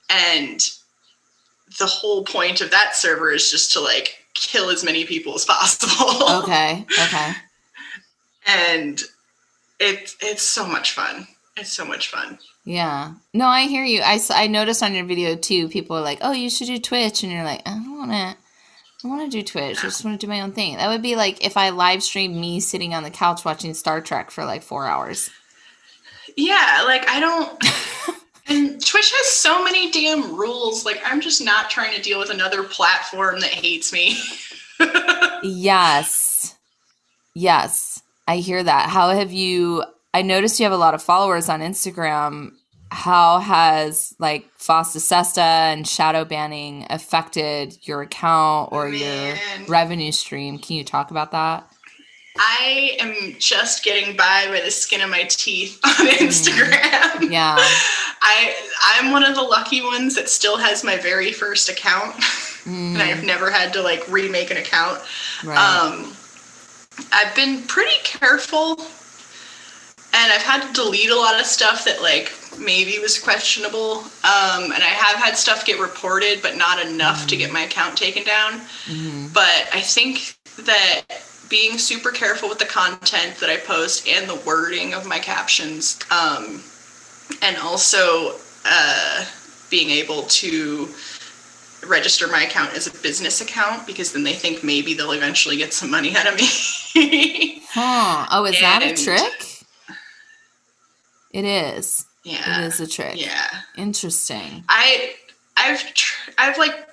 And 0.10 0.60
the 1.78 1.86
whole 1.86 2.24
point 2.24 2.62
of 2.62 2.72
that 2.72 2.96
server 2.96 3.32
is 3.32 3.52
just 3.52 3.74
to 3.74 3.80
like 3.80 4.16
kill 4.34 4.70
as 4.70 4.84
many 4.84 5.06
people 5.06 5.36
as 5.36 5.46
possible. 5.46 6.30
okay. 6.44 6.86
Okay. 6.92 7.34
and 8.48 9.02
it 9.80 10.16
it's 10.22 10.44
so 10.44 10.66
much 10.66 10.92
fun. 10.94 11.28
It's 11.58 11.72
so 11.72 11.86
much 11.86 12.10
fun. 12.10 12.40
Yeah. 12.66 13.14
No, 13.34 13.48
I 13.48 13.64
hear 13.64 13.84
you. 13.84 14.02
I, 14.02 14.20
I 14.30 14.48
noticed 14.48 14.84
on 14.84 14.94
your 14.94 15.06
video 15.06 15.36
too, 15.36 15.70
people 15.70 15.98
are 15.98 16.02
like, 16.02 16.20
oh, 16.22 16.32
you 16.32 16.50
should 16.50 16.68
do 16.68 16.80
Twitch. 16.80 17.24
And 17.24 17.32
you're 17.32 17.44
like, 17.44 17.68
I 17.68 17.72
don't 17.72 17.98
want 17.98 18.12
to. 18.12 18.38
I 19.02 19.08
want 19.08 19.32
to 19.32 19.38
do 19.38 19.44
Twitch. 19.44 19.80
I 19.80 19.84
just 19.84 20.04
want 20.04 20.20
to 20.20 20.26
do 20.26 20.30
my 20.30 20.42
own 20.42 20.52
thing. 20.52 20.76
That 20.76 20.90
would 20.90 21.02
be 21.02 21.16
like 21.16 21.44
if 21.46 21.56
I 21.56 21.70
live 21.70 22.04
streamed 22.04 22.36
me 22.36 22.60
sitting 22.60 22.94
on 22.94 23.04
the 23.04 23.10
couch 23.10 23.46
watching 23.46 23.74
Star 23.74 24.02
Trek 24.02 24.30
for 24.30 24.44
like 24.44 24.62
four 24.62 24.86
hours. 24.86 25.30
Yeah, 26.36 26.84
like 26.86 27.08
I 27.10 27.20
don't 27.20 27.64
and 28.50 28.84
Twitch 28.86 29.12
has 29.16 29.28
so 29.28 29.64
many 29.64 29.92
damn 29.92 30.36
rules. 30.36 30.86
Like 30.86 31.02
I'm 31.06 31.22
just 31.22 31.44
not 31.44 31.70
trying 31.70 31.94
to 31.96 32.02
deal 32.02 32.20
with 32.20 32.30
another 32.30 32.64
platform 32.64 33.40
that 33.42 33.52
hates 33.52 33.92
me. 33.94 34.18
Yes. 35.44 36.56
Yes. 37.36 38.02
I 38.28 38.38
hear 38.38 38.64
that. 38.64 38.90
How 38.90 39.10
have 39.10 39.32
you? 39.32 39.84
I 40.14 40.22
noticed 40.22 40.60
you 40.60 40.64
have 40.66 40.74
a 40.74 40.78
lot 40.78 40.94
of 40.94 41.02
followers 41.04 41.50
on 41.50 41.62
Instagram. 41.62 42.52
how 42.92 43.40
has 43.40 44.14
like 44.20 44.50
FOSTA 44.58 45.00
SESTA 45.00 45.42
and 45.42 45.88
shadow 45.88 46.26
banning 46.26 46.88
affected 46.90 47.78
your 47.88 48.02
account 48.02 48.72
or 48.72 48.90
Man. 48.90 49.38
your 49.60 49.68
revenue 49.68 50.12
stream? 50.12 50.58
Can 50.58 50.76
you 50.78 50.84
talk 50.84 51.12
about 51.12 51.32
that? 51.32 51.69
I 52.38 52.98
am 53.00 53.36
just 53.40 53.84
getting 53.84 54.16
by 54.16 54.48
by 54.50 54.62
the 54.64 54.72
skin 54.72 55.02
of 55.02 55.10
my 55.10 55.24
teeth 55.24 55.80
on 55.86 56.08
Instagram. 56.08 57.32
Yeah. 57.32 57.58
I 58.22 58.56
I'm 58.84 59.12
one 59.12 59.24
of 59.24 59.36
the 59.36 59.42
lucky 59.42 59.82
ones 59.82 60.16
that 60.16 60.30
still 60.30 60.58
has 60.58 60.84
my 60.84 60.98
very 60.98 61.32
first 61.32 61.70
account. 61.70 62.16
and 62.66 63.02
I've 63.02 63.24
never 63.24 63.50
had 63.50 63.74
to 63.74 63.82
like 63.82 64.08
remake 64.10 64.52
an 64.52 64.58
account. 64.58 65.02
Right. 65.44 65.58
Um, 65.58 66.14
I've 67.12 67.34
been 67.36 67.64
pretty 67.64 67.98
careful, 68.04 68.72
and 70.14 70.32
I've 70.32 70.42
had 70.42 70.68
to 70.68 70.74
delete 70.74 71.10
a 71.10 71.16
lot 71.16 71.40
of 71.40 71.46
stuff 71.46 71.86
that 71.86 72.02
like 72.02 72.32
maybe 72.60 73.00
was 73.00 73.18
questionable. 73.18 74.00
Um, 74.24 74.72
and 74.72 74.84
I 74.84 74.92
have 74.92 75.18
had 75.18 75.38
stuff 75.38 75.66
get 75.66 75.80
reported, 75.80 76.42
but 76.42 76.58
not 76.58 76.86
enough 76.86 77.28
to 77.28 77.38
get 77.38 77.52
my 77.52 77.62
account 77.62 77.98
taken 77.98 78.24
down. 78.24 78.62
But 79.34 79.70
I 79.74 79.82
think 79.82 80.36
that 80.66 81.04
being 81.50 81.78
super 81.78 82.12
careful 82.12 82.48
with 82.50 82.60
the 82.60 82.66
content 82.66 83.38
that 83.40 83.50
I 83.50 83.58
post 83.58 84.08
and 84.08 84.30
the 84.30 84.36
wording 84.46 84.94
of 84.94 85.08
my 85.08 85.20
captions, 85.20 86.00
um, 86.12 86.62
and 87.42 87.58
also 87.58 88.36
uh, 88.66 89.26
being 89.70 89.90
able 89.90 90.24
to 90.24 90.88
register 91.88 92.28
my 92.28 92.44
account 92.44 92.74
as 92.74 92.88
a 92.88 93.02
business 93.02 93.42
account 93.42 93.88
because 93.88 94.12
then 94.12 94.24
they 94.24 94.34
think 94.34 94.64
maybe 94.64 94.94
they'll 94.94 95.12
eventually 95.12 95.58
get 95.58 95.74
some 95.74 95.90
money 95.90 96.16
out 96.16 96.28
of 96.28 96.36
me. 96.36 97.62
huh. 97.70 98.28
Oh, 98.32 98.46
is 98.46 98.60
that 98.60 98.84
a 98.84 98.94
trick? 99.02 99.66
It 101.32 101.46
is. 101.46 102.06
yeah. 102.24 102.64
It 102.64 102.68
is 102.68 102.80
a 102.80 102.88
trick. 102.88 103.14
Yeah. 103.16 103.48
Interesting. 103.78 104.64
I 104.68 105.16
I've 105.56 105.94
tr- 105.94 106.32
I've 106.38 106.58
like 106.58 106.89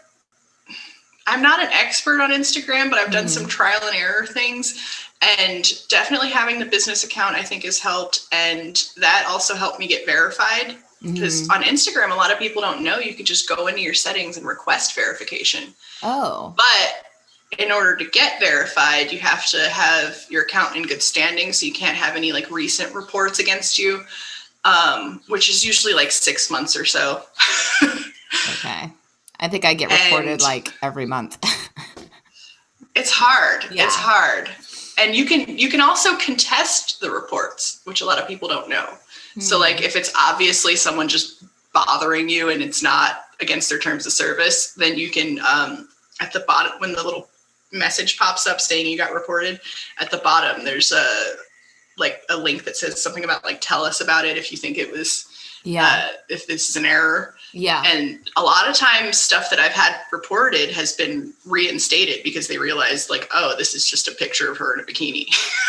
I'm 1.27 1.43
not 1.43 1.61
an 1.61 1.71
expert 1.73 2.21
on 2.21 2.31
Instagram, 2.31 2.91
but 2.91 2.99
I've 2.99 3.11
done 3.11 3.29
some 3.29 3.47
trial 3.47 3.81
and 3.83 3.97
error 3.97 4.27
things 4.27 5.07
and 5.23 5.67
definitely 5.89 6.29
having 6.29 6.59
the 6.59 6.67
business 6.67 7.05
account 7.05 7.37
I 7.37 7.43
think 7.43 7.65
has 7.65 7.79
helped 7.79 8.27
and 8.33 8.85
that 8.99 9.27
also 9.29 9.55
helped 9.55 9.79
me 9.79 9.87
get 9.87 10.05
verified 10.07 10.77
because 11.03 11.49
on 11.51 11.63
Instagram 11.63 12.11
a 12.11 12.15
lot 12.15 12.33
of 12.33 12.39
people 12.39 12.61
don't 12.61 12.83
know 12.83 12.99
you 12.99 13.15
could 13.15 13.27
just 13.27 13.49
go 13.49 13.67
into 13.67 13.81
your 13.81 13.95
settings 13.95 14.37
and 14.37 14.47
request 14.47 14.95
verification. 14.95 15.75
Oh. 16.03 16.55
But 16.57 17.59
in 17.59 17.73
order 17.73 17.97
to 17.97 18.05
get 18.11 18.41
verified, 18.41 19.13
you 19.13 19.19
have 19.21 19.47
to 19.47 19.69
have 19.69 20.27
your 20.29 20.43
account 20.43 20.77
in 20.77 20.83
good 20.83 21.03
standing, 21.03 21.53
so 21.53 21.65
you 21.65 21.73
can't 21.73 21.97
have 21.97 22.17
any 22.17 22.33
like 22.33 22.51
recent 22.51 22.95
reports 22.95 23.39
against 23.39 23.79
you, 23.79 24.03
um, 24.65 25.23
which 25.29 25.49
is 25.49 25.65
usually 25.65 25.95
like 25.95 26.11
six 26.11 26.51
months 26.51 26.77
or 26.77 26.85
so. 26.85 27.23
Okay. 28.59 28.91
I 29.39 29.49
think 29.49 29.65
I 29.65 29.75
get 29.75 29.91
reported 29.91 30.33
And- 30.33 30.43
like 30.43 30.73
every 30.83 31.07
month. 31.07 31.39
It's 32.97 33.11
hard. 33.11 33.67
Yeah. 33.71 33.85
It's 33.85 33.95
hard. 33.95 34.49
And 34.99 35.15
you 35.15 35.27
can 35.27 35.59
you 35.59 35.69
can 35.69 35.83
also 35.83 36.17
contest 36.17 37.01
the 37.01 37.11
reports, 37.11 37.83
which 37.85 38.01
a 38.01 38.07
lot 38.07 38.19
of 38.19 38.27
people 38.27 38.49
don't 38.49 38.71
know. 38.71 38.87
Hmm. 39.35 39.41
So 39.41 39.59
like 39.59 39.83
if 39.83 39.95
it's 39.95 40.11
obviously 40.19 40.77
someone 40.77 41.07
just 41.07 41.45
bothering 41.75 42.31
you 42.31 42.49
and 42.49 42.63
it's 42.63 42.83
not 42.83 43.27
against 43.39 43.69
their 43.69 43.79
terms 43.79 44.07
of 44.07 44.13
service, 44.13 44.73
then 44.73 44.97
you 44.97 45.11
can 45.11 45.39
um, 45.41 45.89
at 46.21 46.33
the 46.33 46.41
bottom 46.49 46.73
when 46.81 46.95
the 46.95 47.03
little 47.03 47.29
message 47.71 48.19
pops 48.19 48.47
up 48.47 48.63
saying 48.63 48.87
you 48.87 48.97
got 48.97 49.13
reported, 49.13 49.61
at 50.01 50.11
the 50.11 50.19
bottom 50.19 50.65
there's 50.65 50.91
a 50.91 51.07
like 51.99 52.23
a 52.31 52.37
link 52.37 52.65
that 52.65 52.79
says 52.79 53.03
something 53.03 53.25
about 53.25 53.45
like 53.45 53.61
tell 53.61 53.85
us 53.85 54.01
about 54.01 54.25
it 54.25 54.39
if 54.39 54.51
you 54.51 54.57
think 54.57 54.79
it 54.79 54.91
was 54.91 55.27
yeah. 55.65 55.87
uh, 55.87 56.09
if 56.31 56.47
this 56.47 56.71
is 56.71 56.77
an 56.77 56.87
error. 56.87 57.35
Yeah. 57.57 57.83
And 57.87 58.19
a 58.37 58.43
lot 58.43 58.69
of 58.69 58.77
times, 58.77 59.19
stuff 59.19 59.49
that 59.49 59.59
I've 59.59 59.73
had 59.73 59.97
reported 60.13 60.71
has 60.73 60.93
been 60.93 61.33
reinstated 61.47 62.23
because 62.23 62.49
they 62.49 62.59
realized, 62.59 63.09
like, 63.09 63.31
oh, 63.33 63.55
this 63.57 63.75
is 63.75 63.89
just 63.89 64.09
a 64.09 64.13
picture 64.13 64.51
of 64.51 64.59
her 64.59 64.75
in 64.75 64.81
a 64.81 64.83
bikini. 64.85 65.27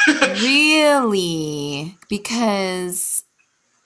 Really? 0.41 1.97
Because 2.09 3.23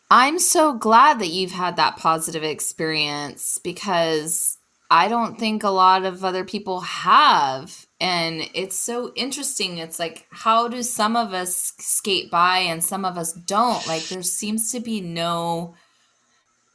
I'm 0.10 0.40
so 0.40 0.74
glad 0.74 1.20
that 1.20 1.30
you've 1.30 1.52
had 1.52 1.76
that 1.78 1.98
positive 1.98 2.44
experience 2.44 3.60
because 3.64 4.58
I 4.90 5.08
don't 5.08 5.40
think 5.40 5.64
a 5.64 5.70
lot 5.70 6.04
of 6.04 6.26
other 6.26 6.44
people 6.44 6.82
have. 6.82 7.86
And 8.00 8.50
it's 8.54 8.76
so 8.76 9.14
interesting. 9.16 9.78
It's 9.78 10.00
like, 10.00 10.26
how 10.32 10.68
do 10.68 10.82
some 10.84 11.16
of 11.16 11.34
us 11.34 11.74
skate 11.78 12.32
by 12.32 12.60
and 12.60 12.84
some 12.84 13.06
of 13.06 13.18
us 13.18 13.34
don't? 13.34 13.86
Like, 13.88 14.04
there 14.10 14.24
seems 14.24 14.72
to 14.72 14.80
be 14.80 15.02
no 15.02 15.76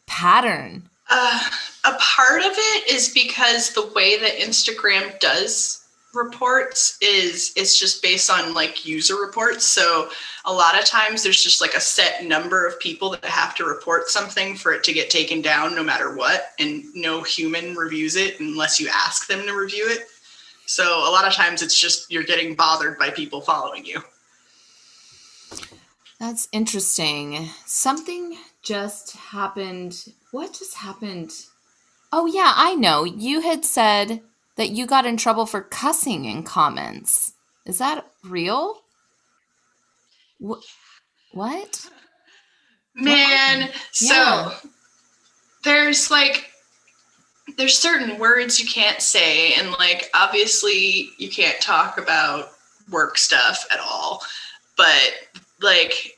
pattern. 0.07 0.89
Uh, 1.09 1.41
a 1.85 1.93
part 2.01 2.41
of 2.43 2.53
it 2.53 2.91
is 2.91 3.11
because 3.11 3.71
the 3.71 3.91
way 3.95 4.19
that 4.19 4.39
Instagram 4.39 5.19
does 5.21 5.87
reports 6.17 6.99
is 7.01 7.53
it's 7.57 7.79
just 7.79 8.03
based 8.03 8.31
on 8.31 8.55
like 8.55 8.87
user 8.87 9.17
reports. 9.17 9.65
So 9.65 10.09
a 10.47 10.53
lot 10.53 10.79
of 10.79 10.85
times 10.85 11.23
there's 11.23 11.43
just 11.43 11.61
like 11.61 11.75
a 11.75 11.81
set 11.81 12.25
number 12.25 12.67
of 12.67 12.81
people 12.81 13.11
that 13.11 13.25
have 13.25 13.55
to 13.57 13.65
report 13.65 14.09
something 14.09 14.57
for 14.57 14.73
it 14.73 14.83
to 14.85 14.93
get 14.93 15.11
taken 15.11 15.43
down 15.43 15.75
no 15.75 15.85
matter 15.85 16.17
what 16.17 16.53
and 16.59 16.85
no 16.95 17.23
human 17.23 17.77
reviews 17.77 18.17
it 18.17 18.41
unless 18.41 18.81
you 18.81 18.89
ask 18.89 19.29
them 19.29 19.45
to 19.47 19.53
review 19.53 19.87
it. 19.89 20.09
So 20.65 20.99
a 21.09 21.11
lot 21.11 21.27
of 21.29 21.33
times 21.33 21.63
it's 21.63 21.79
just 21.79 22.11
you're 22.11 22.25
getting 22.25 22.55
bothered 22.55 22.99
by 22.99 23.11
people 23.11 23.41
following 23.41 23.85
you. 23.85 24.01
That's 26.19 26.49
interesting. 26.51 27.51
Something 27.67 28.39
just 28.67 29.17
happened. 29.17 30.13
What 30.33 30.53
just 30.53 30.75
happened? 30.75 31.33
Oh, 32.13 32.27
yeah, 32.27 32.53
I 32.57 32.75
know. 32.75 33.05
You 33.05 33.41
had 33.41 33.65
said 33.65 34.21
that 34.57 34.71
you 34.71 34.87
got 34.87 35.07
in 35.07 35.17
trouble 35.17 35.47
for 35.47 35.61
cussing 35.63 36.25
in 36.25 36.43
comments. 36.43 37.33
Is 37.65 37.79
that 37.79 38.07
real? 38.25 38.83
Wh- 40.45 40.63
what? 41.33 41.87
Man, 42.95 43.71
so 43.93 44.15
Yeah. 44.15 44.55
there's 45.63 46.11
like 46.11 46.51
there's 47.57 47.79
certain 47.79 48.19
words 48.19 48.59
you 48.59 48.67
can't 48.69 49.01
say 49.01 49.53
and 49.55 49.71
like 49.73 50.11
obviously 50.15 51.11
you 51.19 51.31
can't 51.31 51.61
talk 51.61 51.99
about 51.99 52.53
work 52.91 53.19
stuff 53.19 53.65
at 53.71 53.79
all. 53.79 54.23
But 54.77 55.13
like 55.61 56.16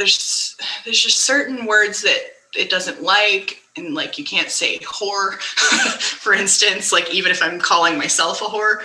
there's 0.00 0.56
there's 0.84 1.00
just 1.00 1.20
certain 1.20 1.66
words 1.66 2.00
that 2.00 2.18
it 2.56 2.70
doesn't 2.70 3.02
like 3.02 3.62
and 3.76 3.94
like 3.94 4.18
you 4.18 4.24
can't 4.24 4.48
say 4.48 4.78
whore 4.78 5.34
for 6.00 6.32
instance 6.32 6.90
like 6.90 7.12
even 7.14 7.30
if 7.30 7.42
i'm 7.42 7.60
calling 7.60 7.98
myself 7.98 8.40
a 8.40 8.44
whore. 8.44 8.80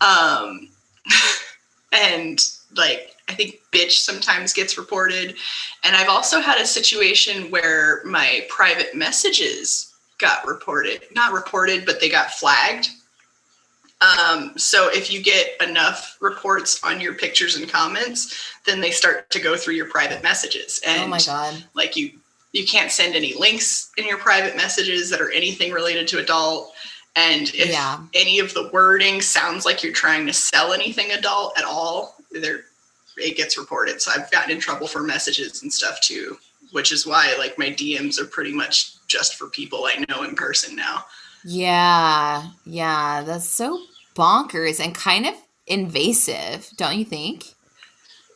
Um 0.00 0.68
and 1.92 2.40
like 2.76 3.16
i 3.28 3.34
think 3.34 3.60
bitch 3.72 3.98
sometimes 3.98 4.52
gets 4.52 4.78
reported. 4.78 5.34
And 5.82 5.96
i've 5.96 6.08
also 6.08 6.40
had 6.40 6.60
a 6.60 6.66
situation 6.66 7.50
where 7.50 8.02
my 8.04 8.46
private 8.48 8.94
messages 8.94 9.92
got 10.18 10.46
reported 10.46 11.02
not 11.12 11.32
reported 11.32 11.84
but 11.84 12.00
they 12.00 12.08
got 12.08 12.30
flagged 12.30 12.88
um, 14.02 14.52
so 14.58 14.88
if 14.90 15.12
you 15.12 15.22
get 15.22 15.60
enough 15.62 16.16
reports 16.20 16.82
on 16.82 17.00
your 17.00 17.14
pictures 17.14 17.56
and 17.56 17.68
comments 17.68 18.52
then 18.66 18.80
they 18.80 18.90
start 18.90 19.30
to 19.30 19.40
go 19.40 19.56
through 19.56 19.74
your 19.74 19.88
private 19.88 20.22
messages 20.22 20.80
and 20.86 21.04
oh 21.04 21.06
my 21.08 21.18
God. 21.24 21.62
like 21.74 21.96
you 21.96 22.10
you 22.52 22.66
can't 22.66 22.90
send 22.90 23.14
any 23.14 23.32
links 23.34 23.90
in 23.96 24.06
your 24.06 24.18
private 24.18 24.56
messages 24.56 25.08
that 25.10 25.20
are 25.20 25.30
anything 25.30 25.72
related 25.72 26.06
to 26.08 26.18
adult 26.18 26.72
and 27.16 27.48
if 27.54 27.68
Yeah. 27.70 28.00
any 28.14 28.38
of 28.40 28.52
the 28.54 28.70
wording 28.72 29.20
sounds 29.20 29.64
like 29.64 29.82
you're 29.82 29.92
trying 29.92 30.26
to 30.26 30.32
sell 30.32 30.72
anything 30.72 31.12
adult 31.12 31.56
at 31.58 31.64
all 31.64 32.16
there 32.30 32.64
it 33.16 33.36
gets 33.36 33.56
reported 33.58 34.00
so 34.02 34.10
i've 34.16 34.30
gotten 34.30 34.50
in 34.50 34.58
trouble 34.60 34.86
for 34.86 35.02
messages 35.02 35.62
and 35.62 35.72
stuff 35.72 36.00
too 36.00 36.36
which 36.72 36.90
is 36.92 37.06
why 37.06 37.34
like 37.38 37.58
my 37.58 37.66
dms 37.70 38.18
are 38.20 38.24
pretty 38.26 38.52
much 38.52 38.94
just 39.06 39.36
for 39.36 39.48
people 39.48 39.84
i 39.84 40.02
know 40.08 40.22
in 40.24 40.34
person 40.34 40.74
now 40.74 41.04
Yeah, 41.44 42.48
yeah. 42.64 43.22
That's 43.26 43.48
so 43.48 43.78
bonkers 44.14 44.78
and 44.82 44.94
kind 44.94 45.26
of 45.26 45.34
invasive, 45.66 46.70
don't 46.76 46.96
you 46.98 47.04
think? 47.04 47.54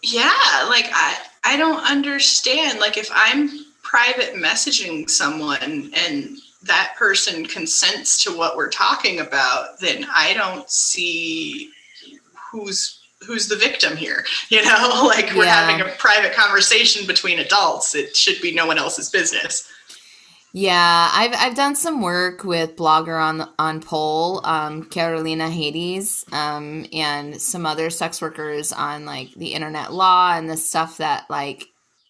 yeah 0.03 0.67
like 0.69 0.85
i 0.93 1.17
i 1.45 1.57
don't 1.57 1.83
understand 1.91 2.79
like 2.79 2.97
if 2.97 3.09
i'm 3.13 3.49
private 3.83 4.35
messaging 4.35 5.09
someone 5.09 5.91
and 5.97 6.37
that 6.63 6.95
person 6.97 7.45
consents 7.47 8.23
to 8.23 8.31
what 8.37 8.57
we're 8.57 8.69
talking 8.71 9.21
about 9.21 9.81
then 9.81 10.07
i 10.15 10.35
don't 10.35 10.71
see 10.71 11.71
who's 12.53 13.01
who's 13.27 13.49
the 13.49 13.57
victim 13.57 13.97
here 13.97 14.25
you 14.51 14.63
know 14.65 15.03
like 15.07 15.33
we're 15.35 15.45
Yeah. 15.47 15.65
having 15.67 15.81
a 15.85 15.95
private 15.97 16.35
conversation 16.35 17.07
between 17.07 17.39
adults 17.41 17.95
it 17.95 18.15
should 18.15 18.41
be 18.43 18.55
no 18.55 18.67
one 18.67 18.79
else's 18.79 19.09
business 19.11 19.69
Yeah, 20.59 21.11
I've 21.13 21.35
I've 21.35 21.55
done 21.55 21.77
some 21.77 22.01
work 22.01 22.43
with 22.43 22.77
blogger 22.77 23.23
on 23.23 23.47
on 23.59 23.83
Pole, 23.83 24.41
um, 24.43 24.85
Carolina 24.85 25.51
Hades, 25.51 26.25
um, 26.33 26.87
and 26.95 27.39
some 27.39 27.67
other 27.67 27.91
sex 27.91 28.23
workers 28.23 28.73
on 28.73 29.05
like 29.05 29.35
the 29.35 29.53
internet 29.53 29.93
law 29.93 30.33
and 30.35 30.49
the 30.49 30.57
stuff 30.57 30.97
that 30.97 31.27
like 31.29 31.67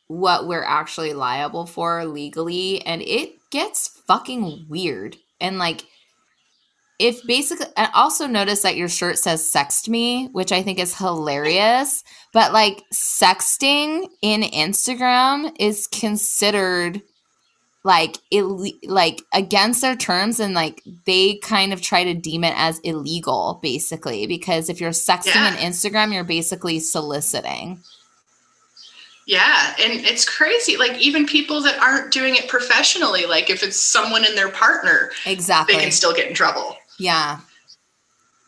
what 0.07 0.47
we're 0.47 0.63
actually 0.63 1.13
liable 1.13 1.67
for 1.67 2.05
legally 2.05 2.81
and 2.83 3.03
it 3.03 3.33
gets 3.51 3.89
fucking 4.07 4.67
weird. 4.69 5.17
And 5.41 5.59
like 5.59 5.85
if 7.01 7.27
basically 7.27 7.67
I 7.77 7.91
also 7.95 8.29
notice 8.29 8.63
that 8.63 8.77
your 8.77 8.89
shirt 8.89 9.19
says 9.19 9.43
sext 9.43 9.87
me 9.87 10.29
which 10.33 10.51
i 10.51 10.63
think 10.63 10.79
is 10.79 10.97
hilarious 10.97 12.03
but 12.33 12.55
like 12.55 12.83
sexting 12.91 14.09
in 14.23 14.41
instagram 14.41 15.55
is 15.59 15.87
considered 15.89 17.03
like 17.87 18.17
it 18.31 18.43
like 18.89 19.23
against 19.33 19.81
their 19.81 19.95
terms 19.97 20.41
and 20.41 20.55
like 20.55 20.83
they 21.07 21.37
kind 21.37 21.73
of 21.73 21.81
try 21.81 22.03
to 22.05 22.15
deem 22.15 22.43
it 22.43 22.55
as 22.57 22.79
illegal 22.81 23.61
basically 23.63 24.27
because 24.27 24.69
if 24.69 24.81
you're 24.81 24.91
sexting 24.91 25.35
Yeah. 25.37 25.47
on 25.47 25.53
instagram 25.71 26.13
you're 26.13 26.25
basically 26.25 26.81
soliciting 26.81 27.79
Yeah, 29.29 29.75
and 29.83 29.93
it's 30.07 30.25
crazy. 30.25 30.77
Like 30.77 30.97
even 30.99 31.27
people 31.27 31.61
that 31.63 31.79
aren't 31.81 32.13
doing 32.13 32.37
it 32.37 32.47
professionally, 32.49 33.27
like 33.27 33.51
if 33.51 33.63
it's 33.65 33.77
someone 33.81 34.25
and 34.25 34.37
their 34.39 34.51
partner, 34.51 35.11
exactly 35.27 35.75
they 35.75 35.83
can 35.83 35.91
still 35.93 36.15
get 36.15 36.29
in 36.29 36.35
trouble. 36.35 36.77
yeah 36.99 37.41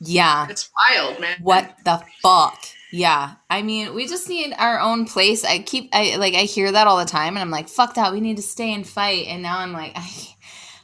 yeah 0.00 0.46
It's 0.48 0.70
wild, 0.78 1.20
man. 1.20 1.36
what 1.42 1.74
the 1.84 2.00
fuck 2.22 2.58
yeah. 2.92 3.34
I 3.50 3.62
mean 3.62 3.94
we 3.94 4.06
just 4.06 4.28
need 4.28 4.54
our 4.58 4.80
own 4.80 5.04
place. 5.04 5.44
I 5.44 5.58
keep 5.60 5.90
i 5.92 6.16
like 6.16 6.34
i 6.34 6.42
hear 6.42 6.70
that 6.72 6.86
all 6.86 6.98
the 6.98 7.04
time 7.04 7.34
and 7.36 7.38
i'm 7.40 7.50
like 7.50 7.68
fuck 7.68 7.94
that. 7.94 8.12
We 8.12 8.20
need 8.20 8.36
to 8.36 8.42
stay 8.42 8.72
and 8.72 8.86
fight. 8.86 9.26
And 9.28 9.42
now 9.42 9.58
i'm 9.58 9.72
like 9.72 9.92
I, 9.94 10.08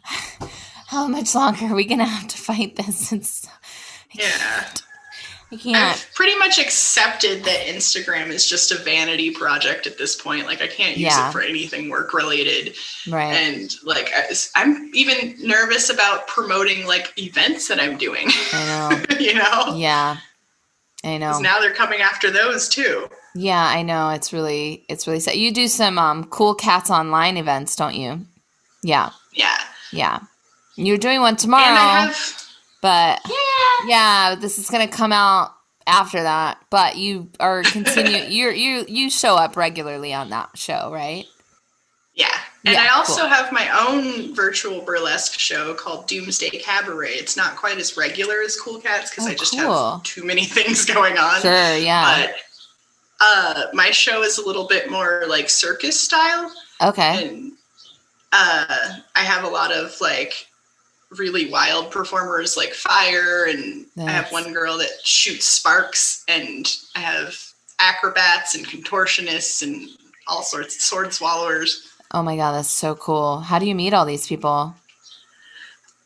how 0.88 1.06
much 1.08 1.34
longer 1.34 1.66
are 1.66 1.74
we 1.74 1.84
gonna 1.84 2.04
have 2.04 2.28
to 2.28 2.36
fight 2.36 2.76
this? 2.76 3.12
It's 3.12 3.46
Yeah. 4.12 4.64
i 5.52 5.56
can't. 5.56 5.76
I've 5.76 6.14
pretty 6.14 6.36
much 6.38 6.58
accepted 6.58 7.44
that 7.44 7.66
Instagram 7.66 8.28
is 8.28 8.46
just 8.48 8.72
a 8.72 8.76
vanity 8.76 9.30
project 9.30 9.86
at 9.86 9.98
this 9.98 10.14
point. 10.20 10.46
Like 10.46 10.60
I 10.62 10.66
can't 10.68 10.96
use 10.96 11.12
Yeah. 11.12 11.28
it 11.28 11.32
for 11.32 11.40
anything 11.42 11.90
work 11.90 12.12
related. 12.12 12.74
right. 13.08 13.32
And 13.34 13.72
like 13.84 14.10
I- 14.14 14.34
I'm 14.56 14.90
even 14.94 15.36
nervous 15.40 15.90
about 15.90 16.26
promoting 16.28 16.86
like 16.86 17.12
events 17.18 17.68
that 17.68 17.80
I'm 17.80 17.96
doing, 17.98 18.28
i 18.52 18.98
know. 19.08 19.16
You 19.20 19.34
know? 19.34 19.74
yeah 19.76 20.16
i 21.04 21.16
know. 21.18 21.38
now 21.38 21.58
they're 21.60 21.74
coming 21.74 22.00
after 22.00 22.30
those 22.30 22.68
too. 22.68 23.08
yeah 23.34 23.64
i 23.66 23.82
know 23.82 24.10
it's 24.10 24.32
really 24.32 24.84
it's 24.88 25.06
really 25.06 25.20
sad 25.20 25.34
you 25.36 25.52
do 25.52 25.68
some 25.68 25.98
um 25.98 26.24
cool 26.24 26.54
cats 26.54 26.90
online 26.90 27.36
events 27.36 27.76
don't 27.76 27.94
you 27.94 28.24
yeah 28.82 29.10
Yeah. 29.32 29.56
yeah 29.92 30.20
you're 30.76 30.98
doing 30.98 31.20
one 31.20 31.36
tomorrow 31.36 31.64
And 31.64 31.78
I 31.78 32.00
have 32.06 32.42
but 32.82 33.20
yeah. 33.28 33.88
yeah 33.88 34.34
this 34.34 34.58
is 34.58 34.68
gonna 34.70 34.88
come 34.88 35.12
out 35.12 35.52
after 35.86 36.22
that 36.22 36.58
but 36.70 36.96
you 36.96 37.28
are 37.40 37.62
continue 37.62 38.24
you're 38.28 38.52
you 38.52 38.84
you 38.88 39.10
show 39.10 39.36
up 39.36 39.56
regularly 39.56 40.12
on 40.14 40.30
that 40.30 40.50
show 40.56 40.90
right 40.92 41.26
Yeah. 42.14 42.36
And 42.66 42.74
Yeah, 42.74 42.86
I 42.90 42.96
also 42.96 43.20
cool. 43.22 43.28
have 43.28 43.52
my 43.52 43.68
own 43.86 44.34
virtual 44.34 44.80
burlesque 44.80 45.38
show 45.38 45.74
called 45.74 46.06
Doomsday 46.08 46.50
Cabaret. 46.50 47.12
It's 47.12 47.36
not 47.36 47.56
quite 47.56 47.78
as 47.78 47.96
regular 47.96 48.36
as 48.44 48.58
Cool 48.58 48.80
Cats 48.80 49.10
because 49.10 49.26
Oh, 49.26 49.30
I 49.30 49.34
just 49.34 49.52
cool. 49.58 49.90
have 49.92 50.02
too 50.02 50.24
many 50.24 50.44
things 50.56 50.84
going 50.86 51.18
on. 51.18 51.40
sure 51.42 51.76
yeah 51.76 52.26
But 52.26 52.34
uh, 53.20 53.62
my 53.74 53.90
show 53.90 54.22
is 54.22 54.38
a 54.38 54.46
little 54.46 54.66
bit 54.66 54.90
more 54.90 55.24
like 55.28 55.50
circus 55.50 56.00
style. 56.00 56.50
okay 56.82 57.28
And 57.28 57.52
uh, 58.32 58.96
I 59.14 59.20
have 59.20 59.44
a 59.44 59.48
lot 59.48 59.70
of 59.72 59.94
like 60.00 60.46
really 61.10 61.48
wild 61.50 61.90
performers 61.92 62.56
like 62.56 62.72
fire 62.74 63.44
and 63.48 63.86
I 63.98 64.10
have 64.10 64.32
one 64.32 64.52
girl 64.52 64.76
that 64.78 64.88
shoots 65.04 65.44
sparks 65.44 66.24
and 66.28 66.66
I 66.96 67.00
have 67.00 67.36
acrobats 67.78 68.54
and 68.56 68.66
contortionists 68.66 69.62
and 69.62 69.88
all 70.26 70.42
sorts 70.42 70.74
of 70.76 70.80
sword 70.80 71.12
swallowers. 71.12 71.90
Oh 72.14 72.22
my 72.22 72.36
god 72.36 72.52
that's 72.52 72.70
so 72.70 72.94
cool 72.94 73.40
how 73.40 73.58
do 73.58 73.66
you 73.66 73.74
meet 73.74 73.92
all 73.92 74.06
these 74.06 74.26
people 74.26 74.74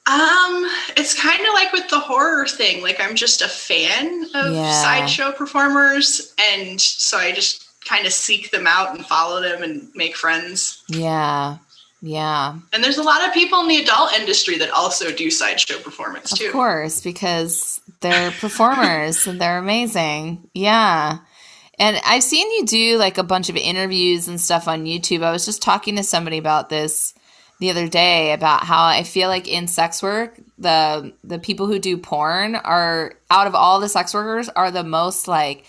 Um, 0.07 0.67
it's 0.97 1.13
kind 1.13 1.41
of 1.47 1.53
like 1.53 1.71
with 1.73 1.87
the 1.91 1.99
horror 2.01 2.47
thing. 2.47 2.83
Like 2.83 2.99
I'm 2.99 3.15
just 3.15 3.43
a 3.43 3.49
fan 3.49 4.25
of 4.35 4.55
Yeah. 4.55 4.73
sideshow 4.83 5.33
performers, 5.33 6.33
and 6.55 6.81
so 6.81 7.19
I 7.19 7.31
just 7.33 7.67
kind 7.87 8.07
of 8.07 8.13
seek 8.15 8.51
them 8.51 8.67
out 8.67 8.95
and 8.97 9.05
follow 9.05 9.43
them 9.43 9.63
and 9.63 9.89
make 9.95 10.17
friends. 10.17 10.83
yeah 10.89 11.59
yeah 12.01 12.55
And 12.73 12.83
there's 12.83 12.97
a 12.99 13.03
lot 13.03 13.27
of 13.27 13.35
people 13.35 13.61
in 13.61 13.69
the 13.69 13.83
adult 13.83 14.13
industry 14.15 14.57
that 14.59 14.71
also 14.71 15.11
do 15.13 15.31
sideshow 15.31 15.79
performance 15.81 16.31
too. 16.31 16.47
of 16.47 16.53
course 16.53 17.01
because 17.03 17.81
they're 18.01 18.31
performers 18.31 19.27
and 19.27 19.41
they're 19.41 19.59
amazing 19.59 20.49
yeah 20.55 21.19
and 21.79 22.01
i've 22.05 22.23
seen 22.23 22.51
you 22.53 22.67
do 22.67 22.99
like 22.99 23.19
a 23.19 23.23
bunch 23.23 23.49
of 23.49 23.57
interviews 23.57 24.29
and 24.29 24.41
stuff 24.41 24.69
on 24.69 24.85
youtube. 24.85 25.23
I 25.23 25.33
was 25.33 25.45
just 25.45 25.63
talking 25.63 25.97
to 25.97 26.03
somebody 26.03 26.39
about 26.39 26.69
this 26.69 27.15
the 27.61 27.71
other 27.71 27.89
day 27.89 28.33
about 28.33 28.65
how 28.65 28.85
i 28.85 29.03
feel 29.03 29.29
like 29.29 29.49
in 29.49 29.67
sex 29.67 30.03
work 30.03 30.39
the 30.59 31.13
the 31.25 31.39
people 31.39 31.67
who 31.67 31.79
do 31.79 31.97
porn 31.97 32.55
are 32.55 33.15
out 33.31 33.47
of 33.47 33.55
all 33.55 33.81
the 33.81 33.89
sex 33.89 34.15
workers 34.15 34.49
are 34.51 34.71
the 34.71 34.85
most 34.85 35.29
like 35.29 35.65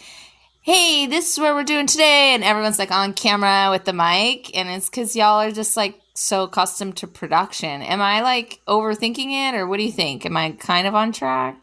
hey 0.61 1.07
this 1.07 1.33
is 1.33 1.39
what 1.39 1.55
we're 1.55 1.63
doing 1.63 1.87
today 1.87 2.33
and 2.33 2.43
everyone's 2.43 2.79
like 2.79 2.91
on 2.91 3.13
camera 3.13 3.69
with 3.71 3.85
the 3.85 3.93
mic 3.93 4.55
and 4.55 4.69
it's 4.69 4.89
because 4.89 5.15
y'all 5.15 5.41
are 5.41 5.51
just 5.51 5.75
like 5.75 5.99
so 6.19 6.43
accustomed 6.43 6.97
to 6.97 7.07
production. 7.07 7.81
Am 7.81 8.01
i 8.01 8.21
like 8.21 8.59
overthinking 8.67 9.31
it 9.31 9.55
or 9.55 9.65
what 9.65 9.77
do 9.77 9.83
you 9.83 9.91
think? 9.91 10.25
Am 10.25 10.35
i 10.35 10.51
kind 10.51 10.85
of 10.85 10.93
on 10.93 11.11
track 11.11 11.57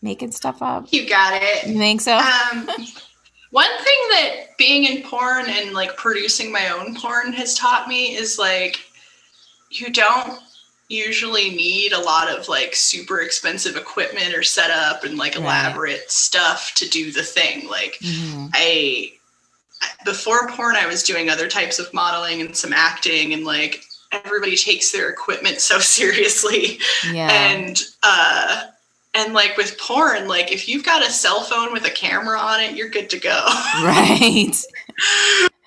making 0.00 0.32
stuff 0.32 0.62
up? 0.62 0.86
You 0.92 1.08
got 1.08 1.42
it. 1.42 1.66
you 1.66 1.76
think 1.76 2.00
so? 2.00 2.16
Um, 2.16 2.68
one 3.50 3.70
thing 3.78 3.96
that 4.10 4.56
being 4.58 4.84
in 4.84 5.02
porn 5.02 5.46
and 5.48 5.72
like 5.72 5.96
producing 5.96 6.52
my 6.52 6.68
own 6.70 6.94
porn 6.94 7.32
has 7.32 7.54
taught 7.56 7.88
me 7.88 8.14
is 8.16 8.38
like 8.38 8.80
you 9.70 9.90
don't 9.92 10.40
usually 10.88 11.50
need 11.50 11.92
a 11.92 11.98
lot 12.00 12.28
of 12.28 12.48
like 12.48 12.74
super 12.74 13.20
expensive 13.20 13.76
equipment 13.76 14.34
or 14.34 14.42
setup 14.42 15.04
and 15.04 15.16
like 15.18 15.34
Right. 15.36 15.42
elaborate 15.44 16.10
stuff 16.10 16.72
to 16.76 16.88
do 16.88 17.12
the 17.12 17.22
thing. 17.22 17.68
Like 17.68 17.98
Mhm. 18.02 18.50
I 18.54 19.12
before 20.04 20.48
porn 20.50 20.76
I 20.76 20.86
was 20.86 21.02
doing 21.02 21.30
other 21.30 21.48
types 21.48 21.78
of 21.78 21.92
modeling 21.94 22.40
and 22.40 22.56
some 22.56 22.72
acting 22.72 23.32
and 23.32 23.44
like 23.44 23.82
everybody 24.12 24.56
takes 24.56 24.90
their 24.90 25.08
equipment 25.08 25.60
so 25.60 25.78
seriously 25.98 26.78
yeah 27.10 27.30
and 27.30 27.80
uh 28.02 28.64
and 29.14 29.32
like 29.34 29.56
with 29.56 29.78
porn 29.78 30.28
like 30.28 30.52
if 30.52 30.68
you've 30.68 30.84
got 30.84 31.02
a 31.06 31.10
cell 31.10 31.40
phone 31.42 31.72
with 31.72 31.84
a 31.86 31.90
camera 31.90 32.38
on 32.38 32.60
it 32.60 32.74
you're 32.76 32.88
good 32.90 33.10
to 33.10 33.18
go. 33.18 33.44
Right. 33.82 34.52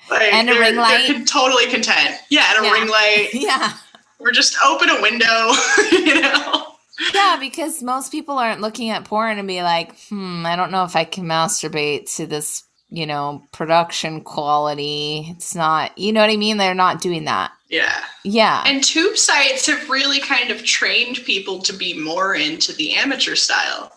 Like, 0.10 0.34
And 0.34 0.50
a 0.50 0.60
ring 0.60 0.76
light. 0.76 1.08
con- 1.08 1.26
totally 1.26 1.68
content. 1.68 2.16
Yeah 2.30 2.54
and 2.56 2.66
a 2.66 2.68
Yeah. 2.68 2.74
ring 2.74 2.90
light. 2.90 3.30
Yeah. 3.34 3.74
Or 4.20 4.32
just 4.32 4.56
open 4.66 4.90
a 4.90 5.02
window 5.02 5.52
you 5.92 6.22
know? 6.22 6.68
Yeah 7.14 7.38
because 7.40 7.82
most 7.82 8.12
people 8.12 8.38
aren't 8.38 8.62
looking 8.62 8.90
at 8.92 9.04
porn 9.06 9.38
and 9.40 9.48
be 9.48 9.64
like 9.64 9.98
hmm 10.10 10.46
i 10.46 10.56
don't 10.56 10.72
know 10.72 10.84
if 10.86 10.96
i 10.96 11.04
can 11.04 11.26
masturbate 11.26 12.14
to 12.18 12.28
this 12.28 12.64
you 12.94 13.08
know 13.08 13.44
production 13.52 14.22
quality. 14.22 15.26
It's 15.32 15.56
not 15.56 15.98
you 15.98 16.14
know 16.14 16.22
what 16.22 16.30
i 16.30 16.38
mean? 16.38 16.58
They're 16.58 16.76
not 16.76 17.02
doing 17.02 17.26
that. 17.26 17.52
Yeah. 17.70 18.04
Yeah. 18.24 18.62
And 18.68 18.84
tube 18.84 19.18
sites 19.18 19.66
have 19.66 19.90
really 19.90 20.20
kind 20.20 20.52
of 20.52 20.64
trained 20.64 21.18
people 21.26 21.60
to 21.64 21.74
be 21.74 21.98
more 22.00 22.36
into 22.36 22.72
the 22.72 22.94
amateur 22.94 23.34
style. 23.34 23.92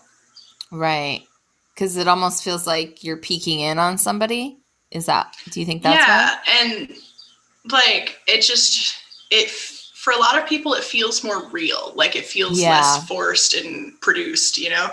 Right. 0.72 1.24
Because 1.74 1.98
it 1.98 2.08
almost 2.08 2.42
feels 2.42 2.66
like 2.66 3.04
you're 3.04 3.18
peeking 3.18 3.60
in 3.60 3.78
on 3.78 3.98
somebody. 3.98 4.56
Is 4.90 5.04
that 5.06 5.36
do 5.50 5.60
you 5.60 5.66
think 5.66 5.82
that's 5.82 6.06
yeah 6.06 6.38
and 6.64 6.88
like 7.70 8.18
it 8.26 8.40
just 8.40 8.96
it 9.30 9.50
for 9.50 10.12
a 10.14 10.18
lot 10.18 10.38
of 10.40 10.48
people 10.48 10.72
it 10.72 10.84
feels 10.84 11.22
more 11.22 11.46
real. 11.50 11.92
Like 11.94 12.16
it 12.16 12.24
feels 12.24 12.58
Yeah. 12.58 12.70
less 12.70 13.06
forced 13.06 13.52
and 13.52 14.00
produced 14.00 14.56
you 14.56 14.70
know 14.70 14.88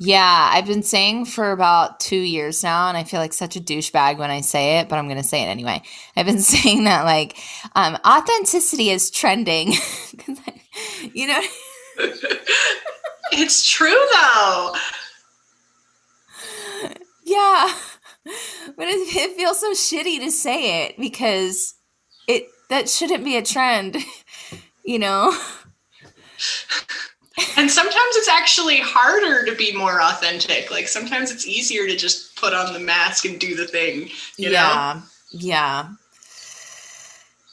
Yeah, 0.00 0.50
I've 0.52 0.66
been 0.66 0.82
saying 0.82 1.26
for 1.26 1.52
about 1.52 2.00
two 2.00 2.18
years 2.18 2.62
now, 2.62 2.88
and 2.88 2.96
I 2.98 3.04
feel 3.04 3.20
like 3.20 3.32
such 3.32 3.56
a 3.56 3.60
douchebag 3.60 4.18
when 4.18 4.30
I 4.30 4.42
say 4.42 4.78
it, 4.80 4.88
but 4.88 4.98
I'm 4.98 5.06
going 5.06 5.18
to 5.22 5.24
say 5.28 5.42
it 5.42 5.46
anyway. 5.46 5.82
I've 6.16 6.26
been 6.26 6.40
saying 6.42 6.84
that 6.84 7.04
like 7.04 7.38
um, 7.76 7.98
authenticity 8.06 8.90
is 8.90 9.10
trending. 9.10 9.72
I- 10.28 10.62
you 11.14 11.28
know, 11.28 11.40
it's 13.32 13.68
true 13.70 14.06
though 14.12 14.74
yeah, 17.24 17.72
but 18.76 18.86
it, 18.88 19.16
it 19.16 19.36
feels 19.36 19.60
so 19.60 19.72
shitty 19.72 20.20
to 20.20 20.30
say 20.30 20.86
it 20.86 20.96
because 20.98 21.74
it 22.28 22.46
that 22.70 22.88
shouldn't 22.88 23.24
be 23.24 23.36
a 23.36 23.42
trend. 23.42 23.96
You 24.84 24.98
know, 24.98 25.36
and 27.56 27.70
sometimes 27.70 28.16
it's 28.16 28.28
actually 28.28 28.78
harder 28.80 29.44
to 29.44 29.56
be 29.56 29.76
more 29.76 30.00
authentic 30.00 30.70
like 30.70 30.86
sometimes 30.86 31.30
it's 31.30 31.46
easier 31.46 31.86
to 31.86 31.96
just 31.96 32.36
put 32.36 32.54
on 32.54 32.72
the 32.72 32.78
mask 32.78 33.24
and 33.24 33.40
do 33.40 33.54
the 33.56 33.66
thing 33.66 34.08
you 34.36 34.46
know 34.46 34.52
yeah, 34.52 35.00
yeah, 35.30 35.88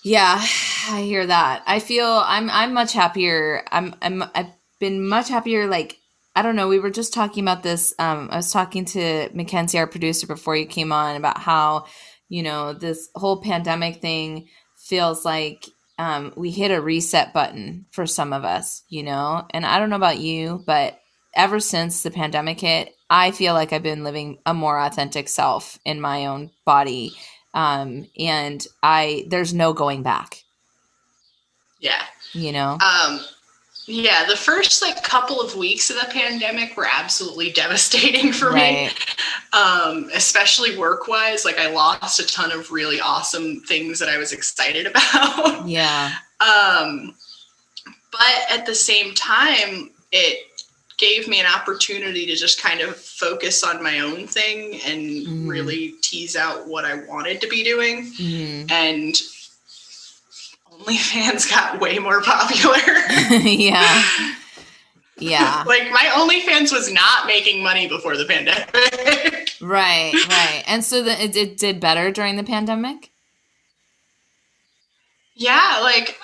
yeah. 0.04 0.36
I 0.90 1.02
hear 1.04 1.28
that. 1.28 1.62
I 1.68 1.80
feel 1.80 2.08
I'm 2.08 2.50
I'm 2.50 2.74
much 2.74 2.94
happier. 2.94 3.64
I'm 3.72 3.96
I'm 4.02 4.24
I've 4.34 4.52
been 4.80 5.08
much 5.08 5.30
happier. 5.30 5.68
Like 5.68 6.00
I 6.36 6.42
don't 6.42 6.56
know. 6.56 6.68
We 6.68 6.80
were 6.80 6.90
just 6.90 7.14
talking 7.14 7.44
about 7.44 7.62
this. 7.62 7.94
Um, 8.00 8.28
I 8.32 8.38
was 8.38 8.52
talking 8.52 8.86
to 8.86 9.30
Mackenzie, 9.34 9.78
our 9.78 9.86
producer, 9.86 10.26
before 10.26 10.56
you 10.56 10.66
came 10.66 10.92
on, 10.92 11.16
about 11.16 11.38
how 11.38 11.86
you 12.30 12.44
know, 12.44 12.72
this 12.72 13.10
whole 13.14 13.42
pandemic 13.42 13.98
thing 13.98 14.48
feels 14.78 15.26
like 15.26 15.68
um, 16.02 16.34
we 16.36 16.50
hit 16.50 16.72
a 16.72 16.82
reset 16.82 17.32
button 17.32 17.86
for 17.92 18.08
some 18.08 18.34
of 18.34 18.44
us, 18.44 18.82
you 18.90 19.04
know? 19.04 19.46
And 19.52 19.68
I 19.68 19.78
don't 19.78 19.92
know 19.92 19.98
about 19.98 20.18
you, 20.18 20.64
but 20.66 21.00
ever 21.36 21.60
since 21.60 22.02
the 22.02 22.10
pandemic 22.10 22.60
hit, 22.60 22.96
I 23.08 23.30
feel 23.30 23.54
like 23.54 23.72
I've 23.72 23.84
been 23.84 24.04
living 24.04 24.40
a 24.48 24.54
more 24.56 24.80
authentic 24.80 25.30
self 25.30 25.78
in 25.86 26.02
my 26.02 26.26
own 26.26 26.50
body. 26.66 27.14
Um, 27.54 28.08
and 28.18 28.66
I, 28.82 29.26
there's 29.28 29.54
no 29.54 29.74
going 29.74 30.02
back. 30.02 30.44
Yeah. 31.80 32.02
You 32.34 32.52
know? 32.52 32.80
Um, 32.84 33.20
yeah, 33.92 34.26
the 34.26 34.38
first 34.38 34.82
like 34.82 35.04
couple 35.04 35.42
of 35.42 35.56
weeks 35.56 35.90
of 35.90 35.98
the 35.98 36.08
pandemic 36.12 36.78
were 36.78 36.88
absolutely 36.92 37.52
devastating 37.54 38.32
for 38.32 38.52
right. 38.52 38.88
me. 38.88 39.60
Um, 39.60 40.10
especially 40.14 40.78
work 40.78 41.08
wise. 41.08 41.44
Like 41.44 41.60
I 41.60 41.70
lost 41.70 42.20
a 42.20 42.26
ton 42.26 42.52
of 42.52 42.72
really 42.72 43.02
awesome 43.02 43.60
things 43.62 44.00
that 44.00 44.10
I 44.10 44.18
was 44.18 44.32
excited 44.32 44.88
about. 45.14 45.68
Yeah. 45.68 46.14
um, 46.40 47.16
but 48.12 48.44
at 48.50 48.66
the 48.66 48.76
same 48.76 49.14
time, 49.14 49.92
it 50.12 50.48
gave 50.98 51.28
me 51.28 51.40
an 51.40 51.46
opportunity 51.46 52.26
to 52.28 52.36
just 52.36 52.62
kind 52.62 52.80
of 52.82 52.96
focus 52.96 53.64
on 53.64 53.82
my 53.82 54.00
own 54.00 54.28
thing 54.28 54.80
and 54.86 55.02
mm-hmm. 55.02 55.48
really 55.48 55.96
tease 56.02 56.36
out 56.36 56.68
what 56.68 56.86
I 56.86 57.04
wanted 57.06 57.42
to 57.42 57.48
be 57.48 57.64
doing. 57.64 58.06
Mm-hmm. 58.06 58.72
And 58.72 59.16
OnlyFans 60.82 61.50
got 61.50 61.80
way 61.80 62.00
more 62.00 62.22
popular. 62.22 62.78
yeah. 63.50 64.04
Yeah. 65.18 65.64
like 65.68 65.92
my 65.92 66.10
OnlyFans 66.14 66.74
was 66.74 66.92
not 66.92 67.28
making 67.28 67.64
money 67.64 67.88
before 67.88 68.18
the 68.18 68.26
pandemic. 68.26 68.70
right, 69.62 70.14
right. 70.14 70.64
And 70.66 70.84
so 70.84 71.04
the, 71.04 71.24
it, 71.24 71.36
it 71.36 71.58
did 71.58 71.80
better 71.80 72.12
during 72.12 72.38
the 72.38 72.44
pandemic? 72.44 73.12
Yeah, 75.36 75.80
like 75.82 76.18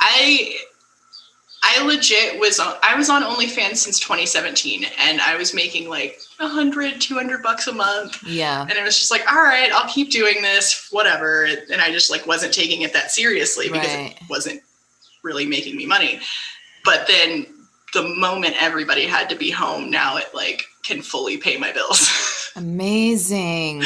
I 0.00 0.56
I 1.66 1.82
legit 1.82 2.38
was 2.38 2.60
on, 2.60 2.76
I 2.82 2.94
was 2.94 3.08
on 3.08 3.22
OnlyFans 3.22 3.76
since 3.76 3.98
2017 3.98 4.84
and 5.00 5.20
I 5.22 5.36
was 5.36 5.54
making 5.54 5.88
like 5.88 6.20
100, 6.36 7.00
200 7.00 7.42
bucks 7.42 7.66
a 7.66 7.72
month. 7.72 8.22
Yeah. 8.22 8.66
And 8.68 8.72
I 8.72 8.84
was 8.84 8.98
just 8.98 9.10
like, 9.10 9.26
all 9.32 9.42
right, 9.42 9.72
I'll 9.72 9.88
keep 9.88 10.10
doing 10.10 10.42
this, 10.42 10.88
whatever. 10.90 11.44
And 11.44 11.80
I 11.80 11.90
just 11.90 12.10
like 12.10 12.26
wasn't 12.26 12.52
taking 12.52 12.82
it 12.82 12.92
that 12.92 13.10
seriously 13.10 13.68
because 13.68 13.94
right. 13.94 14.14
it 14.14 14.28
wasn't 14.28 14.60
really 15.22 15.46
making 15.46 15.76
me 15.76 15.86
money. 15.86 16.20
But 16.84 17.06
then 17.06 17.46
the 17.94 18.02
moment 18.02 18.56
everybody 18.60 19.06
had 19.06 19.30
to 19.30 19.36
be 19.36 19.50
home, 19.50 19.90
now 19.90 20.18
it 20.18 20.34
like 20.34 20.64
can 20.82 21.00
fully 21.00 21.38
pay 21.38 21.56
my 21.56 21.72
bills. 21.72 22.52
amazing. 22.56 23.82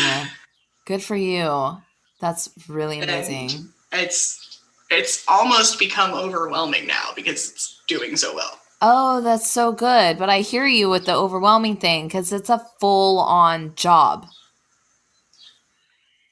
Good 0.85 1.03
for 1.03 1.15
you. 1.15 1.77
That's 2.21 2.51
really 2.69 2.99
amazing. 3.01 3.51
And 3.93 4.03
it's 4.03 4.48
it's 4.91 5.25
almost 5.29 5.79
become 5.79 6.13
overwhelming 6.13 6.87
now 6.87 7.11
because 7.15 7.51
it's 7.51 7.83
doing 7.87 8.17
so 8.17 8.35
well. 8.35 8.59
Oh, 8.81 9.21
that's 9.21 9.51
so 9.51 9.73
good. 9.73 10.19
But 10.19 10.31
I 10.31 10.41
hear 10.41 10.67
you 10.67 10.89
with 10.89 11.07
the 11.07 11.15
overwhelming 11.15 11.77
thing 11.77 12.07
because 12.07 12.33
it's 12.33 12.51
a 12.51 12.65
full 12.81 13.19
on 13.19 13.75
job. 13.75 14.27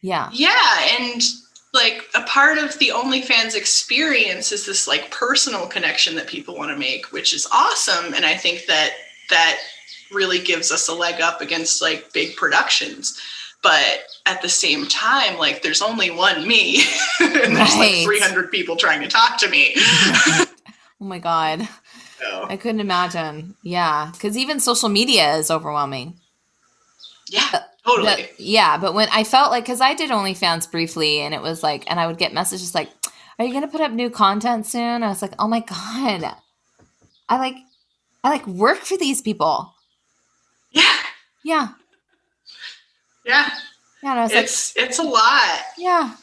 Yeah. 0.01 0.31
Yeah. 0.33 0.89
And 1.01 1.21
like 1.75 2.05
a 2.15 2.23
part 2.23 2.59
of 2.59 2.79
the 2.79 2.93
OnlyFans 2.95 3.57
experience 3.57 4.53
is 4.53 4.65
this 4.65 4.87
like 4.87 5.11
personal 5.11 5.67
connection 5.67 6.15
that 6.15 6.29
people 6.29 6.57
want 6.57 6.71
to 6.71 6.77
make, 6.77 7.13
which 7.13 7.35
is 7.35 7.49
awesome. 7.53 8.15
And 8.15 8.25
I 8.25 8.35
think 8.35 8.67
that 8.67 8.93
that 9.31 9.59
really 10.13 10.39
gives 10.39 10.71
us 10.71 10.89
a 10.89 10.95
leg 10.95 11.21
up 11.21 11.41
against 11.41 11.83
like 11.83 12.13
big 12.13 12.37
productions 12.37 13.21
but 13.67 14.07
at 14.27 14.41
the 14.43 14.49
same 14.49 14.87
time 14.87 15.37
like 15.39 15.61
there's 15.63 15.83
only 15.83 16.11
one 16.11 16.47
me. 16.47 16.85
And 17.21 17.57
there's 17.57 17.77
like 17.77 18.05
300 18.05 18.51
people 18.53 18.77
trying 18.77 19.01
to 19.01 19.09
talk 19.09 19.39
to 19.39 19.49
me. 19.49 19.75
Oh 20.99 21.05
my 21.05 21.19
god. 21.19 21.69
So. 22.19 22.47
i 22.49 22.57
couldn't 22.57 22.81
imagine. 22.81 23.55
Yeah 23.63 24.11
because 24.13 24.37
even 24.39 24.61
social 24.61 24.89
media 24.89 25.35
is 25.35 25.51
overwhelming. 25.51 26.15
Yeah 27.29 27.49
uh, 27.53 27.61
totally. 27.85 28.29
but, 28.31 28.41
yeah 28.41 28.79
but 28.79 28.95
when 28.95 29.09
i 29.13 29.25
felt 29.25 29.51
like 29.51 29.65
because 29.65 29.81
i 29.81 29.93
did 29.95 30.11
onlyfans 30.11 30.71
briefly 30.71 31.21
and 31.21 31.35
it 31.35 31.43
was 31.43 31.63
like 31.63 31.85
and 31.91 32.01
i 32.01 32.07
would 32.07 32.19
get 32.19 32.33
messages 32.33 32.75
like 32.75 32.89
are 33.39 33.45
you 33.45 33.53
gonna 33.53 33.69
put 33.69 33.83
up 33.83 33.93
new 33.93 34.09
content 34.09 34.65
soon? 34.65 35.03
I 35.03 35.09
was 35.09 35.21
like 35.21 35.35
oh 35.39 35.49
my 35.49 35.61
god. 35.61 36.37
I 37.29 37.37
like 37.37 37.57
i 38.23 38.31
like 38.31 38.47
work 38.47 38.79
for 38.79 38.97
these 38.97 39.21
people. 39.21 39.75
Yeah. 40.71 40.97
Yeah 41.45 41.69
yeah. 43.27 43.49
Yeah, 44.03 44.29
it's 44.31 44.77
like, 44.77 44.85
it's 44.85 44.99
a 44.99 45.03
lot. 45.03 45.61
Yeah. 45.77 46.15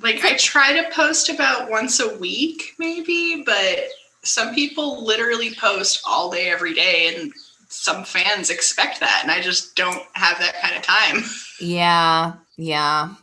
Like 0.00 0.24
I 0.24 0.36
try 0.36 0.72
to 0.72 0.90
post 0.90 1.28
about 1.28 1.70
once 1.70 2.00
a 2.00 2.18
week, 2.18 2.74
maybe, 2.78 3.42
but 3.46 3.84
some 4.22 4.54
people 4.54 5.04
literally 5.04 5.54
post 5.54 6.02
all 6.06 6.30
day 6.30 6.50
every 6.50 6.74
day 6.74 7.14
and 7.14 7.32
some 7.68 8.04
fans 8.04 8.50
expect 8.50 9.00
that 9.00 9.20
and 9.22 9.30
I 9.30 9.40
just 9.40 9.74
don't 9.76 10.02
have 10.14 10.38
that 10.38 10.60
kind 10.60 10.76
of 10.76 10.82
time. 10.82 11.22
Yeah. 11.60 12.34
Yeah. 12.56 13.14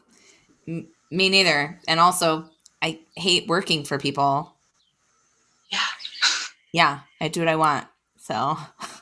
M- 0.68 0.88
me 1.12 1.30
neither. 1.30 1.80
And 1.88 2.00
also, 2.00 2.50
I 2.82 3.00
hate 3.16 3.48
working 3.48 3.84
for 3.84 4.00
people. 4.00 4.54
Yeah. 5.72 5.80
Yeah, 6.72 7.00
I 7.20 7.28
do 7.28 7.42
what 7.42 7.50
I 7.50 7.56
want. 7.58 7.88
So 8.18 8.58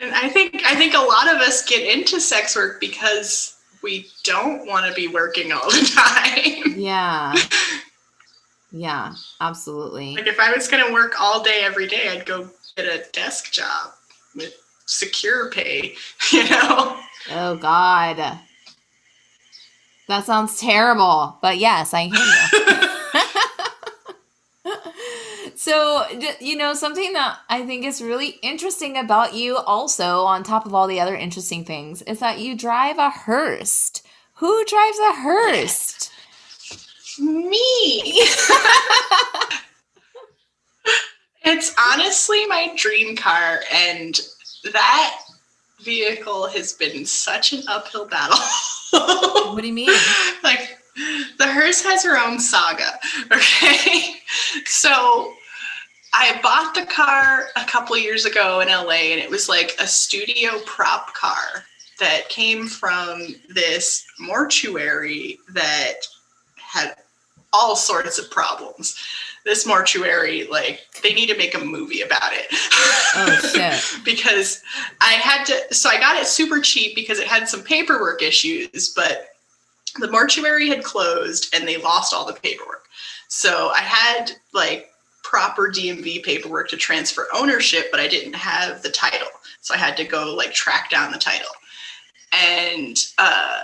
And 0.00 0.14
I 0.14 0.28
think 0.28 0.62
I 0.64 0.74
think 0.74 0.94
a 0.94 0.98
lot 1.00 1.28
of 1.28 1.40
us 1.40 1.64
get 1.64 1.86
into 1.86 2.20
sex 2.20 2.54
work 2.54 2.80
because 2.80 3.56
we 3.82 4.08
don't 4.24 4.66
want 4.66 4.86
to 4.86 4.94
be 4.94 5.08
working 5.08 5.52
all 5.52 5.70
the 5.70 5.90
time. 6.64 6.74
Yeah. 6.78 7.34
Yeah, 8.70 9.14
absolutely. 9.40 10.14
Like 10.14 10.26
if 10.26 10.38
I 10.38 10.52
was 10.52 10.68
going 10.68 10.86
to 10.86 10.92
work 10.92 11.18
all 11.18 11.42
day 11.42 11.60
every 11.62 11.86
day, 11.86 12.10
I'd 12.10 12.26
go 12.26 12.50
get 12.76 12.84
a 12.84 13.10
desk 13.12 13.50
job 13.50 13.92
with 14.36 14.54
secure 14.84 15.50
pay, 15.50 15.94
you 16.32 16.48
know. 16.50 17.00
Oh 17.30 17.56
god. 17.56 18.38
That 20.06 20.24
sounds 20.26 20.60
terrible, 20.60 21.38
but 21.40 21.56
yes, 21.56 21.94
I 21.94 22.08
hear 22.08 22.14
you. 22.14 22.97
So, 25.58 26.06
you 26.38 26.54
know, 26.56 26.72
something 26.72 27.14
that 27.14 27.40
I 27.48 27.66
think 27.66 27.84
is 27.84 28.00
really 28.00 28.38
interesting 28.42 28.96
about 28.96 29.34
you, 29.34 29.56
also, 29.56 30.20
on 30.20 30.44
top 30.44 30.66
of 30.66 30.72
all 30.72 30.86
the 30.86 31.00
other 31.00 31.16
interesting 31.16 31.64
things, 31.64 32.00
is 32.02 32.20
that 32.20 32.38
you 32.38 32.56
drive 32.56 32.98
a 32.98 33.10
hearse. 33.10 33.90
Who 34.34 34.64
drives 34.66 34.98
a 35.00 35.14
hearse? 35.14 36.10
Me. 37.18 38.00
it's 41.44 41.74
honestly 41.76 42.46
my 42.46 42.72
dream 42.76 43.16
car, 43.16 43.58
and 43.72 44.20
that 44.72 45.20
vehicle 45.80 46.46
has 46.46 46.72
been 46.72 47.04
such 47.04 47.52
an 47.52 47.64
uphill 47.66 48.06
battle. 48.06 48.38
what 49.52 49.60
do 49.60 49.66
you 49.66 49.74
mean? 49.74 49.90
Like, 50.44 50.78
the 51.38 51.46
hearse 51.48 51.82
has 51.82 52.04
her 52.04 52.16
own 52.16 52.38
saga. 52.38 52.92
Okay. 53.32 54.14
So 54.64 55.32
I 56.12 56.40
bought 56.42 56.74
the 56.74 56.86
car 56.86 57.48
a 57.56 57.64
couple 57.64 57.96
years 57.96 58.24
ago 58.24 58.60
in 58.60 58.68
LA, 58.68 59.12
and 59.12 59.20
it 59.20 59.30
was 59.30 59.48
like 59.48 59.76
a 59.78 59.86
studio 59.86 60.58
prop 60.64 61.14
car 61.14 61.64
that 62.00 62.28
came 62.28 62.66
from 62.66 63.34
this 63.48 64.06
mortuary 64.18 65.38
that 65.50 65.94
had 66.56 66.94
all 67.52 67.76
sorts 67.76 68.18
of 68.18 68.30
problems. 68.30 68.96
This 69.44 69.66
mortuary, 69.66 70.46
like, 70.46 70.80
they 71.02 71.14
need 71.14 71.28
to 71.28 71.36
make 71.36 71.54
a 71.54 71.64
movie 71.64 72.02
about 72.02 72.32
it. 72.32 72.46
Oh, 73.14 73.50
shit. 73.52 74.04
because 74.04 74.62
I 75.00 75.12
had 75.12 75.44
to, 75.46 75.74
so 75.74 75.88
I 75.88 75.98
got 75.98 76.20
it 76.20 76.26
super 76.26 76.60
cheap 76.60 76.94
because 76.94 77.18
it 77.18 77.26
had 77.26 77.48
some 77.48 77.62
paperwork 77.62 78.22
issues, 78.22 78.90
but 78.90 79.28
the 79.98 80.10
mortuary 80.10 80.68
had 80.68 80.84
closed 80.84 81.54
and 81.54 81.66
they 81.66 81.78
lost 81.78 82.12
all 82.12 82.26
the 82.26 82.34
paperwork. 82.34 82.84
So 83.28 83.70
I 83.74 83.80
had 83.80 84.32
like 84.52 84.90
proper 85.22 85.68
DMV 85.68 86.22
paperwork 86.22 86.68
to 86.70 86.76
transfer 86.76 87.28
ownership, 87.34 87.88
but 87.90 88.00
I 88.00 88.08
didn't 88.08 88.34
have 88.34 88.82
the 88.82 88.90
title. 88.90 89.28
So 89.60 89.74
I 89.74 89.78
had 89.78 89.96
to 89.98 90.04
go 90.04 90.34
like 90.34 90.52
track 90.52 90.90
down 90.90 91.12
the 91.12 91.18
title. 91.18 91.50
And 92.32 92.96
uh, 93.18 93.62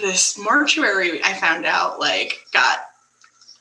this 0.00 0.38
mortuary, 0.38 1.22
I 1.22 1.34
found 1.34 1.66
out, 1.66 1.98
like, 1.98 2.38
got 2.52 2.78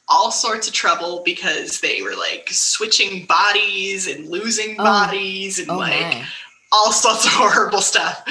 all 0.07 0.31
sorts 0.31 0.67
of 0.67 0.73
trouble 0.73 1.21
because 1.23 1.81
they 1.81 2.01
were 2.01 2.15
like 2.15 2.49
switching 2.49 3.25
bodies 3.25 4.07
and 4.07 4.27
losing 4.27 4.75
oh. 4.79 4.83
bodies 4.83 5.59
and 5.59 5.69
oh, 5.69 5.77
like 5.77 6.01
my. 6.01 6.25
all 6.71 6.91
sorts 6.91 7.25
of 7.25 7.31
horrible 7.33 7.81
stuff. 7.81 8.23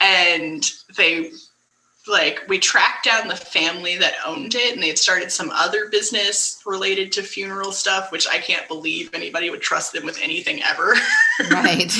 And 0.00 0.64
they 0.96 1.30
like 2.10 2.42
we 2.48 2.58
tracked 2.58 3.04
down 3.04 3.28
the 3.28 3.36
family 3.36 3.96
that 3.96 4.14
owned 4.26 4.54
it 4.54 4.74
and 4.74 4.82
they 4.82 4.88
had 4.88 4.98
started 4.98 5.30
some 5.30 5.50
other 5.50 5.88
business 5.88 6.60
related 6.66 7.12
to 7.12 7.22
funeral 7.22 7.72
stuff 7.72 8.12
which 8.12 8.26
i 8.28 8.38
can't 8.38 8.68
believe 8.68 9.10
anybody 9.14 9.48
would 9.48 9.62
trust 9.62 9.92
them 9.92 10.04
with 10.04 10.18
anything 10.22 10.62
ever 10.62 10.94
right 11.50 11.92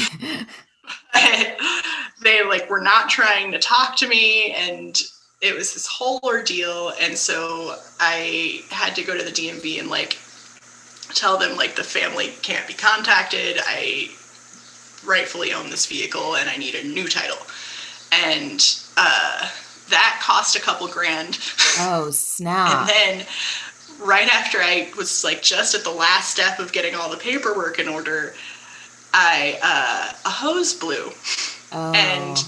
they 2.22 2.44
like 2.44 2.68
were 2.68 2.80
not 2.80 3.08
trying 3.08 3.52
to 3.52 3.58
talk 3.58 3.96
to 3.96 4.08
me 4.08 4.52
and 4.52 5.00
it 5.40 5.54
was 5.54 5.72
this 5.74 5.86
whole 5.86 6.20
ordeal. 6.22 6.92
And 7.00 7.16
so 7.16 7.76
I 7.98 8.62
had 8.70 8.94
to 8.96 9.02
go 9.02 9.16
to 9.16 9.24
the 9.24 9.30
DMV 9.30 9.80
and 9.80 9.88
like 9.88 10.18
tell 11.14 11.38
them 11.38 11.56
like 11.56 11.76
the 11.76 11.84
family 11.84 12.28
can't 12.42 12.66
be 12.66 12.74
contacted. 12.74 13.58
I 13.64 14.10
rightfully 15.04 15.52
own 15.52 15.70
this 15.70 15.86
vehicle 15.86 16.36
and 16.36 16.48
I 16.48 16.56
need 16.56 16.74
a 16.74 16.86
new 16.86 17.08
title. 17.08 17.38
And 18.12 18.62
uh, 18.96 19.48
that 19.90 20.20
cost 20.22 20.56
a 20.56 20.60
couple 20.60 20.88
grand. 20.88 21.38
Oh, 21.78 22.10
snap. 22.10 22.88
and 22.88 23.20
then 23.20 23.26
right 24.02 24.28
after 24.28 24.58
I 24.58 24.90
was 24.96 25.24
like 25.24 25.42
just 25.42 25.74
at 25.74 25.84
the 25.84 25.90
last 25.90 26.30
step 26.30 26.58
of 26.58 26.72
getting 26.72 26.94
all 26.94 27.10
the 27.10 27.16
paperwork 27.16 27.78
in 27.78 27.88
order, 27.88 28.34
I 29.12 29.58
uh, 29.62 30.12
a 30.24 30.30
hose 30.30 30.74
blew. 30.74 31.10
oh. 31.72 31.92
And 31.94 32.42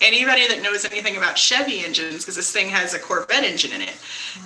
anybody 0.00 0.46
that 0.48 0.62
knows 0.62 0.84
anything 0.84 1.16
about 1.16 1.36
Chevy 1.36 1.84
engines, 1.84 2.18
because 2.24 2.36
this 2.36 2.52
thing 2.52 2.68
has 2.68 2.94
a 2.94 2.98
Corvette 2.98 3.44
engine 3.44 3.72
in 3.72 3.82
it, 3.82 3.96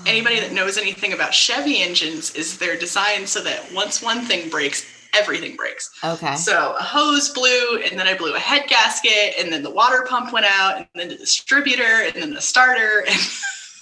anybody 0.06 0.40
that 0.40 0.52
knows 0.52 0.78
anything 0.78 1.12
about 1.12 1.34
Chevy 1.34 1.82
engines 1.82 2.34
is 2.34 2.58
they're 2.58 2.78
designed 2.78 3.28
so 3.28 3.42
that 3.42 3.72
once 3.72 4.02
one 4.02 4.22
thing 4.22 4.48
breaks, 4.48 4.84
everything 5.14 5.56
breaks. 5.56 5.90
okay. 6.04 6.34
So 6.36 6.74
a 6.78 6.82
hose 6.82 7.28
blew, 7.30 7.78
and 7.88 7.98
then 7.98 8.06
I 8.08 8.14
blew 8.16 8.34
a 8.34 8.38
head 8.38 8.64
gasket, 8.68 9.34
and 9.38 9.52
then 9.52 9.62
the 9.62 9.70
water 9.70 10.06
pump 10.08 10.32
went 10.32 10.46
out, 10.46 10.76
and 10.78 10.86
then 10.94 11.08
the 11.08 11.16
distributor, 11.16 11.82
and 12.04 12.14
then 12.14 12.34
the 12.34 12.40
starter, 12.40 13.04
and 13.08 13.18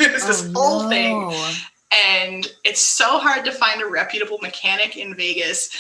it 0.01 0.13
was 0.13 0.27
this 0.27 0.51
Oh, 0.55 0.61
whole 0.81 0.89
thing. 0.89 1.33
And 2.15 2.47
it's 2.65 2.81
so 2.81 3.19
hard 3.19 3.45
to 3.45 3.53
find 3.53 3.83
a 3.83 3.87
reputable 3.87 4.39
mechanic 4.43 4.97
in 4.97 5.15
Vegas. 5.17 5.71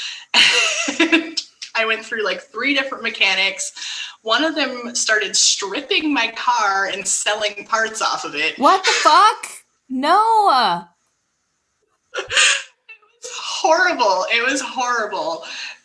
I 1.77 1.85
went 1.87 2.05
through 2.05 2.25
like 2.25 2.41
three 2.41 2.75
different 2.75 3.05
mechanics. 3.05 3.73
One 4.23 4.43
of 4.45 4.57
them 4.57 4.95
started 4.95 5.37
stripping 5.37 6.13
my 6.13 6.33
car 6.37 6.87
and 6.87 7.07
selling 7.07 7.65
parts 7.67 8.03
off 8.03 8.25
of 8.25 8.35
it. 8.35 8.59
What 8.59 8.85
the 8.85 8.91
fuck? 8.91 9.47
No. 9.89 10.85
horrible. 13.25 14.27
It 14.33 14.45
was 14.45 14.61
horrible. 14.61 15.45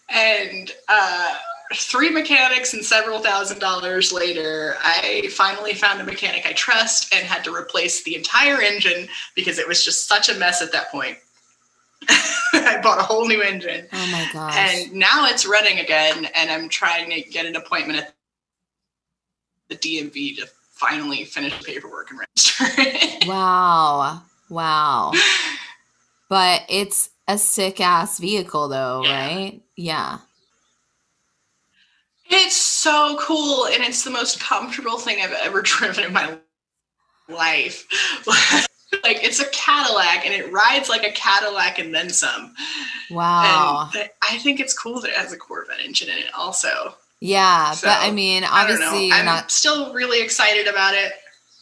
And 0.10 0.72
uh, 0.88 1.36
three 1.74 2.10
mechanics 2.10 2.74
and 2.74 2.84
several 2.84 3.20
thousand 3.20 3.60
dollars 3.60 4.12
later, 4.12 4.76
I 4.82 5.30
finally 5.32 5.74
found 5.74 6.00
a 6.02 6.04
mechanic 6.04 6.46
I 6.46 6.54
trust 6.54 7.14
and 7.14 7.26
had 7.26 7.44
to 7.46 7.54
replace 7.54 8.04
the 8.04 8.16
entire 8.16 8.62
engine 8.62 9.08
because 9.36 9.58
it 9.58 9.68
was 9.68 9.84
just 9.84 10.08
such 10.08 10.30
a 10.30 10.36
mess 10.36 10.62
at 10.62 10.72
that 10.72 10.92
point. 10.92 11.18
I 12.54 12.80
bought 12.84 13.00
a 13.00 13.04
whole 13.04 13.28
new 13.28 13.42
engine. 13.42 13.88
Oh 13.92 14.08
my 14.12 14.30
gosh. 14.32 14.56
And 14.56 14.94
now 14.94 15.26
it's 15.28 15.48
running 15.48 15.80
again, 15.80 16.28
and 16.36 16.50
I'm 16.50 16.70
trying 16.70 17.10
to 17.10 17.22
get 17.22 17.46
an 17.46 17.56
appointment 17.56 18.00
at 18.00 18.14
the 19.70 19.76
DMV 19.76 20.38
to 20.38 20.48
finally 20.72 21.24
finish 21.24 21.58
the 21.58 21.64
paperwork 21.64 22.12
and 22.12 22.20
register 22.20 22.66
it. 22.78 23.28
wow. 23.28 24.22
Wow. 24.50 25.14
But 26.30 26.62
it's 26.70 27.10
a 27.28 27.38
sick 27.38 27.82
ass 27.82 28.20
vehicle 28.20 28.68
though, 28.68 29.04
Yeah. 29.04 29.28
right? 29.28 29.62
Yeah. 29.76 30.20
It's 32.28 32.56
so 32.56 33.18
cool, 33.22 33.68
and 33.68 33.84
it's 33.84 34.04
the 34.04 34.10
most 34.10 34.40
comfortable 34.40 34.98
thing 34.98 35.22
I've 35.22 35.32
ever 35.32 35.62
driven 35.64 36.06
in 36.06 36.14
my 36.14 36.38
life. 37.30 37.86
like 39.04 39.24
it's 39.24 39.40
a 39.40 39.46
Cadillac, 39.52 40.26
and 40.26 40.34
it 40.34 40.52
rides 40.52 40.90
like 40.90 41.04
a 41.04 41.12
Cadillac 41.12 41.78
and 41.78 41.94
then 41.94 42.10
some. 42.10 42.54
Wow. 43.12 43.90
And 43.96 44.10
I 44.28 44.38
think 44.40 44.60
it's 44.60 44.78
cool 44.78 45.02
that 45.02 45.10
it 45.12 45.16
has 45.18 45.34
a 45.34 45.38
Corvette 45.38 45.80
engine 45.82 46.10
in 46.10 46.18
it, 46.18 46.34
also. 46.36 46.96
yeah, 47.22 47.72
So, 47.72 47.88
but 47.88 47.98
I 48.02 48.10
mean, 48.12 48.44
I 48.44 48.62
obviously 48.64 49.08
you're 49.08 49.18
I'm 49.18 49.26
not 49.26 49.52
still 49.52 49.94
really 49.94 50.22
excited 50.24 50.68
about 50.68 50.96
it. 50.96 51.14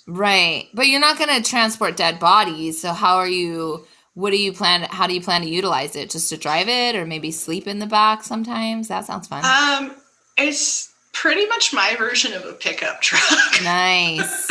right, 0.07 0.68
but 0.74 0.88
you're 0.88 1.01
not 1.01 1.18
going 1.18 1.41
to 1.43 1.49
transport 1.49 1.97
dead 1.97 2.20
bodies. 2.20 2.80
So 2.82 2.93
how 2.93 3.18
are 3.18 3.28
you? 3.28 3.86
What 4.16 4.30
do 4.32 4.38
you 4.38 4.53
plan? 4.53 4.84
How 4.84 5.07
do 5.07 5.14
you 5.14 5.22
plan 5.22 5.41
to 5.41 5.49
utilize 5.49 5.95
it? 5.95 6.09
Just 6.11 6.30
to 6.30 6.38
drive 6.38 6.68
it, 6.70 6.95
or 6.95 7.05
maybe 7.05 7.32
sleep 7.32 7.68
in 7.68 7.80
the 7.80 7.88
back 7.88 8.24
sometimes? 8.24 8.88
That 8.88 9.05
sounds 9.05 9.28
fun. 9.28 9.43
Um, 9.43 9.95
it's 10.38 10.93
pretty 11.14 11.45
much 11.47 11.74
my 11.74 11.95
version 11.97 12.34
of 12.34 12.45
a 12.45 12.53
pickup 12.53 13.01
truck. 13.01 13.22
nice. 13.64 14.49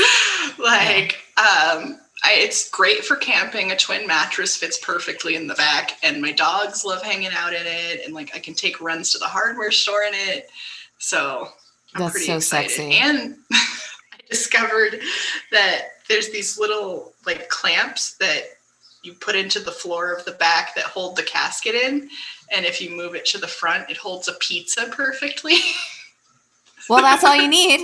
like 0.59 1.19
um 1.37 1.99
I, 2.25 2.35
it's 2.37 2.71
great 2.71 3.05
for 3.05 3.17
camping 3.17 3.73
a 3.73 3.77
twin 3.77 4.07
mattress 4.07 4.55
fits 4.57 4.79
perfectly 4.79 5.35
in 5.35 5.49
the 5.49 5.55
back 5.55 5.99
and 6.05 6.23
my 6.23 6.31
dogs 6.31 6.85
love 6.85 7.03
hanging 7.03 7.33
out 7.37 7.53
in 7.53 7.63
it 7.67 8.05
and 8.05 8.15
like 8.15 8.35
i 8.35 8.39
can 8.39 8.55
take 8.55 8.81
runs 8.81 9.11
to 9.13 9.19
the 9.19 9.27
hardware 9.27 9.73
store 9.73 10.03
in 10.05 10.13
it 10.15 10.49
so 10.99 11.49
i'm 11.95 12.01
That's 12.01 12.13
pretty 12.13 12.27
so 12.27 12.37
excited 12.37 12.71
sexy. 12.71 12.93
and 12.95 13.37
i 13.53 14.19
discovered 14.31 15.01
that 15.51 15.81
there's 16.09 16.31
these 16.31 16.59
little 16.59 17.13
like 17.27 17.49
clamps 17.49 18.15
that 18.19 18.43
you 19.03 19.13
put 19.15 19.35
into 19.35 19.59
the 19.61 19.73
floor 19.73 20.13
of 20.13 20.25
the 20.25 20.33
back 20.33 20.75
that 20.77 20.85
hold 20.85 21.17
the 21.17 21.23
casket 21.23 21.75
in 21.75 22.09
and 22.53 22.65
if 22.67 22.81
you 22.81 22.91
move 22.91 23.15
it 23.15 23.25
to 23.27 23.39
the 23.39 23.47
front 23.49 23.89
it 23.91 23.97
holds 23.97 24.29
a 24.29 24.33
pizza 24.35 24.87
perfectly 24.91 25.55
Well, 26.89 27.01
that's 27.01 27.23
all 27.23 27.37
you 27.37 27.47
need. 27.49 27.81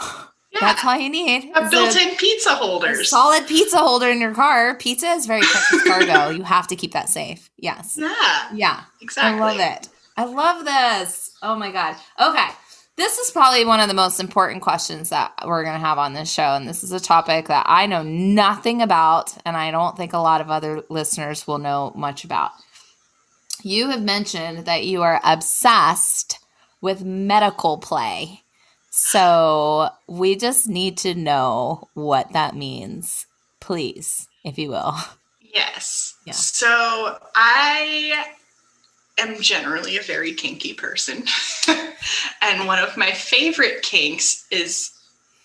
yeah 0.00 0.60
That's 0.60 0.84
all 0.84 0.96
you 0.96 1.10
need. 1.10 1.52
a 1.54 1.68
built-in 1.68 2.16
pizza 2.16 2.50
a 2.52 2.54
holders 2.54 3.08
solid 3.10 3.46
pizza 3.46 3.76
holder 3.78 4.08
in 4.08 4.20
your 4.20 4.34
car. 4.34 4.74
Pizza 4.74 5.08
is 5.10 5.26
very 5.26 5.42
precious 5.42 5.82
cargo. 5.84 6.28
You 6.36 6.42
have 6.42 6.66
to 6.68 6.76
keep 6.76 6.92
that 6.92 7.08
safe. 7.10 7.50
Yes. 7.58 7.96
yeah 7.98 8.48
Yeah. 8.54 8.80
exactly 9.02 9.38
I 9.42 9.46
love 9.46 9.60
it. 9.60 9.88
I 10.16 10.24
love 10.24 10.64
this. 10.64 11.36
Oh 11.42 11.54
my 11.56 11.70
God. 11.70 11.96
Okay. 12.20 12.48
This 13.02 13.18
is 13.18 13.32
probably 13.32 13.64
one 13.64 13.80
of 13.80 13.88
the 13.88 13.94
most 13.94 14.20
important 14.20 14.62
questions 14.62 15.08
that 15.08 15.32
we're 15.44 15.64
going 15.64 15.74
to 15.74 15.84
have 15.84 15.98
on 15.98 16.12
this 16.12 16.32
show. 16.32 16.54
And 16.54 16.68
this 16.68 16.84
is 16.84 16.92
a 16.92 17.00
topic 17.00 17.48
that 17.48 17.66
I 17.68 17.86
know 17.86 18.04
nothing 18.04 18.80
about, 18.80 19.36
and 19.44 19.56
I 19.56 19.72
don't 19.72 19.96
think 19.96 20.12
a 20.12 20.18
lot 20.18 20.40
of 20.40 20.50
other 20.50 20.84
listeners 20.88 21.44
will 21.44 21.58
know 21.58 21.92
much 21.96 22.22
about. 22.22 22.52
You 23.64 23.88
have 23.90 24.04
mentioned 24.04 24.66
that 24.66 24.84
you 24.84 25.02
are 25.02 25.20
obsessed 25.24 26.38
with 26.80 27.02
medical 27.02 27.78
play. 27.78 28.42
So 28.90 29.88
we 30.06 30.36
just 30.36 30.68
need 30.68 30.96
to 30.98 31.16
know 31.16 31.88
what 31.94 32.32
that 32.34 32.54
means, 32.54 33.26
please, 33.58 34.28
if 34.44 34.58
you 34.58 34.68
will. 34.68 34.94
Yes. 35.40 36.14
Yeah. 36.24 36.34
So 36.34 37.18
I 37.34 38.26
am 39.18 39.40
generally 39.40 39.96
a 39.96 40.02
very 40.02 40.32
kinky 40.34 40.74
person. 40.74 41.24
and 42.42 42.66
one 42.66 42.78
of 42.78 42.96
my 42.96 43.12
favorite 43.12 43.82
kinks 43.82 44.46
is 44.50 44.92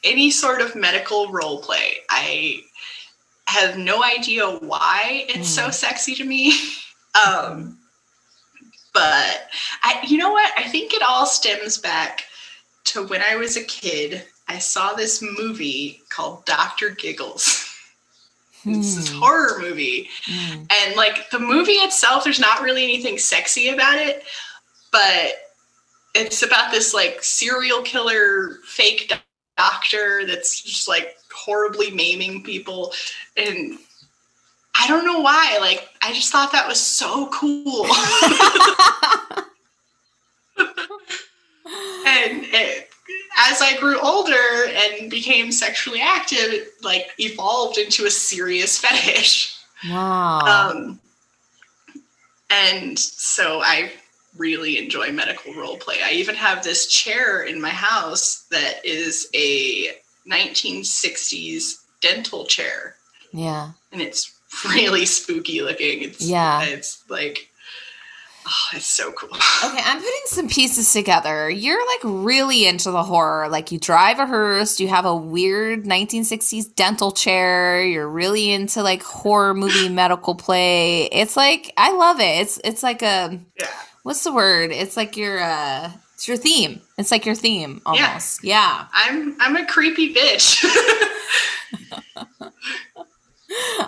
any 0.04 0.32
sort 0.32 0.62
of 0.62 0.76
medical 0.76 1.32
role 1.32 1.62
play. 1.62 1.96
I 2.10 2.62
have 3.48 3.78
no 3.78 4.04
idea 4.04 4.46
why 4.48 5.26
it's 5.30 5.50
so 5.50 5.68
Mm. 5.68 5.74
sexy 5.74 6.16
to 6.16 6.24
me. 6.24 6.54
Um, 7.26 7.80
but 8.94 9.50
I, 9.82 10.04
you 10.08 10.18
know 10.20 10.32
what? 10.32 10.52
I 10.56 10.64
think 10.70 10.94
it 10.94 11.02
all 11.02 11.26
stems 11.26 11.80
back 11.80 12.26
to 12.86 13.08
when 13.08 13.24
I 13.24 13.36
was 13.38 13.58
a 13.58 13.64
kid. 13.64 14.24
I 14.48 14.60
saw 14.60 14.94
this 14.94 15.20
movie 15.22 16.04
called 16.10 16.46
Dr. 16.46 16.90
Giggles. 16.92 17.64
It's 18.70 18.96
this 18.96 19.10
Hmm. 19.10 19.20
horror 19.20 19.60
movie. 19.60 20.10
Hmm. 20.26 20.64
And 20.82 20.96
like 20.96 21.30
the 21.30 21.40
movie 21.40 21.74
itself, 21.74 22.24
there's 22.24 22.40
not 22.40 22.62
really 22.62 22.84
anything 22.84 23.18
sexy 23.18 23.70
about 23.70 23.98
it, 23.98 24.24
but 24.92 25.34
it's 26.16 26.44
about 26.44 26.72
this 26.72 26.94
like 26.94 27.24
serial 27.24 27.82
killer 27.84 28.60
fake 28.66 29.14
doctor 29.58 30.26
that's 30.26 30.62
just 30.62 30.88
like 30.88 31.18
horribly 31.34 31.92
maiming 31.92 32.44
people. 32.44 32.94
And 33.36 33.78
I 34.80 34.88
don't 34.88 35.06
know 35.06 35.20
why. 35.20 35.58
Like, 35.60 35.90
I 36.02 36.14
just 36.14 36.32
thought 36.32 36.52
that 36.52 36.68
was 36.68 36.80
so 36.80 37.28
cool. 37.34 37.86
and 40.58 42.44
it, 42.54 42.87
as 43.38 43.62
I 43.62 43.78
grew 43.80 44.00
older 44.00 44.34
and 44.68 45.10
became 45.10 45.52
sexually 45.52 46.02
active, 46.02 46.38
it 46.40 46.74
like 46.84 47.12
evolved 47.20 47.78
into 47.78 48.06
a 48.06 48.12
serious 48.12 48.78
fetish. 48.84 49.56
wow. 49.90 50.40
Um, 50.40 51.00
and 52.50 52.98
so 52.98 53.62
I 53.62 53.92
really 54.38 54.78
enjoy 54.78 55.12
medical 55.12 55.54
role 55.54 55.78
play. 55.78 55.96
I 56.04 56.12
even 56.12 56.36
have 56.36 56.64
this 56.64 56.88
chair 56.88 57.42
in 57.44 57.60
my 57.62 57.70
house 57.70 58.46
that 58.52 58.86
is 58.86 59.28
a 59.34 59.90
1960s 60.30 61.84
dental 62.02 62.46
chair, 62.46 62.96
yeah. 63.34 63.72
and 63.92 64.02
it's 64.02 64.34
really 64.66 65.06
spooky 65.06 65.62
looking. 65.62 66.04
It's 66.04 66.22
Yeah. 66.22 66.64
it's 66.64 67.04
like 67.10 67.50
oh, 68.48 68.78
it's 68.78 68.88
so 68.88 69.12
cool. 69.12 69.30
Okay, 69.30 69.82
I'm 69.84 69.98
putting 69.98 70.22
some 70.26 70.48
pieces 70.48 70.92
together. 70.94 71.50
You're 71.50 71.86
like 71.86 72.00
really 72.04 72.66
into 72.66 72.92
the 72.92 73.04
horror. 73.04 73.50
Like 73.50 73.72
you 73.72 73.80
drive 73.80 74.20
a 74.20 74.26
hearse, 74.26 74.80
you 74.80 74.88
have 74.88 75.06
a 75.06 75.16
weird 75.16 75.84
1960s 75.84 76.74
dental 76.76 77.12
chair. 77.12 77.84
You're 77.84 78.08
really 78.10 78.52
into 78.52 78.82
like 78.84 79.04
horror 79.04 79.54
movie 79.54 79.90
medical 79.94 80.36
play. 80.36 81.04
It's 81.06 81.36
like 81.38 81.74
I 81.78 81.92
love 81.94 82.20
it. 82.20 82.42
It's 82.42 82.60
it's 82.64 82.84
like 82.84 83.02
a 83.02 83.40
Yeah. 83.60 83.68
what's 84.04 84.24
the 84.24 84.34
word? 84.34 84.72
It's 84.72 84.96
like 84.98 85.18
your 85.18 85.40
uh 85.40 85.92
it's 86.16 86.28
your 86.28 86.38
theme. 86.38 86.82
It's 86.98 87.12
like 87.12 87.26
your 87.26 87.36
theme 87.36 87.82
almost. 87.86 88.44
Yeah. 88.44 88.88
I'm 88.94 89.36
I'm 89.40 89.56
a 89.56 89.66
creepy 89.68 90.14
bitch. 90.14 90.64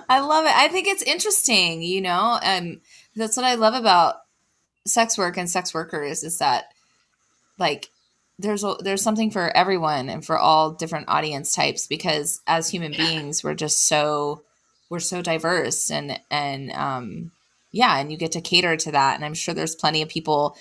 I 0.10 0.20
love 0.22 0.46
it. 0.46 0.54
I 0.56 0.68
think 0.70 0.88
it's 0.88 1.02
interesting, 1.04 1.82
you 1.82 2.02
know, 2.02 2.40
and 2.42 2.82
that's 3.16 3.36
what 3.36 3.46
I 3.46 3.56
love 3.56 3.74
about 3.74 4.16
sex 4.90 5.18
work 5.18 5.38
and 5.38 5.50
sex 5.50 5.74
workers 5.74 6.24
is 6.24 6.40
that 6.40 6.66
like 7.58 7.90
there's 8.40 8.64
a, 8.64 8.76
there's 8.80 9.02
something 9.02 9.32
for 9.32 9.56
everyone 9.56 10.10
and 10.10 10.26
for 10.26 10.38
all 10.38 10.72
different 10.72 11.10
audience 11.10 11.54
types 11.54 11.88
because 11.88 12.42
as 12.48 12.70
human 12.70 12.94
beings 12.94 13.44
we're 13.44 13.54
just 13.54 13.86
so 13.86 14.42
we're 14.90 15.00
so 15.00 15.22
diverse 15.22 15.92
and 15.92 16.20
and 16.32 16.72
um 16.72 17.32
yeah 17.72 17.98
and 18.00 18.12
you 18.12 18.18
get 18.18 18.32
to 18.32 18.42
cater 18.42 18.76
to 18.78 18.92
that. 18.92 19.16
And 19.16 19.26
i'm 19.26 19.34
sure 19.34 19.54
there's 19.54 19.76
plenty 19.76 20.02
of 20.02 20.10
people 20.10 20.58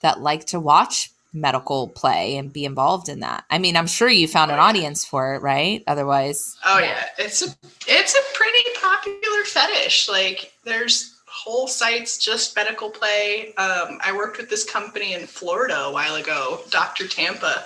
that 0.00 0.20
like 0.20 0.46
to 0.46 0.60
watch 0.60 1.10
medical 1.32 1.88
play 1.88 2.38
and 2.38 2.52
be 2.52 2.64
involved 2.64 3.08
in 3.08 3.20
that. 3.20 3.44
I 3.50 3.58
mean 3.58 3.76
i'm 3.76 3.88
sure 3.88 4.08
you 4.08 4.28
found 4.28 4.52
an 4.52 4.58
audience 4.58 5.04
for 5.04 5.34
it 5.34 5.42
right? 5.42 5.82
Otherwise 5.86 6.56
oh 6.64 6.78
yeah. 6.78 7.04
It's 7.18 7.42
a 7.42 7.54
it's 7.88 8.14
a 8.14 8.34
pretty 8.34 8.64
popular 8.80 9.44
fetish. 9.44 10.08
Like 10.08 10.52
there's 10.64 11.15
whole 11.46 11.68
sites 11.68 12.18
just 12.18 12.56
medical 12.56 12.90
play. 12.90 13.54
Um, 13.56 14.00
i 14.04 14.12
worked 14.14 14.38
with 14.38 14.50
this 14.50 14.64
company 14.64 15.14
in 15.14 15.26
florida 15.26 15.78
a 15.84 15.92
while 15.92 16.16
ago 16.16 16.60
dr 16.70 17.06
tampa 17.08 17.64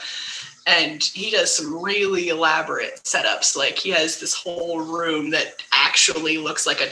and 0.67 1.03
he 1.03 1.31
does 1.31 1.55
some 1.55 1.83
really 1.83 2.29
elaborate 2.29 3.01
setups. 3.05 3.57
Like 3.57 3.79
he 3.79 3.91
has 3.91 4.21
this 4.21 4.35
whole 4.35 4.81
room 4.81 5.31
that 5.31 5.63
actually 5.73 6.39
looks 6.39 6.67
like 6.67 6.81
a 6.81 6.89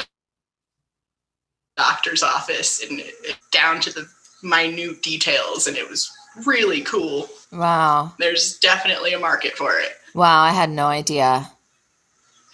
doctor's 1.76 2.22
office 2.22 2.82
and 2.82 3.03
down 3.51 3.80
to 3.80 3.93
the 3.93 4.09
minute 4.43 5.03
details 5.03 5.66
and 5.66 5.76
it 5.76 5.89
was 5.89 6.11
really 6.45 6.80
cool. 6.82 7.28
Wow. 7.53 8.12
There's 8.18 8.59
definitely 8.59 9.12
a 9.12 9.18
market 9.18 9.53
for 9.53 9.78
it. 9.78 9.93
Wow 10.14 10.43
i 10.43 10.51
had 10.51 10.70
no 10.70 10.86
idea. 10.86 11.51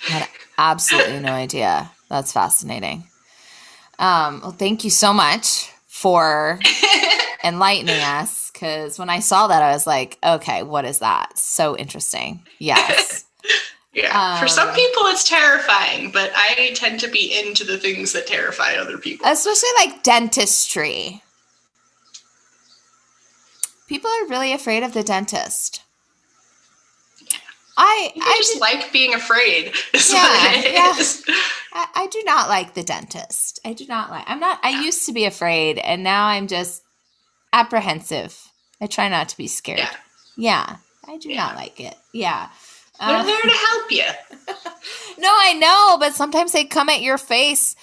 I 0.09 0.11
had 0.11 0.28
absolutely 0.59 1.20
no 1.20 1.32
idea. 1.32 1.91
That's 2.11 2.32
fascinating 2.32 3.05
um, 3.99 4.41
well 4.43 4.53
thank 4.53 4.85
you 4.85 4.91
so 4.91 5.13
much 5.13 5.71
for 5.87 6.59
enlightening 7.45 8.01
us 8.01 8.51
because 8.51 8.99
when 8.99 9.11
i 9.11 9.21
saw 9.21 9.47
that 9.47 9.63
i 9.63 9.73
was 9.73 9.87
like 9.87 10.19
okay 10.25 10.63
what 10.63 10.85
is 10.85 11.01
that 11.01 11.37
so 11.39 11.77
interesting 11.77 12.43
yes 12.59 13.25
Yeah. 13.95 14.35
Um, 14.35 14.41
For 14.41 14.49
some 14.49 14.71
um, 14.71 14.75
people, 14.75 15.03
it's 15.05 15.29
terrifying, 15.29 16.11
but 16.11 16.33
I 16.35 16.73
tend 16.75 16.99
to 17.01 17.09
be 17.09 17.39
into 17.39 17.65
the 17.65 17.79
things 17.79 18.13
that 18.13 18.27
terrify 18.27 18.75
other 18.75 18.99
people. 18.99 19.27
Especially 19.27 19.69
like 19.79 20.03
dentistry. 20.03 21.23
People 23.87 24.11
are 24.11 24.27
really 24.27 24.53
afraid 24.53 24.83
of 24.83 24.95
the 24.95 25.05
dentist. 25.05 25.84
I 27.77 28.12
I 28.16 28.37
just 28.39 28.61
like 28.61 28.93
being 28.93 29.14
afraid. 29.14 29.66
yeah, 30.12 30.62
yeah. 30.64 30.95
I, 31.72 31.87
I, 31.95 32.07
do 32.11 32.22
not 32.25 32.49
like 32.49 32.75
the 32.75 32.85
dentist. 32.85 33.59
I 33.64 33.72
do 33.72 33.85
not 33.87 34.11
like. 34.11 34.25
I'm 34.29 34.39
not. 34.39 34.61
I 34.62 34.83
used 34.83 35.07
to 35.07 35.12
be 35.12 35.25
afraid, 35.25 35.79
and 35.79 36.05
now 36.05 36.27
I'm 36.27 36.47
just 36.47 36.83
apprehensive. 37.53 38.41
I 38.81 38.87
try 38.87 39.09
not 39.09 39.29
to 39.31 39.37
be 39.37 39.49
scared. 39.49 39.79
Yeah, 39.79 39.97
yeah 40.37 40.77
I 41.07 41.18
do 41.18 41.31
yeah. 41.31 41.47
not 41.47 41.57
like 41.57 41.81
it. 41.81 41.97
Yeah. 42.12 42.49
They're 43.01 43.16
uh, 43.16 43.22
there 43.25 43.41
to 43.43 43.49
help 43.49 43.91
you. 43.91 44.05
no, 45.18 45.29
I 45.29 45.55
know, 45.55 45.97
but 45.99 46.14
sometimes 46.14 46.53
they 46.53 46.64
come 46.64 46.89
at 46.89 47.03
your 47.03 47.18
face 47.18 47.75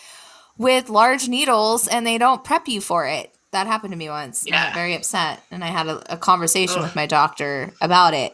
with 0.57 0.89
large 0.89 1.27
needles 1.27 1.87
and 1.87 2.05
they 2.07 2.17
don't 2.17 2.43
prep 2.43 2.67
you 2.67 2.79
for 2.81 3.05
it. 3.07 3.33
That 3.51 3.67
happened 3.67 3.91
to 3.91 3.97
me 3.97 4.09
once. 4.09 4.45
Yeah. 4.47 4.59
I 4.61 4.65
got 4.65 4.73
very 4.73 4.95
upset. 4.95 5.43
And 5.51 5.63
I 5.63 5.67
had 5.67 5.87
a, 5.87 6.13
a 6.13 6.17
conversation 6.17 6.77
Ugh. 6.77 6.83
with 6.83 6.95
my 6.95 7.07
doctor 7.07 7.73
about 7.81 8.13
it. 8.13 8.33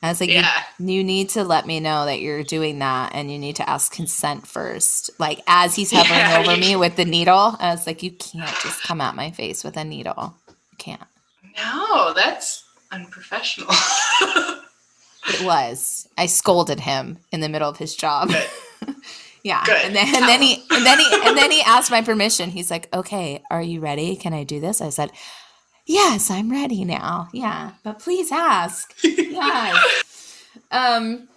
I 0.00 0.08
was 0.10 0.20
like, 0.20 0.30
yeah. 0.30 0.62
you, 0.78 0.92
you, 0.92 1.04
need 1.04 1.30
to 1.30 1.42
let 1.42 1.66
me 1.66 1.80
know 1.80 2.04
that 2.04 2.20
you're 2.20 2.44
doing 2.44 2.78
that 2.78 3.14
and 3.14 3.32
you 3.32 3.38
need 3.38 3.56
to 3.56 3.68
ask 3.68 3.92
consent 3.92 4.46
first. 4.46 5.10
Like, 5.18 5.40
as 5.48 5.74
he's 5.74 5.90
hovering 5.90 6.20
yeah. 6.20 6.38
over 6.38 6.56
me 6.56 6.76
with 6.76 6.94
the 6.94 7.04
needle, 7.04 7.56
I 7.58 7.70
was 7.70 7.84
like, 7.84 8.04
you 8.04 8.12
can't 8.12 8.54
just 8.62 8.82
come 8.84 9.00
at 9.00 9.16
my 9.16 9.32
face 9.32 9.64
with 9.64 9.76
a 9.76 9.84
needle. 9.84 10.34
You 10.48 10.76
can't. 10.78 11.02
No, 11.56 12.12
that's 12.14 12.64
unprofessional. 12.92 13.70
It 15.28 15.42
was. 15.42 16.08
I 16.16 16.26
scolded 16.26 16.80
him 16.80 17.18
in 17.32 17.40
the 17.40 17.48
middle 17.48 17.68
of 17.68 17.76
his 17.76 17.94
job. 17.94 18.30
yeah. 19.42 19.64
Good. 19.64 19.84
And 19.84 19.94
then 19.94 20.14
and 20.14 20.24
then 20.24 20.42
he 20.42 20.64
and 20.70 20.86
then 20.86 20.98
he 20.98 21.06
and 21.12 21.36
then 21.36 21.50
he 21.50 21.60
asked 21.62 21.90
my 21.90 22.02
permission. 22.02 22.50
He's 22.50 22.70
like, 22.70 22.94
"Okay, 22.94 23.42
are 23.50 23.62
you 23.62 23.80
ready? 23.80 24.16
Can 24.16 24.32
I 24.32 24.44
do 24.44 24.60
this?" 24.60 24.80
I 24.80 24.88
said, 24.88 25.10
"Yes, 25.88 26.30
I'm 26.30 26.50
ready 26.50 26.84
now." 26.84 27.28
Yeah, 27.32 27.72
but 27.82 27.98
please 27.98 28.30
ask. 28.30 28.94
yes. 29.02 30.04
Um 30.70 31.28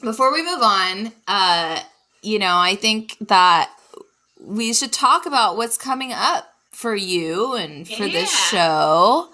before 0.00 0.32
we 0.32 0.42
move 0.42 0.62
on, 0.62 1.12
uh 1.26 1.82
you 2.22 2.38
know, 2.38 2.56
I 2.56 2.74
think 2.74 3.16
that 3.28 3.70
we 4.40 4.72
should 4.72 4.92
talk 4.92 5.26
about 5.26 5.56
what's 5.56 5.76
coming 5.76 6.12
up 6.12 6.52
for 6.70 6.94
you 6.94 7.54
and 7.54 7.86
for 7.86 8.04
yeah. 8.04 8.12
this 8.12 8.48
show. 8.48 9.28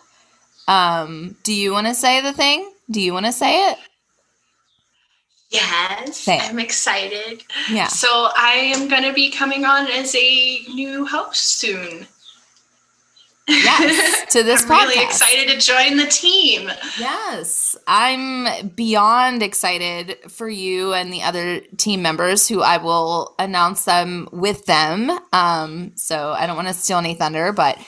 Um, 0.66 1.36
do 1.42 1.52
you 1.52 1.72
want 1.72 1.86
to 1.86 1.94
say 1.94 2.20
the 2.20 2.32
thing? 2.32 2.70
Do 2.90 3.00
you 3.00 3.12
want 3.12 3.26
to 3.26 3.32
say 3.32 3.70
it? 3.70 3.78
Yes, 5.50 6.26
I'm 6.26 6.58
excited. 6.58 7.44
Yeah. 7.70 7.86
So 7.86 8.08
I 8.36 8.72
am 8.74 8.88
going 8.88 9.04
to 9.04 9.12
be 9.12 9.30
coming 9.30 9.64
on 9.64 9.86
as 9.88 10.14
a 10.14 10.60
new 10.74 11.06
host 11.06 11.60
soon. 11.60 12.06
Yes, 13.46 14.24
to 14.32 14.42
this 14.42 14.62
I'm 14.62 14.68
podcast. 14.68 14.88
really 14.88 15.04
excited 15.04 15.48
to 15.48 15.58
join 15.58 15.96
the 15.96 16.06
team. 16.06 16.70
Yes, 16.98 17.76
I'm 17.86 18.68
beyond 18.68 19.42
excited 19.42 20.16
for 20.28 20.48
you 20.48 20.92
and 20.94 21.12
the 21.12 21.22
other 21.22 21.60
team 21.76 22.02
members 22.02 22.48
who 22.48 22.62
I 22.62 22.78
will 22.78 23.34
announce 23.38 23.84
them 23.84 24.28
with 24.32 24.66
them. 24.66 25.10
Um, 25.32 25.92
so 25.96 26.30
I 26.30 26.46
don't 26.46 26.56
want 26.56 26.68
to 26.68 26.74
steal 26.74 26.98
any 26.98 27.14
thunder, 27.14 27.52
but 27.52 27.78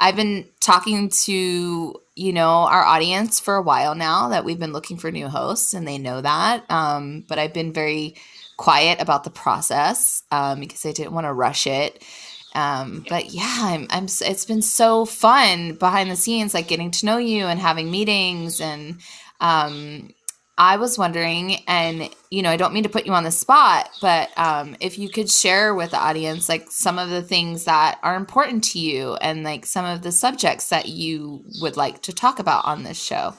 I've 0.00 0.16
been 0.16 0.46
talking 0.60 1.10
to 1.10 1.96
you 2.14 2.32
know 2.32 2.48
our 2.48 2.82
audience 2.84 3.40
for 3.40 3.54
a 3.54 3.62
while 3.62 3.94
now 3.94 4.28
that 4.28 4.44
we've 4.44 4.58
been 4.58 4.72
looking 4.72 4.98
for 4.98 5.10
new 5.10 5.28
hosts 5.28 5.72
and 5.72 5.88
they 5.88 5.98
know 5.98 6.20
that 6.20 6.70
um, 6.70 7.24
but 7.26 7.38
i've 7.38 7.54
been 7.54 7.72
very 7.72 8.14
quiet 8.58 9.00
about 9.00 9.24
the 9.24 9.30
process 9.30 10.22
um, 10.30 10.60
because 10.60 10.84
i 10.84 10.92
didn't 10.92 11.12
want 11.14 11.26
to 11.26 11.32
rush 11.32 11.66
it 11.66 12.04
um, 12.54 13.04
but 13.08 13.32
yeah 13.32 13.58
I'm, 13.60 13.86
I'm 13.90 14.04
it's 14.04 14.44
been 14.44 14.62
so 14.62 15.04
fun 15.04 15.74
behind 15.74 16.10
the 16.10 16.16
scenes 16.16 16.54
like 16.54 16.68
getting 16.68 16.90
to 16.90 17.06
know 17.06 17.18
you 17.18 17.46
and 17.46 17.60
having 17.60 17.90
meetings 17.90 18.60
and 18.60 19.00
um, 19.40 20.10
I 20.58 20.76
was 20.76 20.98
wondering, 20.98 21.56
and 21.66 22.10
you 22.30 22.42
know, 22.42 22.50
I 22.50 22.56
don't 22.56 22.74
mean 22.74 22.82
to 22.82 22.88
put 22.88 23.06
you 23.06 23.14
on 23.14 23.24
the 23.24 23.30
spot, 23.30 23.88
but 24.00 24.30
um, 24.38 24.76
if 24.80 24.98
you 24.98 25.08
could 25.08 25.30
share 25.30 25.74
with 25.74 25.92
the 25.92 25.98
audience 25.98 26.48
like 26.48 26.70
some 26.70 26.98
of 26.98 27.08
the 27.08 27.22
things 27.22 27.64
that 27.64 27.98
are 28.02 28.16
important 28.16 28.62
to 28.64 28.78
you 28.78 29.14
and 29.16 29.44
like 29.44 29.64
some 29.64 29.84
of 29.84 30.02
the 30.02 30.12
subjects 30.12 30.68
that 30.68 30.88
you 30.88 31.42
would 31.60 31.76
like 31.76 32.02
to 32.02 32.12
talk 32.12 32.38
about 32.38 32.66
on 32.66 32.82
this 32.82 33.02
show. 33.02 33.34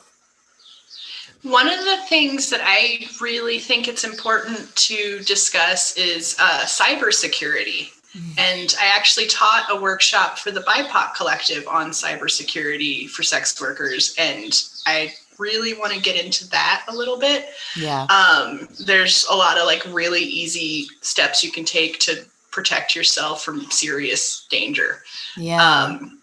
One 1.43 1.67
of 1.67 1.79
the 1.79 1.97
things 2.07 2.49
that 2.49 2.61
I 2.63 3.07
really 3.21 3.59
think 3.59 3.87
it's 3.87 4.03
important 4.03 4.75
to 4.75 5.19
discuss 5.19 5.95
is 5.97 6.35
uh, 6.39 6.61
cybersecurity. 6.61 7.89
Mm-hmm. 8.15 8.39
And 8.39 8.75
I 8.79 8.95
actually 8.95 9.27
taught 9.27 9.67
a 9.69 9.79
workshop 9.79 10.37
for 10.37 10.51
the 10.51 10.61
BIPOC 10.61 11.15
Collective 11.15 11.67
on 11.67 11.89
cybersecurity 11.89 13.09
for 13.09 13.23
sex 13.23 13.59
workers. 13.59 14.15
And 14.19 14.53
I 14.85 15.13
really 15.39 15.73
want 15.73 15.93
to 15.93 15.99
get 15.99 16.23
into 16.23 16.47
that 16.49 16.85
a 16.87 16.95
little 16.95 17.19
bit. 17.19 17.47
Yeah. 17.75 18.03
Um, 18.03 18.67
there's 18.85 19.25
a 19.29 19.35
lot 19.35 19.57
of 19.57 19.65
like 19.65 19.83
really 19.89 20.21
easy 20.21 20.87
steps 21.01 21.43
you 21.43 21.51
can 21.51 21.65
take 21.65 21.99
to 22.01 22.25
protect 22.51 22.95
yourself 22.95 23.43
from 23.43 23.69
serious 23.71 24.45
danger. 24.49 25.01
Yeah. 25.35 25.63
Um, 25.63 26.19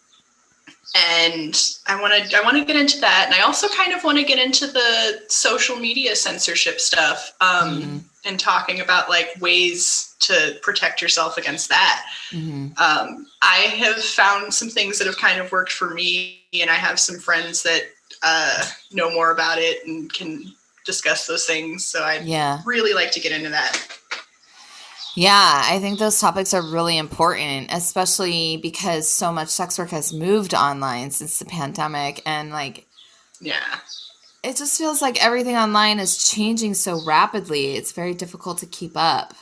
and 0.97 1.77
I 1.87 2.01
want 2.01 2.31
to 2.31 2.37
I 2.37 2.43
want 2.43 2.57
to 2.57 2.65
get 2.65 2.75
into 2.75 3.01
that, 3.01 3.27
and 3.27 3.35
I 3.35 3.43
also 3.43 3.69
kind 3.69 3.93
of 3.93 4.03
want 4.03 4.19
to 4.19 4.25
get 4.25 4.41
into 4.41 4.67
the 4.67 5.23
social 5.29 5.77
media 5.77 6.17
censorship 6.17 6.81
stuff, 6.81 7.33
um, 7.41 7.81
mm-hmm. 7.81 7.99
And 8.25 8.39
talking 8.39 8.81
about 8.81 9.09
like 9.09 9.31
ways 9.41 10.15
to 10.21 10.59
protect 10.63 11.01
yourself 11.01 11.37
against 11.37 11.69
that. 11.71 12.05
Mm-hmm. 12.31 12.67
Um, 12.77 13.27
I 13.43 13.57
have 13.79 13.97
found 13.97 14.53
some 14.53 14.69
things 14.69 14.99
that 14.99 15.07
have 15.07 15.17
kind 15.17 15.41
of 15.41 15.51
worked 15.51 15.73
for 15.73 15.91
me, 15.91 16.43
and 16.61 16.71
I 16.71 16.75
have 16.75 17.01
some 17.01 17.19
friends 17.19 17.63
that 17.63 17.83
uh, 18.23 18.65
know 18.93 19.11
more 19.11 19.31
about 19.31 19.59
it 19.59 19.87
and 19.87 20.13
can 20.13 20.45
discuss 20.85 21.27
those 21.27 21.47
things. 21.47 21.85
So 21.85 22.03
I 22.03 22.19
yeah. 22.19 22.61
really 22.67 22.93
like 22.93 23.13
to 23.13 23.21
get 23.21 23.33
into 23.33 23.51
that. 23.51 23.87
Yeah, 25.17 25.63
I 25.65 25.81
think 25.81 25.99
those 25.99 26.21
topics 26.21 26.55
are 26.55 26.63
really 26.63 26.97
important, 26.97 27.73
especially 27.73 28.59
because 28.59 29.09
so 29.09 29.33
much 29.33 29.49
sex 29.49 29.79
work 29.79 29.91
has 29.91 30.13
moved 30.13 30.55
online 30.55 31.11
since 31.11 31.39
the 31.39 31.45
pandemic. 31.45 32.23
And 32.25 32.51
like, 32.51 32.87
yeah, 33.41 33.81
it 34.43 34.57
just 34.57 34.79
feels 34.79 35.03
like 35.03 35.23
everything 35.23 35.57
online 35.57 35.99
is 35.99 36.31
changing 36.31 36.75
so 36.75 37.03
rapidly. 37.05 37.77
It's 37.77 37.93
very 37.93 38.15
difficult 38.15 38.59
to 38.59 38.67
keep 38.67 38.93
up. 38.95 39.35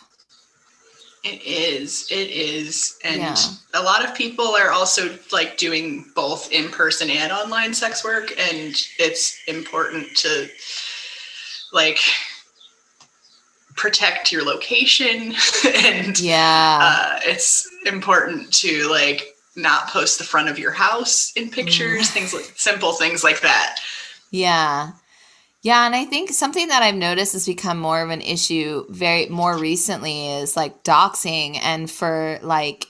It 1.25 1.43
is. 1.45 2.07
It 2.11 2.31
is. 2.31 2.97
And 3.05 3.19
yeah. 3.21 3.37
a 3.75 3.83
lot 3.83 4.05
of 4.05 4.15
people 4.15 4.55
are 4.55 4.71
also 4.71 5.19
like 5.33 5.57
doing 5.57 6.07
both 6.15 6.51
in 6.53 6.69
person 6.71 7.11
and 7.11 7.33
online 7.33 7.75
sex 7.75 8.05
work. 8.05 8.31
And 8.39 8.75
it's 8.99 9.39
important 9.47 10.17
to 10.19 10.49
like 11.73 11.99
protect 13.77 14.33
your 14.33 14.45
location 14.45 15.35
and 15.75 16.19
Yeah. 16.19 16.79
uh, 16.83 17.21
it's 17.25 17.69
important 17.87 18.53
to 18.55 18.89
like 18.89 19.37
not 19.55 19.89
post 19.89 20.19
the 20.19 20.25
front 20.25 20.49
of 20.49 20.59
your 20.59 20.71
house 20.73 21.33
in 21.37 21.51
pictures 21.51 22.11
things 22.11 22.33
like 22.33 22.53
simple 22.57 22.93
things 22.93 23.25
like 23.25 23.41
that 23.41 23.81
Yeah. 24.31 24.93
Yeah, 25.63 25.87
and 25.87 25.95
I 25.95 26.05
think 26.05 26.31
something 26.31 26.69
that 26.69 26.83
I've 26.83 26.95
noticed 26.95 27.33
has 27.33 27.47
become 27.47 27.79
more 27.79 28.01
of 28.01 28.11
an 28.11 28.21
issue 28.21 28.85
very 28.89 29.27
more 29.27 29.59
recently 29.59 30.29
is 30.29 30.57
like 30.57 30.85
doxing 30.85 31.59
and 31.63 31.91
for 31.91 32.39
like 32.43 32.87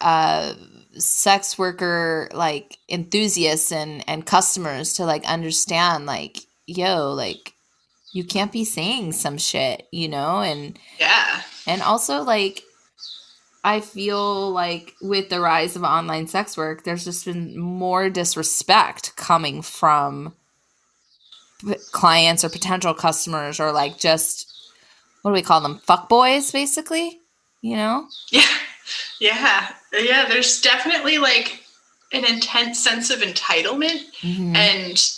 uh 0.00 0.54
sex 0.98 1.58
worker 1.58 2.28
like 2.32 2.78
enthusiasts 2.88 3.72
and 3.72 4.04
and 4.08 4.26
customers 4.26 4.94
to 4.94 5.04
like 5.04 5.24
understand 5.24 6.06
like 6.06 6.38
yo 6.66 7.12
like 7.12 7.52
you 8.12 8.24
can't 8.24 8.52
be 8.52 8.64
saying 8.64 9.12
some 9.12 9.38
shit, 9.38 9.86
you 9.90 10.08
know, 10.08 10.40
and 10.40 10.78
yeah 10.98 11.42
and 11.66 11.82
also 11.82 12.22
like 12.22 12.62
I 13.62 13.80
feel 13.80 14.50
like 14.50 14.94
with 15.02 15.28
the 15.28 15.40
rise 15.40 15.76
of 15.76 15.84
online 15.84 16.26
sex 16.26 16.56
work, 16.56 16.84
there's 16.84 17.04
just 17.04 17.26
been 17.26 17.58
more 17.58 18.08
disrespect 18.08 19.14
coming 19.16 19.60
from 19.62 20.34
clients 21.92 22.44
or 22.44 22.48
potential 22.48 22.94
customers 22.94 23.60
or 23.60 23.72
like 23.72 23.98
just 23.98 24.46
what 25.22 25.30
do 25.32 25.34
we 25.34 25.42
call 25.42 25.60
them? 25.60 25.78
Fuck 25.84 26.08
boys, 26.08 26.50
basically. 26.50 27.20
You 27.62 27.76
know? 27.76 28.08
yeah 28.30 28.40
yeah 29.20 29.72
yeah 29.92 30.26
there's 30.28 30.60
definitely 30.62 31.18
like 31.18 31.62
an 32.12 32.24
intense 32.24 32.78
sense 32.82 33.10
of 33.10 33.20
entitlement 33.20 34.00
Mhm. 34.22 34.56
and 34.56 35.10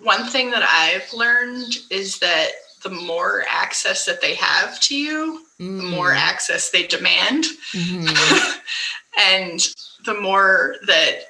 one 0.00 0.26
thing 0.26 0.50
that 0.50 0.62
i've 0.68 1.10
learned 1.14 1.78
is 1.90 2.18
that 2.18 2.48
the 2.82 2.90
more 2.90 3.44
access 3.48 4.04
that 4.06 4.20
they 4.20 4.34
have 4.34 4.78
to 4.80 4.96
you 4.96 5.40
the 5.58 5.64
more 5.64 6.12
access 6.12 6.70
they 6.70 6.86
demand 6.86 7.44
Mhm. 7.72 8.58
and 9.20 9.60
the 10.04 10.14
more 10.20 10.74
that 10.86 11.20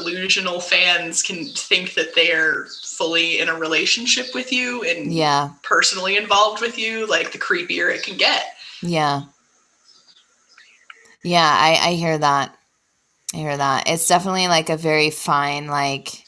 delusional 0.00 0.58
fans 0.60 1.22
can 1.22 1.44
think 1.44 1.94
that 1.94 2.14
they're 2.14 2.66
fully 2.82 3.38
in 3.38 3.48
a 3.48 3.54
relationship 3.54 4.34
with 4.34 4.50
you 4.52 4.82
and 4.84 5.12
Yeah. 5.12 5.50
personally 5.62 6.16
involved 6.16 6.60
with 6.62 6.78
you, 6.78 7.06
like 7.06 7.30
the 7.32 7.38
creepier 7.38 7.94
it 7.94 8.02
can 8.02 8.16
get. 8.16 8.54
Yeah. 8.82 9.22
Yeah, 11.22 11.46
I, 11.48 11.90
I 11.90 11.92
hear 11.92 12.16
that. 12.18 12.56
I 13.34 13.36
hear 13.36 13.56
that. 13.56 13.88
It's 13.88 14.08
definitely 14.08 14.48
like 14.48 14.70
a 14.70 14.76
very 14.76 15.10
fine, 15.10 15.66
like, 15.68 16.24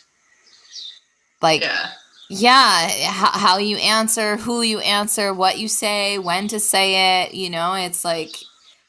like, 1.42 1.62
Yeah. 1.62 1.86
yeah 2.30 2.88
how, 3.10 3.30
how 3.38 3.58
you 3.58 3.76
answer 3.78 4.36
who 4.36 4.62
you 4.62 4.78
answer 4.80 5.32
what 5.34 5.58
you 5.58 5.68
say 5.68 6.18
when 6.18 6.48
to 6.48 6.58
say 6.58 7.22
it 7.22 7.34
you 7.34 7.50
know 7.50 7.74
it's 7.74 8.02
like 8.02 8.34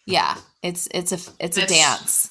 yeah 0.06 0.38
it's 0.64 0.88
it's 0.92 1.12
a 1.12 1.20
it's 1.44 1.58
a 1.58 1.64
It's- 1.64 1.70
dance 1.70 2.30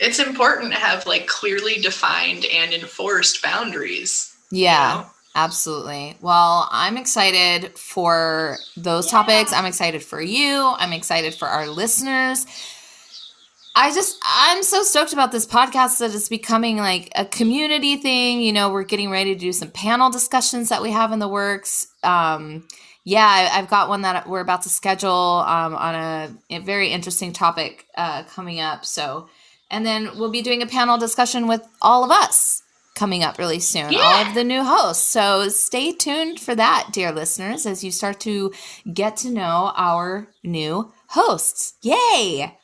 It's 0.00 0.18
important 0.18 0.72
to 0.72 0.78
have 0.78 1.06
like 1.06 1.26
clearly 1.26 1.74
defined 1.80 2.44
and 2.46 2.72
enforced 2.72 3.42
boundaries. 3.42 4.34
you 4.50 4.62
yeah 4.64 5.02
know? 5.04 5.10
absolutely 5.36 6.16
well 6.20 6.68
i'm 6.72 6.96
excited 6.96 7.78
for 7.78 8.56
those 8.76 9.08
topics 9.08 9.52
i'm 9.52 9.64
excited 9.64 10.02
for 10.02 10.20
you 10.20 10.74
i'm 10.78 10.92
excited 10.92 11.32
for 11.32 11.46
our 11.46 11.68
listeners 11.68 12.46
I 13.76 13.94
just 13.94 14.18
I'm 14.24 14.62
so 14.62 14.82
stoked 14.82 15.12
about 15.12 15.30
this 15.30 15.46
podcast 15.46 16.00
that 16.00 16.14
it's 16.14 16.28
becoming 16.28 16.78
like 16.78 17.10
a 17.14 17.24
community 17.24 17.96
thing. 17.96 18.40
You 18.40 18.52
know, 18.52 18.70
we're 18.70 18.82
getting 18.82 19.10
ready 19.10 19.32
to 19.32 19.40
do 19.40 19.52
some 19.52 19.70
panel 19.70 20.10
discussions 20.10 20.70
that 20.70 20.82
we 20.82 20.90
have 20.90 21.12
in 21.12 21.20
the 21.20 21.28
works. 21.28 21.86
Um, 22.02 22.66
yeah, 23.04 23.24
I, 23.26 23.58
I've 23.58 23.70
got 23.70 23.88
one 23.88 24.02
that 24.02 24.28
we're 24.28 24.40
about 24.40 24.62
to 24.62 24.68
schedule 24.68 25.44
um, 25.46 25.74
on 25.74 25.94
a, 25.94 26.36
a 26.50 26.58
very 26.58 26.88
interesting 26.88 27.32
topic 27.32 27.86
uh, 27.96 28.24
coming 28.24 28.60
up. 28.60 28.84
So, 28.84 29.28
and 29.70 29.86
then 29.86 30.10
we'll 30.18 30.30
be 30.30 30.42
doing 30.42 30.62
a 30.62 30.66
panel 30.66 30.98
discussion 30.98 31.46
with 31.46 31.66
all 31.80 32.04
of 32.04 32.10
us 32.10 32.62
coming 32.94 33.22
up 33.22 33.38
really 33.38 33.60
soon. 33.60 33.94
All 33.94 34.26
of 34.26 34.34
the 34.34 34.44
new 34.44 34.62
hosts. 34.62 35.06
So 35.06 35.48
stay 35.48 35.92
tuned 35.92 36.38
for 36.38 36.54
that, 36.54 36.88
dear 36.92 37.12
listeners, 37.12 37.64
as 37.64 37.82
you 37.82 37.90
start 37.90 38.20
to 38.20 38.52
get 38.92 39.16
to 39.18 39.30
know 39.30 39.72
our 39.74 40.28
new 40.44 40.92
hosts. 41.08 41.74
Yay! 41.82 42.56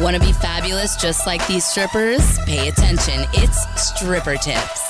Want 0.00 0.16
to 0.16 0.20
be 0.20 0.32
fabulous 0.32 0.96
just 0.96 1.26
like 1.26 1.46
these 1.46 1.64
strippers? 1.64 2.38
Pay 2.46 2.68
attention. 2.68 3.24
It's 3.34 3.90
Stripper 3.90 4.36
Tips. 4.36 4.88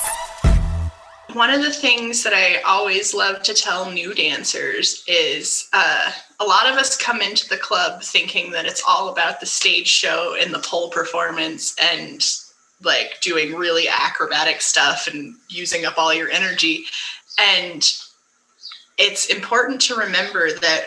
One 1.33 1.51
of 1.51 1.63
the 1.63 1.73
things 1.73 2.23
that 2.25 2.35
I 2.35 2.61
always 2.63 3.15
love 3.15 3.43
to 3.45 3.55
tell 3.55 3.91
new 3.91 4.15
dancers 4.15 5.03
is 5.09 5.69
uh, 5.73 6.13
a 6.43 6.49
lot 6.49 6.67
of 6.71 6.77
us 6.77 6.97
come 6.97 7.21
into 7.21 7.49
the 7.49 7.57
club 7.57 8.03
thinking 8.03 8.51
that 8.53 8.67
it's 8.67 8.83
all 8.87 9.11
about 9.11 9.41
the 9.41 9.47
stage 9.47 9.87
show 9.87 10.37
and 10.41 10.53
the 10.53 10.59
pole 10.59 10.91
performance 10.91 11.75
and 11.81 12.25
like 12.83 13.21
doing 13.21 13.55
really 13.55 13.89
acrobatic 13.89 14.61
stuff 14.61 15.07
and 15.07 15.37
using 15.49 15.85
up 15.85 15.99
all 15.99 16.13
your 16.13 16.31
energy. 16.31 16.85
And 17.39 17.89
it's 18.99 19.27
important 19.27 19.81
to 19.83 19.95
remember 19.95 20.51
that 20.53 20.85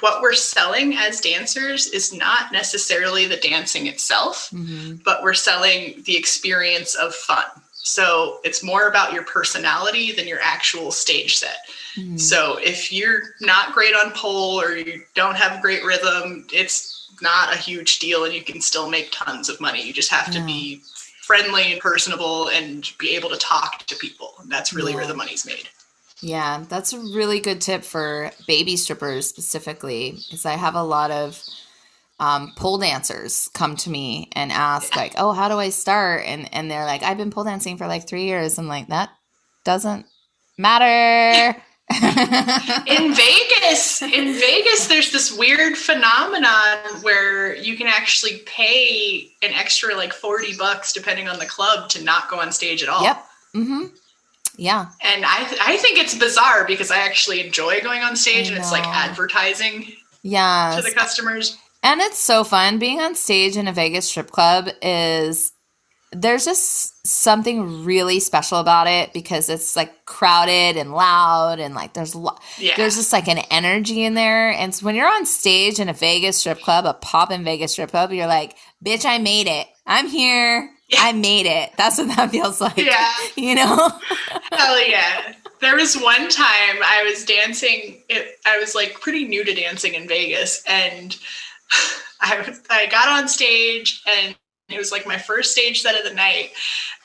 what 0.00 0.20
we're 0.20 0.34
selling 0.34 0.96
as 0.96 1.20
dancers 1.20 1.86
is 1.86 2.12
not 2.12 2.52
necessarily 2.52 3.26
the 3.26 3.36
dancing 3.36 3.86
itself 3.86 4.50
Mm-hmm. 4.52 4.96
but 5.04 5.22
we're 5.22 5.34
selling 5.34 6.02
the 6.04 6.16
experience 6.16 6.94
of 6.94 7.14
fun. 7.14 7.44
So 7.88 8.40
it's 8.44 8.62
more 8.62 8.86
about 8.86 9.14
your 9.14 9.24
personality 9.24 10.12
than 10.12 10.28
your 10.28 10.40
actual 10.42 10.90
stage 10.90 11.38
set. 11.38 11.56
Mm-hmm. 11.96 12.18
So 12.18 12.58
if 12.62 12.92
you're 12.92 13.22
not 13.40 13.72
great 13.72 13.94
on 13.94 14.12
pole 14.12 14.60
or 14.60 14.76
you 14.76 15.04
don't 15.14 15.36
have 15.36 15.62
great 15.62 15.82
rhythm, 15.82 16.46
it's 16.52 17.10
not 17.22 17.54
a 17.54 17.56
huge 17.56 17.98
deal 17.98 18.24
and 18.24 18.34
you 18.34 18.42
can 18.42 18.60
still 18.60 18.90
make 18.90 19.08
tons 19.10 19.48
of 19.48 19.58
money. 19.58 19.82
You 19.82 19.94
just 19.94 20.10
have 20.10 20.30
to 20.32 20.44
be 20.44 20.82
friendly 21.22 21.72
and 21.72 21.80
personable 21.80 22.50
and 22.50 22.86
be 22.98 23.16
able 23.16 23.30
to 23.30 23.38
talk 23.38 23.78
to 23.86 23.96
people. 23.96 24.34
And 24.42 24.52
that's 24.52 24.74
really 24.74 24.94
where 24.94 25.06
the 25.06 25.14
money's 25.14 25.46
made. 25.46 25.70
Yeah, 26.20 26.64
that's 26.68 26.92
a 26.92 26.98
really 26.98 27.40
good 27.40 27.62
tip 27.62 27.84
for 27.84 28.32
baby 28.46 28.76
strippers 28.76 29.26
specifically, 29.26 30.18
because 30.28 30.44
I 30.44 30.52
have 30.52 30.74
a 30.74 30.82
lot 30.82 31.10
of 31.10 31.42
um, 32.20 32.52
pole 32.56 32.78
dancers 32.78 33.48
come 33.54 33.76
to 33.76 33.90
me 33.90 34.28
and 34.32 34.50
ask 34.52 34.94
like, 34.96 35.14
"Oh, 35.16 35.32
how 35.32 35.48
do 35.48 35.58
I 35.58 35.68
start?" 35.70 36.24
and 36.26 36.52
and 36.54 36.70
they're 36.70 36.84
like, 36.84 37.02
"I've 37.02 37.16
been 37.18 37.30
pole 37.30 37.44
dancing 37.44 37.76
for 37.78 37.86
like 37.86 38.08
three 38.08 38.24
years." 38.24 38.58
I'm 38.58 38.66
like, 38.68 38.88
that 38.88 39.10
doesn't 39.64 40.06
matter. 40.56 41.56
in 41.90 43.14
Vegas, 43.14 44.02
in 44.02 44.34
Vegas, 44.34 44.88
there's 44.88 45.10
this 45.10 45.36
weird 45.36 45.76
phenomenon 45.76 46.78
where 47.02 47.54
you 47.56 47.76
can 47.78 47.86
actually 47.86 48.38
pay 48.44 49.30
an 49.42 49.52
extra 49.54 49.94
like 49.96 50.12
40 50.12 50.56
bucks 50.58 50.92
depending 50.92 51.28
on 51.28 51.38
the 51.38 51.46
club 51.46 51.88
to 51.90 52.04
not 52.04 52.28
go 52.28 52.40
on 52.40 52.52
stage 52.52 52.82
at 52.82 52.90
all. 52.90 53.02
Yep. 53.02 53.24
hmm 53.54 53.84
Yeah. 54.56 54.86
And 55.02 55.24
I, 55.24 55.44
th- 55.44 55.60
I 55.64 55.76
think 55.78 55.98
it's 55.98 56.14
bizarre 56.14 56.66
because 56.66 56.90
I 56.90 56.98
actually 56.98 57.40
enjoy 57.46 57.80
going 57.80 58.02
on 58.02 58.16
stage 58.16 58.48
and 58.48 58.58
it's 58.58 58.70
like 58.72 58.86
advertising 58.86 59.90
Yeah. 60.22 60.74
to 60.76 60.82
the 60.82 60.92
customers. 60.94 61.56
And 61.82 62.00
it's 62.00 62.18
so 62.18 62.44
fun. 62.44 62.78
Being 62.78 63.00
on 63.00 63.14
stage 63.14 63.56
in 63.56 63.68
a 63.68 63.72
Vegas 63.72 64.08
strip 64.08 64.30
club 64.30 64.68
is 64.82 65.52
there's 66.12 66.44
just 66.46 67.06
something 67.06 67.84
really 67.84 68.18
special 68.18 68.58
about 68.58 68.86
it 68.86 69.12
because 69.12 69.50
it's 69.50 69.76
like 69.76 70.06
crowded 70.06 70.76
and 70.78 70.92
loud 70.92 71.58
and 71.60 71.74
like 71.74 71.92
there's 71.92 72.14
lo- 72.14 72.38
Yeah. 72.58 72.74
there's 72.76 72.96
just 72.96 73.12
like 73.12 73.28
an 73.28 73.38
energy 73.50 74.02
in 74.04 74.14
there. 74.14 74.50
And 74.50 74.74
so 74.74 74.86
when 74.86 74.94
you're 74.94 75.06
on 75.06 75.26
stage 75.26 75.78
in 75.78 75.88
a 75.88 75.92
Vegas 75.92 76.38
strip 76.38 76.60
club, 76.60 76.86
a 76.86 76.94
pop 76.94 77.30
in 77.30 77.44
Vegas 77.44 77.72
strip 77.72 77.90
club, 77.90 78.10
you're 78.12 78.26
like, 78.26 78.56
bitch, 78.84 79.04
I 79.04 79.18
made 79.18 79.46
it. 79.48 79.66
I'm 79.86 80.08
here. 80.08 80.70
Yeah. 80.88 81.00
I 81.02 81.12
made 81.12 81.44
it. 81.46 81.70
That's 81.76 81.98
what 81.98 82.08
that 82.16 82.30
feels 82.30 82.60
like. 82.62 82.78
Yeah. 82.78 83.12
You 83.36 83.54
know? 83.56 83.90
Hell 84.52 84.88
yeah. 84.88 85.34
There 85.60 85.76
was 85.76 85.94
one 85.94 86.28
time 86.30 86.78
I 86.82 87.02
was 87.04 87.24
dancing. 87.24 88.02
It, 88.08 88.38
I 88.46 88.58
was 88.58 88.74
like 88.74 88.98
pretty 89.00 89.26
new 89.26 89.44
to 89.44 89.52
dancing 89.54 89.94
in 89.94 90.06
Vegas, 90.08 90.62
and 90.66 91.16
I 92.20 92.54
I 92.70 92.86
got 92.86 93.08
on 93.08 93.28
stage, 93.28 94.02
and 94.06 94.36
it 94.68 94.78
was 94.78 94.92
like 94.92 95.06
my 95.06 95.16
first 95.16 95.52
stage 95.52 95.80
set 95.80 95.96
of 95.96 96.08
the 96.08 96.14
night. 96.14 96.50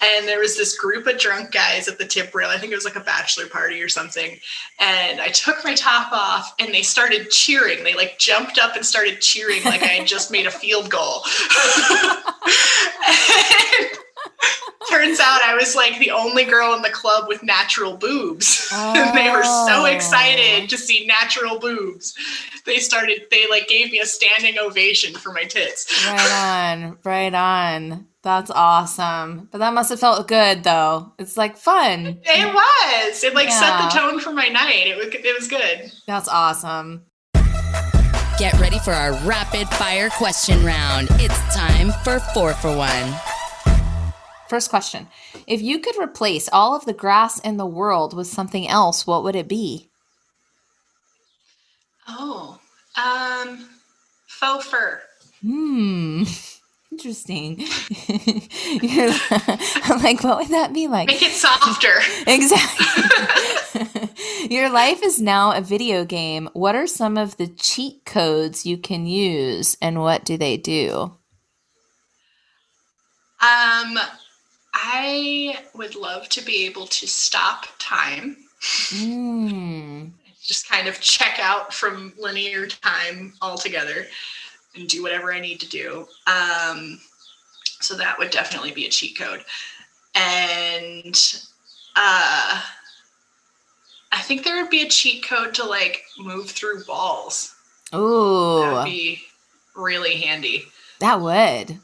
And 0.01 0.27
there 0.27 0.39
was 0.39 0.57
this 0.57 0.77
group 0.77 1.07
of 1.07 1.17
drunk 1.17 1.51
guys 1.51 1.87
at 1.87 1.97
the 1.97 2.05
tip 2.05 2.35
rail. 2.35 2.49
I 2.49 2.57
think 2.57 2.73
it 2.73 2.75
was 2.75 2.83
like 2.83 2.97
a 2.97 3.01
bachelor 3.01 3.45
party 3.47 3.81
or 3.81 3.87
something. 3.87 4.37
And 4.79 5.21
I 5.21 5.29
took 5.29 5.63
my 5.63 5.75
top 5.75 6.11
off, 6.11 6.53
and 6.59 6.73
they 6.73 6.81
started 6.81 7.29
cheering. 7.29 7.83
They 7.83 7.95
like 7.95 8.19
jumped 8.19 8.59
up 8.59 8.75
and 8.75 8.85
started 8.85 9.21
cheering 9.21 9.63
like 9.63 9.81
I 9.81 9.87
had 9.87 10.07
just 10.07 10.29
made 10.31 10.45
a 10.45 10.51
field 10.51 10.89
goal. 10.89 11.21
and 13.07 14.02
Turns 14.89 15.19
out 15.19 15.41
I 15.43 15.55
was 15.55 15.75
like 15.75 15.97
the 15.99 16.11
only 16.11 16.43
girl 16.43 16.73
in 16.75 16.81
the 16.81 16.89
club 16.89 17.25
with 17.27 17.41
natural 17.41 17.95
boobs. 17.95 18.69
and 18.73 19.17
they 19.17 19.29
were 19.29 19.43
so 19.43 19.83
Oh. 19.83 19.85
excited 19.85 20.69
to 20.69 20.77
see 20.77 21.05
natural 21.07 21.57
boobs. 21.57 22.13
They 22.65 22.77
started, 22.79 23.23
they 23.31 23.47
like 23.49 23.67
gave 23.67 23.91
me 23.91 23.99
a 23.99 24.05
standing 24.05 24.57
ovation 24.59 25.13
for 25.15 25.31
my 25.31 25.45
tits. 25.45 26.05
Right 26.05 26.31
on, 26.31 26.97
right 27.03 27.33
on. 27.33 28.07
That's 28.23 28.51
awesome. 28.51 29.47
But 29.51 29.57
that 29.59 29.73
must 29.73 29.89
have 29.89 29.99
felt 29.99 30.27
good 30.27 30.63
though. 30.63 31.13
It's 31.17 31.37
like 31.37 31.57
fun. 31.57 32.19
It 32.23 32.53
was. 32.53 33.23
It 33.23 33.33
like 33.33 33.51
set 33.51 33.81
the 33.83 33.89
tone 33.89 34.19
for 34.19 34.31
my 34.33 34.47
night. 34.49 34.87
It 34.87 34.97
was, 34.97 35.07
it 35.13 35.39
was 35.39 35.47
good. 35.47 35.91
That's 36.07 36.27
awesome. 36.27 37.03
Get 38.37 38.53
ready 38.59 38.79
for 38.79 38.91
our 38.91 39.13
rapid 39.25 39.67
fire 39.69 40.09
question 40.09 40.63
round. 40.65 41.07
It's 41.13 41.55
time 41.55 41.91
for 42.03 42.19
four 42.33 42.53
for 42.53 42.75
one. 42.75 43.13
First 44.53 44.69
question. 44.69 45.07
If 45.47 45.63
you 45.63 45.79
could 45.79 45.97
replace 45.97 46.47
all 46.53 46.75
of 46.75 46.85
the 46.85 46.93
grass 46.93 47.39
in 47.39 47.57
the 47.57 47.65
world 47.65 48.15
with 48.15 48.27
something 48.27 48.67
else, 48.67 49.07
what 49.07 49.23
would 49.23 49.35
it 49.35 49.47
be? 49.47 49.89
Oh, 52.07 52.59
um, 52.95 53.67
faux 54.27 54.67
fur. 54.67 55.01
Hmm. 55.41 56.25
Interesting. 56.91 57.61
You're 58.83 59.07
like, 59.89 60.23
what 60.23 60.37
would 60.37 60.49
that 60.49 60.69
be 60.71 60.87
like? 60.87 61.07
Make 61.07 61.23
it 61.23 61.31
softer. 61.31 61.95
Exactly. 62.27 62.85
Your 64.55 64.69
life 64.69 65.01
is 65.01 65.19
now 65.19 65.57
a 65.57 65.61
video 65.61 66.05
game. 66.05 66.47
What 66.53 66.75
are 66.75 66.85
some 66.85 67.17
of 67.17 67.37
the 67.37 67.47
cheat 67.47 68.05
codes 68.05 68.67
you 68.67 68.77
can 68.77 69.07
use 69.07 69.77
and 69.81 69.99
what 69.99 70.23
do 70.23 70.37
they 70.37 70.57
do? 70.57 71.17
Um, 73.41 73.97
I 74.73 75.59
would 75.75 75.95
love 75.95 76.29
to 76.29 76.41
be 76.43 76.65
able 76.65 76.87
to 76.87 77.07
stop 77.07 77.67
time, 77.79 78.37
Mm. 78.91 80.11
just 80.41 80.69
kind 80.69 80.87
of 80.87 80.99
check 81.01 81.37
out 81.39 81.73
from 81.73 82.13
linear 82.17 82.65
time 82.67 83.33
altogether 83.41 84.07
and 84.75 84.87
do 84.87 85.03
whatever 85.03 85.33
I 85.33 85.39
need 85.39 85.59
to 85.59 85.67
do. 85.69 86.07
Um, 86.27 86.99
so 87.81 87.95
that 87.95 88.17
would 88.17 88.31
definitely 88.31 88.71
be 88.71 88.85
a 88.85 88.89
cheat 88.89 89.17
code. 89.17 89.43
And 90.15 91.15
uh, 91.95 92.61
I 94.11 94.21
think 94.21 94.43
there 94.43 94.61
would 94.61 94.69
be 94.71 94.83
a 94.83 94.89
cheat 94.89 95.27
code 95.27 95.53
to 95.55 95.65
like 95.65 96.03
move 96.17 96.49
through 96.49 96.83
walls. 96.87 97.53
Oh, 97.91 98.61
that 98.61 98.73
would 98.73 98.85
be 98.85 99.21
really 99.75 100.15
handy. 100.21 100.65
that 100.99 101.19
would. 101.19 101.77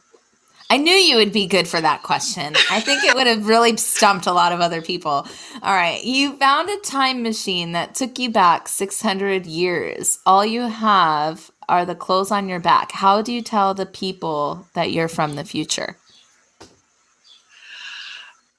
I 0.72 0.78
knew 0.78 0.94
you 0.94 1.16
would 1.16 1.32
be 1.32 1.48
good 1.48 1.68
for 1.68 1.82
that 1.82 2.04
question. 2.04 2.56
I 2.70 2.80
think 2.80 3.04
it 3.04 3.16
would 3.16 3.26
have 3.26 3.48
really 3.48 3.76
stumped 3.78 4.28
a 4.28 4.34
lot 4.34 4.52
of 4.52 4.62
other 4.62 4.84
people. 4.84 5.28
All 5.64 5.76
right. 5.76 6.04
You 6.04 6.34
found 6.38 6.70
a 6.70 6.78
time 6.82 7.24
machine 7.24 7.72
that 7.72 7.96
took 7.96 8.20
you 8.20 8.30
back 8.30 8.68
600 8.68 9.48
years. 9.48 10.20
All 10.28 10.46
you 10.46 10.62
have 10.62 11.50
are 11.68 11.86
the 11.86 11.96
clothes 11.96 12.30
on 12.32 12.48
your 12.48 12.60
back. 12.60 12.92
How 12.92 13.24
do 13.24 13.34
you 13.34 13.42
tell 13.42 13.74
the 13.74 13.88
people 13.88 14.68
that 14.74 14.92
you're 14.92 15.08
from 15.08 15.36
the 15.36 15.44
future? 15.44 15.98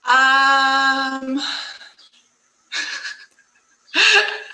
Um, 0.05 1.41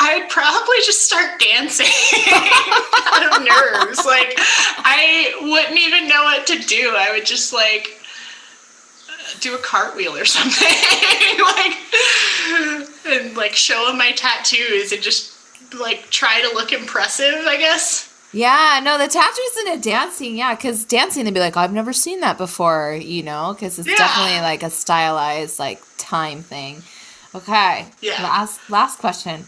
I'd 0.00 0.28
probably 0.30 0.76
just 0.84 1.02
start 1.04 1.40
dancing 1.40 1.86
out 3.12 3.36
of 3.40 3.46
nerves. 3.46 4.04
Like, 4.06 4.34
I 4.38 5.34
wouldn't 5.42 5.78
even 5.78 6.08
know 6.08 6.22
what 6.22 6.46
to 6.46 6.58
do. 6.58 6.94
I 6.96 7.10
would 7.12 7.26
just 7.26 7.52
like 7.52 7.98
do 9.40 9.54
a 9.54 9.58
cartwheel 9.58 10.16
or 10.16 10.24
something, 10.24 10.68
like, 11.42 11.76
and 13.06 13.36
like 13.36 13.54
show 13.54 13.86
them 13.86 13.98
my 13.98 14.12
tattoos 14.12 14.92
and 14.92 15.02
just 15.02 15.34
like 15.78 16.08
try 16.10 16.40
to 16.42 16.54
look 16.54 16.72
impressive. 16.72 17.34
I 17.46 17.56
guess. 17.56 18.06
Yeah, 18.32 18.80
no, 18.84 18.98
the 18.98 19.08
tattoos 19.08 19.56
and 19.66 19.78
the 19.78 19.82
dancing, 19.82 20.36
yeah, 20.36 20.54
because 20.54 20.84
dancing, 20.84 21.24
they'd 21.24 21.32
be 21.32 21.40
like, 21.40 21.56
I've 21.56 21.72
never 21.72 21.94
seen 21.94 22.20
that 22.20 22.36
before, 22.36 22.92
you 23.00 23.22
know, 23.22 23.54
because 23.54 23.78
it's 23.78 23.88
Yeah. 23.88 23.96
definitely 23.96 24.40
like 24.42 24.62
a 24.62 24.68
stylized, 24.68 25.58
like, 25.58 25.82
time 25.96 26.42
thing. 26.42 26.82
Okay. 27.38 27.86
Yeah. 28.00 28.22
Last, 28.22 28.68
last 28.68 28.98
question. 28.98 29.44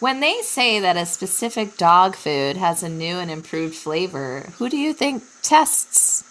When 0.00 0.20
they 0.20 0.42
say 0.42 0.80
that 0.80 0.96
a 0.96 1.06
specific 1.06 1.76
dog 1.76 2.16
food 2.16 2.56
has 2.56 2.82
a 2.82 2.88
new 2.88 3.16
and 3.16 3.30
improved 3.30 3.74
flavor, 3.74 4.40
who 4.58 4.68
do 4.68 4.76
you 4.76 4.92
think 4.92 5.22
tests 5.42 6.24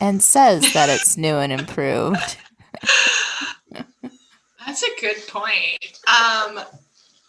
and 0.00 0.22
says 0.22 0.72
that 0.72 0.88
it's 0.88 1.16
new 1.16 1.36
and 1.36 1.52
improved? 1.52 2.36
That's 4.66 4.82
a 4.82 5.00
good 5.00 5.16
point. 5.28 5.98
Um, 6.06 6.60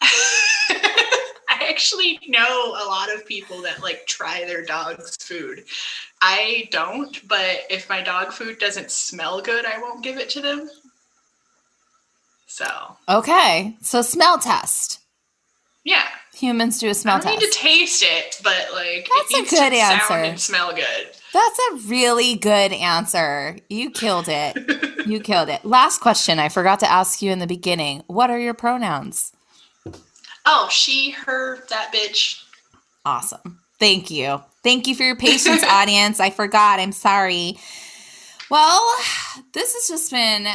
I 0.00 1.68
actually 1.68 2.18
know 2.26 2.70
a 2.70 2.86
lot 2.86 3.14
of 3.14 3.26
people 3.26 3.60
that 3.62 3.82
like 3.82 4.06
try 4.06 4.44
their 4.44 4.64
dog's 4.64 5.16
food. 5.16 5.64
I 6.20 6.68
don't, 6.70 7.20
but 7.28 7.60
if 7.68 7.88
my 7.88 8.02
dog 8.02 8.32
food 8.32 8.58
doesn't 8.58 8.90
smell 8.90 9.40
good, 9.42 9.66
I 9.66 9.78
won't 9.78 10.02
give 10.02 10.16
it 10.16 10.30
to 10.30 10.40
them. 10.40 10.70
So, 12.52 12.66
Okay. 13.08 13.76
So, 13.80 14.02
smell 14.02 14.38
test. 14.38 15.00
yeah. 15.84 16.04
Humans 16.34 16.80
do 16.80 16.88
a 16.90 16.94
smell 16.94 17.18
don't 17.20 17.32
need 17.32 17.40
test. 17.40 17.52
to 17.52 17.58
taste 17.58 18.02
it, 18.06 18.40
but 18.42 18.68
like 18.74 19.08
That's 19.30 19.52
a 19.52 19.54
good 19.56 19.72
answer. 19.72 20.12
and 20.14 20.40
smell 20.40 20.74
good. 20.74 21.08
That's 21.32 21.58
a 21.70 21.76
really 21.88 22.34
good 22.36 22.72
answer. 22.72 23.56
You 23.70 23.90
killed 23.90 24.26
it. 24.28 25.06
You 25.06 25.20
killed 25.30 25.48
it. 25.48 25.64
Last 25.64 26.00
question. 26.00 26.38
I 26.38 26.48
forgot 26.48 26.80
to 26.80 26.90
ask 26.90 27.22
you 27.22 27.30
in 27.30 27.38
the 27.38 27.46
beginning. 27.46 28.02
What 28.06 28.28
are 28.30 28.38
your 28.38 28.54
pronouns? 28.54 29.32
Oh, 30.44 30.68
she, 30.70 31.10
her, 31.12 31.60
that 31.70 31.92
bitch. 31.94 32.42
Awesome. 33.06 33.60
Thank 33.78 34.10
you. 34.10 34.42
Thank 34.64 34.86
you 34.88 34.94
for 34.94 35.04
your 35.04 35.16
patience, 35.16 35.62
audience. 35.68 36.18
I 36.20 36.30
forgot. 36.30 36.80
I'm 36.80 36.92
sorry. 36.92 37.56
Well, 38.50 38.94
this 39.52 39.72
has 39.74 39.86
just 39.88 40.10
been 40.10 40.46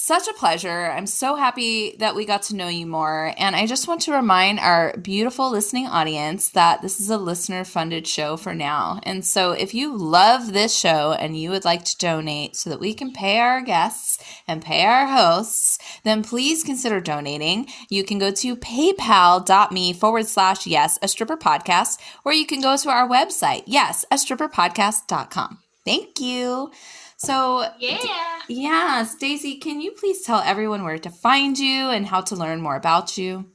such 0.00 0.28
a 0.28 0.32
pleasure. 0.32 0.92
I'm 0.92 1.08
so 1.08 1.34
happy 1.34 1.96
that 1.98 2.14
we 2.14 2.24
got 2.24 2.42
to 2.44 2.54
know 2.54 2.68
you 2.68 2.86
more. 2.86 3.34
And 3.36 3.56
I 3.56 3.66
just 3.66 3.88
want 3.88 4.00
to 4.02 4.12
remind 4.12 4.60
our 4.60 4.96
beautiful 4.96 5.50
listening 5.50 5.88
audience 5.88 6.50
that 6.50 6.82
this 6.82 7.00
is 7.00 7.10
a 7.10 7.18
listener 7.18 7.64
funded 7.64 8.06
show 8.06 8.36
for 8.36 8.54
now. 8.54 9.00
And 9.02 9.26
so 9.26 9.50
if 9.50 9.74
you 9.74 9.96
love 9.96 10.52
this 10.52 10.72
show 10.72 11.14
and 11.14 11.36
you 11.36 11.50
would 11.50 11.64
like 11.64 11.84
to 11.84 11.98
donate 11.98 12.54
so 12.54 12.70
that 12.70 12.78
we 12.78 12.94
can 12.94 13.12
pay 13.12 13.40
our 13.40 13.60
guests 13.60 14.22
and 14.46 14.62
pay 14.62 14.84
our 14.86 15.08
hosts, 15.08 15.78
then 16.04 16.22
please 16.22 16.62
consider 16.62 17.00
donating. 17.00 17.66
You 17.90 18.04
can 18.04 18.20
go 18.20 18.30
to 18.30 18.54
paypal.me 18.54 19.92
forward 19.94 20.26
slash 20.26 20.64
yes, 20.64 21.00
a 21.02 21.08
stripper 21.08 21.36
podcast, 21.36 21.98
or 22.24 22.32
you 22.32 22.46
can 22.46 22.60
go 22.60 22.76
to 22.76 22.88
our 22.88 23.08
website, 23.08 23.64
yes, 23.66 24.04
a 24.12 24.14
stripperpodcast.com. 24.14 25.58
Thank 25.84 26.20
you. 26.20 26.70
So, 27.18 27.70
Yeah. 27.78 28.40
yeah, 28.48 29.04
Stacy, 29.04 29.56
can 29.58 29.80
you 29.80 29.92
please 29.92 30.22
tell 30.22 30.40
everyone 30.40 30.84
where 30.84 30.98
to 30.98 31.10
find 31.10 31.58
you 31.58 31.90
and 31.90 32.06
how 32.06 32.20
to 32.22 32.36
learn 32.36 32.60
more 32.62 32.76
about 32.76 33.18
you? 33.18 33.52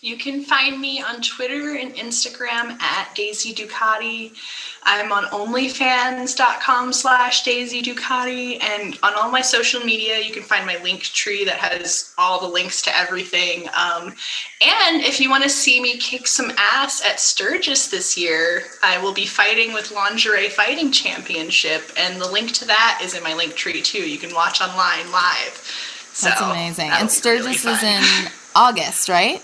You 0.00 0.16
can 0.16 0.42
find 0.42 0.80
me 0.80 1.02
on 1.02 1.20
Twitter 1.22 1.74
and 1.74 1.92
Instagram 1.94 2.80
at 2.80 3.12
Daisy 3.16 3.52
Ducati. 3.52 4.32
I'm 4.84 5.10
on 5.10 5.24
OnlyFans.com 5.24 6.92
slash 6.92 7.42
Daisy 7.42 7.82
Ducati. 7.82 8.62
And 8.62 8.96
on 9.02 9.14
all 9.14 9.28
my 9.28 9.40
social 9.40 9.80
media, 9.80 10.20
you 10.20 10.32
can 10.32 10.44
find 10.44 10.64
my 10.64 10.80
link 10.84 11.02
tree 11.02 11.44
that 11.46 11.56
has 11.56 12.14
all 12.16 12.40
the 12.40 12.46
links 12.46 12.80
to 12.82 12.96
everything. 12.96 13.68
Um, 13.76 14.14
and 14.62 15.02
if 15.02 15.18
you 15.18 15.30
want 15.30 15.42
to 15.42 15.50
see 15.50 15.82
me 15.82 15.98
kick 15.98 16.28
some 16.28 16.52
ass 16.56 17.04
at 17.04 17.18
Sturgis 17.18 17.88
this 17.88 18.16
year, 18.16 18.62
I 18.84 19.02
will 19.02 19.12
be 19.12 19.26
fighting 19.26 19.72
with 19.72 19.90
Lingerie 19.90 20.48
Fighting 20.48 20.92
Championship. 20.92 21.90
And 21.98 22.20
the 22.20 22.30
link 22.30 22.52
to 22.52 22.64
that 22.66 23.00
is 23.02 23.14
in 23.14 23.24
my 23.24 23.34
link 23.34 23.56
tree 23.56 23.82
too. 23.82 24.08
You 24.08 24.18
can 24.18 24.32
watch 24.32 24.60
online 24.60 25.10
live. 25.10 25.60
So 26.12 26.28
That's 26.28 26.40
amazing. 26.40 26.90
And 26.92 27.10
Sturgis 27.10 27.64
really 27.64 27.76
is 27.76 27.82
in 27.82 28.30
August, 28.54 29.08
right? 29.08 29.42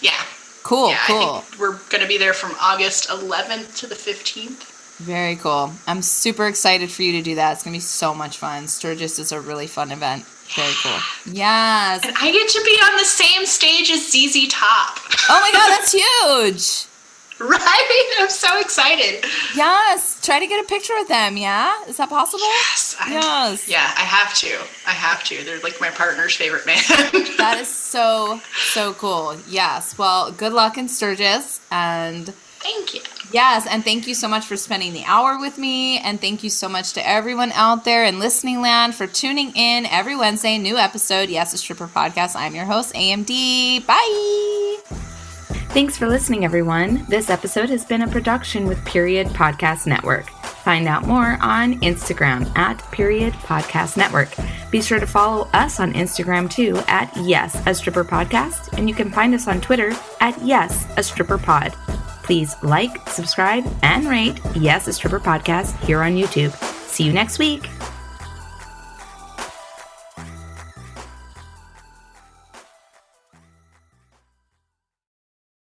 Yeah. 0.00 0.12
Cool, 0.62 0.90
yeah, 0.90 0.98
cool. 1.06 1.16
I 1.16 1.40
think 1.42 1.60
we're 1.60 1.78
going 1.90 2.02
to 2.02 2.08
be 2.08 2.18
there 2.18 2.34
from 2.34 2.52
August 2.60 3.08
11th 3.08 3.76
to 3.78 3.86
the 3.86 3.94
15th. 3.94 4.72
Very 4.98 5.36
cool. 5.36 5.72
I'm 5.86 6.02
super 6.02 6.46
excited 6.46 6.90
for 6.90 7.02
you 7.02 7.12
to 7.12 7.22
do 7.22 7.34
that. 7.36 7.52
It's 7.52 7.62
going 7.62 7.74
to 7.74 7.76
be 7.76 7.82
so 7.82 8.14
much 8.14 8.38
fun. 8.38 8.66
Sturgis 8.66 9.18
is 9.18 9.30
a 9.30 9.40
really 9.40 9.66
fun 9.66 9.92
event. 9.92 10.24
Very 10.56 10.72
cool. 10.82 10.98
Yes. 11.32 12.04
And 12.04 12.16
I 12.18 12.32
get 12.32 12.48
to 12.48 12.62
be 12.64 12.78
on 12.84 12.96
the 12.96 13.04
same 13.04 13.46
stage 13.46 13.90
as 13.90 14.10
ZZ 14.10 14.48
Top. 14.48 14.98
Oh 15.28 15.40
my 15.40 15.50
God, 15.52 15.68
that's 15.70 15.92
huge. 16.88 16.95
right? 17.40 18.14
I'm 18.20 18.28
so 18.30 18.58
excited. 18.60 19.24
Yes. 19.54 20.20
Try 20.24 20.38
to 20.40 20.46
get 20.46 20.64
a 20.64 20.68
picture 20.68 20.94
with 20.94 21.08
them. 21.08 21.36
Yeah. 21.36 21.72
Is 21.86 21.96
that 21.98 22.08
possible? 22.08 22.40
Yes. 22.44 22.96
I- 23.00 23.12
Yes. 23.12 23.68
Yeah, 23.68 23.92
I 23.96 24.00
have 24.00 24.34
to. 24.38 24.48
I 24.86 24.92
have 24.92 25.22
to. 25.24 25.44
They're 25.44 25.60
like 25.60 25.80
my 25.80 25.90
partner's 25.90 26.34
favorite 26.34 26.66
man. 26.66 26.78
That 27.36 27.58
is 27.60 27.68
so, 27.68 28.40
so 28.72 28.94
cool. 28.94 29.36
Yes. 29.48 29.96
Well, 29.98 30.32
good 30.32 30.52
luck 30.54 30.78
in 30.78 30.88
Sturgis. 30.88 31.60
And 31.70 32.26
Thank 32.60 32.94
you. 32.94 33.02
Yes, 33.32 33.66
and 33.68 33.84
thank 33.84 34.06
you 34.08 34.14
so 34.14 34.26
much 34.26 34.44
for 34.44 34.56
spending 34.56 34.92
the 34.92 35.04
hour 35.04 35.38
with 35.38 35.56
me. 35.58 35.98
And 35.98 36.20
thank 36.20 36.42
you 36.42 36.50
so 36.50 36.68
much 36.68 36.94
to 36.94 37.06
everyone 37.08 37.52
out 37.52 37.84
there 37.84 38.04
in 38.04 38.18
listening 38.18 38.60
land 38.60 38.94
for 38.94 39.06
tuning 39.06 39.52
in 39.54 39.86
every 39.86 40.16
Wednesday. 40.16 40.58
New 40.58 40.76
episode, 40.76 41.28
Yes, 41.28 41.52
a 41.54 41.58
Stripper 41.58 41.86
podcast. 41.88 42.34
I'm 42.34 42.54
your 42.56 42.64
host, 42.64 42.94
AMD. 42.94 43.86
Bye. 43.86 45.15
Thanks 45.76 45.98
for 45.98 46.08
listening, 46.08 46.46
everyone. 46.46 47.04
This 47.06 47.28
episode 47.28 47.68
has 47.68 47.84
been 47.84 48.00
a 48.00 48.08
production 48.08 48.66
with 48.66 48.82
Period 48.86 49.26
Podcast 49.26 49.86
Network. 49.86 50.30
Find 50.40 50.88
out 50.88 51.06
more 51.06 51.36
on 51.42 51.78
Instagram 51.82 52.50
at 52.56 52.78
Period 52.92 53.34
Podcast 53.34 53.98
Network. 53.98 54.34
Be 54.70 54.80
sure 54.80 54.98
to 54.98 55.06
follow 55.06 55.50
us 55.52 55.78
on 55.78 55.92
Instagram 55.92 56.50
too 56.50 56.78
at 56.88 57.14
Yes, 57.18 57.62
a 57.66 57.74
Stripper 57.74 58.06
Podcast, 58.06 58.72
and 58.78 58.88
you 58.88 58.94
can 58.94 59.10
find 59.10 59.34
us 59.34 59.48
on 59.48 59.60
Twitter 59.60 59.92
at 60.22 60.42
Yes, 60.42 60.86
a 60.96 61.02
Stripper 61.02 61.36
Pod. 61.36 61.72
Please 62.22 62.54
like, 62.62 63.06
subscribe, 63.10 63.70
and 63.82 64.08
rate 64.08 64.40
Yes, 64.54 64.88
a 64.88 64.94
Stripper 64.94 65.20
Podcast 65.20 65.78
here 65.84 66.02
on 66.02 66.12
YouTube. 66.12 66.54
See 66.88 67.04
you 67.04 67.12
next 67.12 67.38
week. 67.38 67.68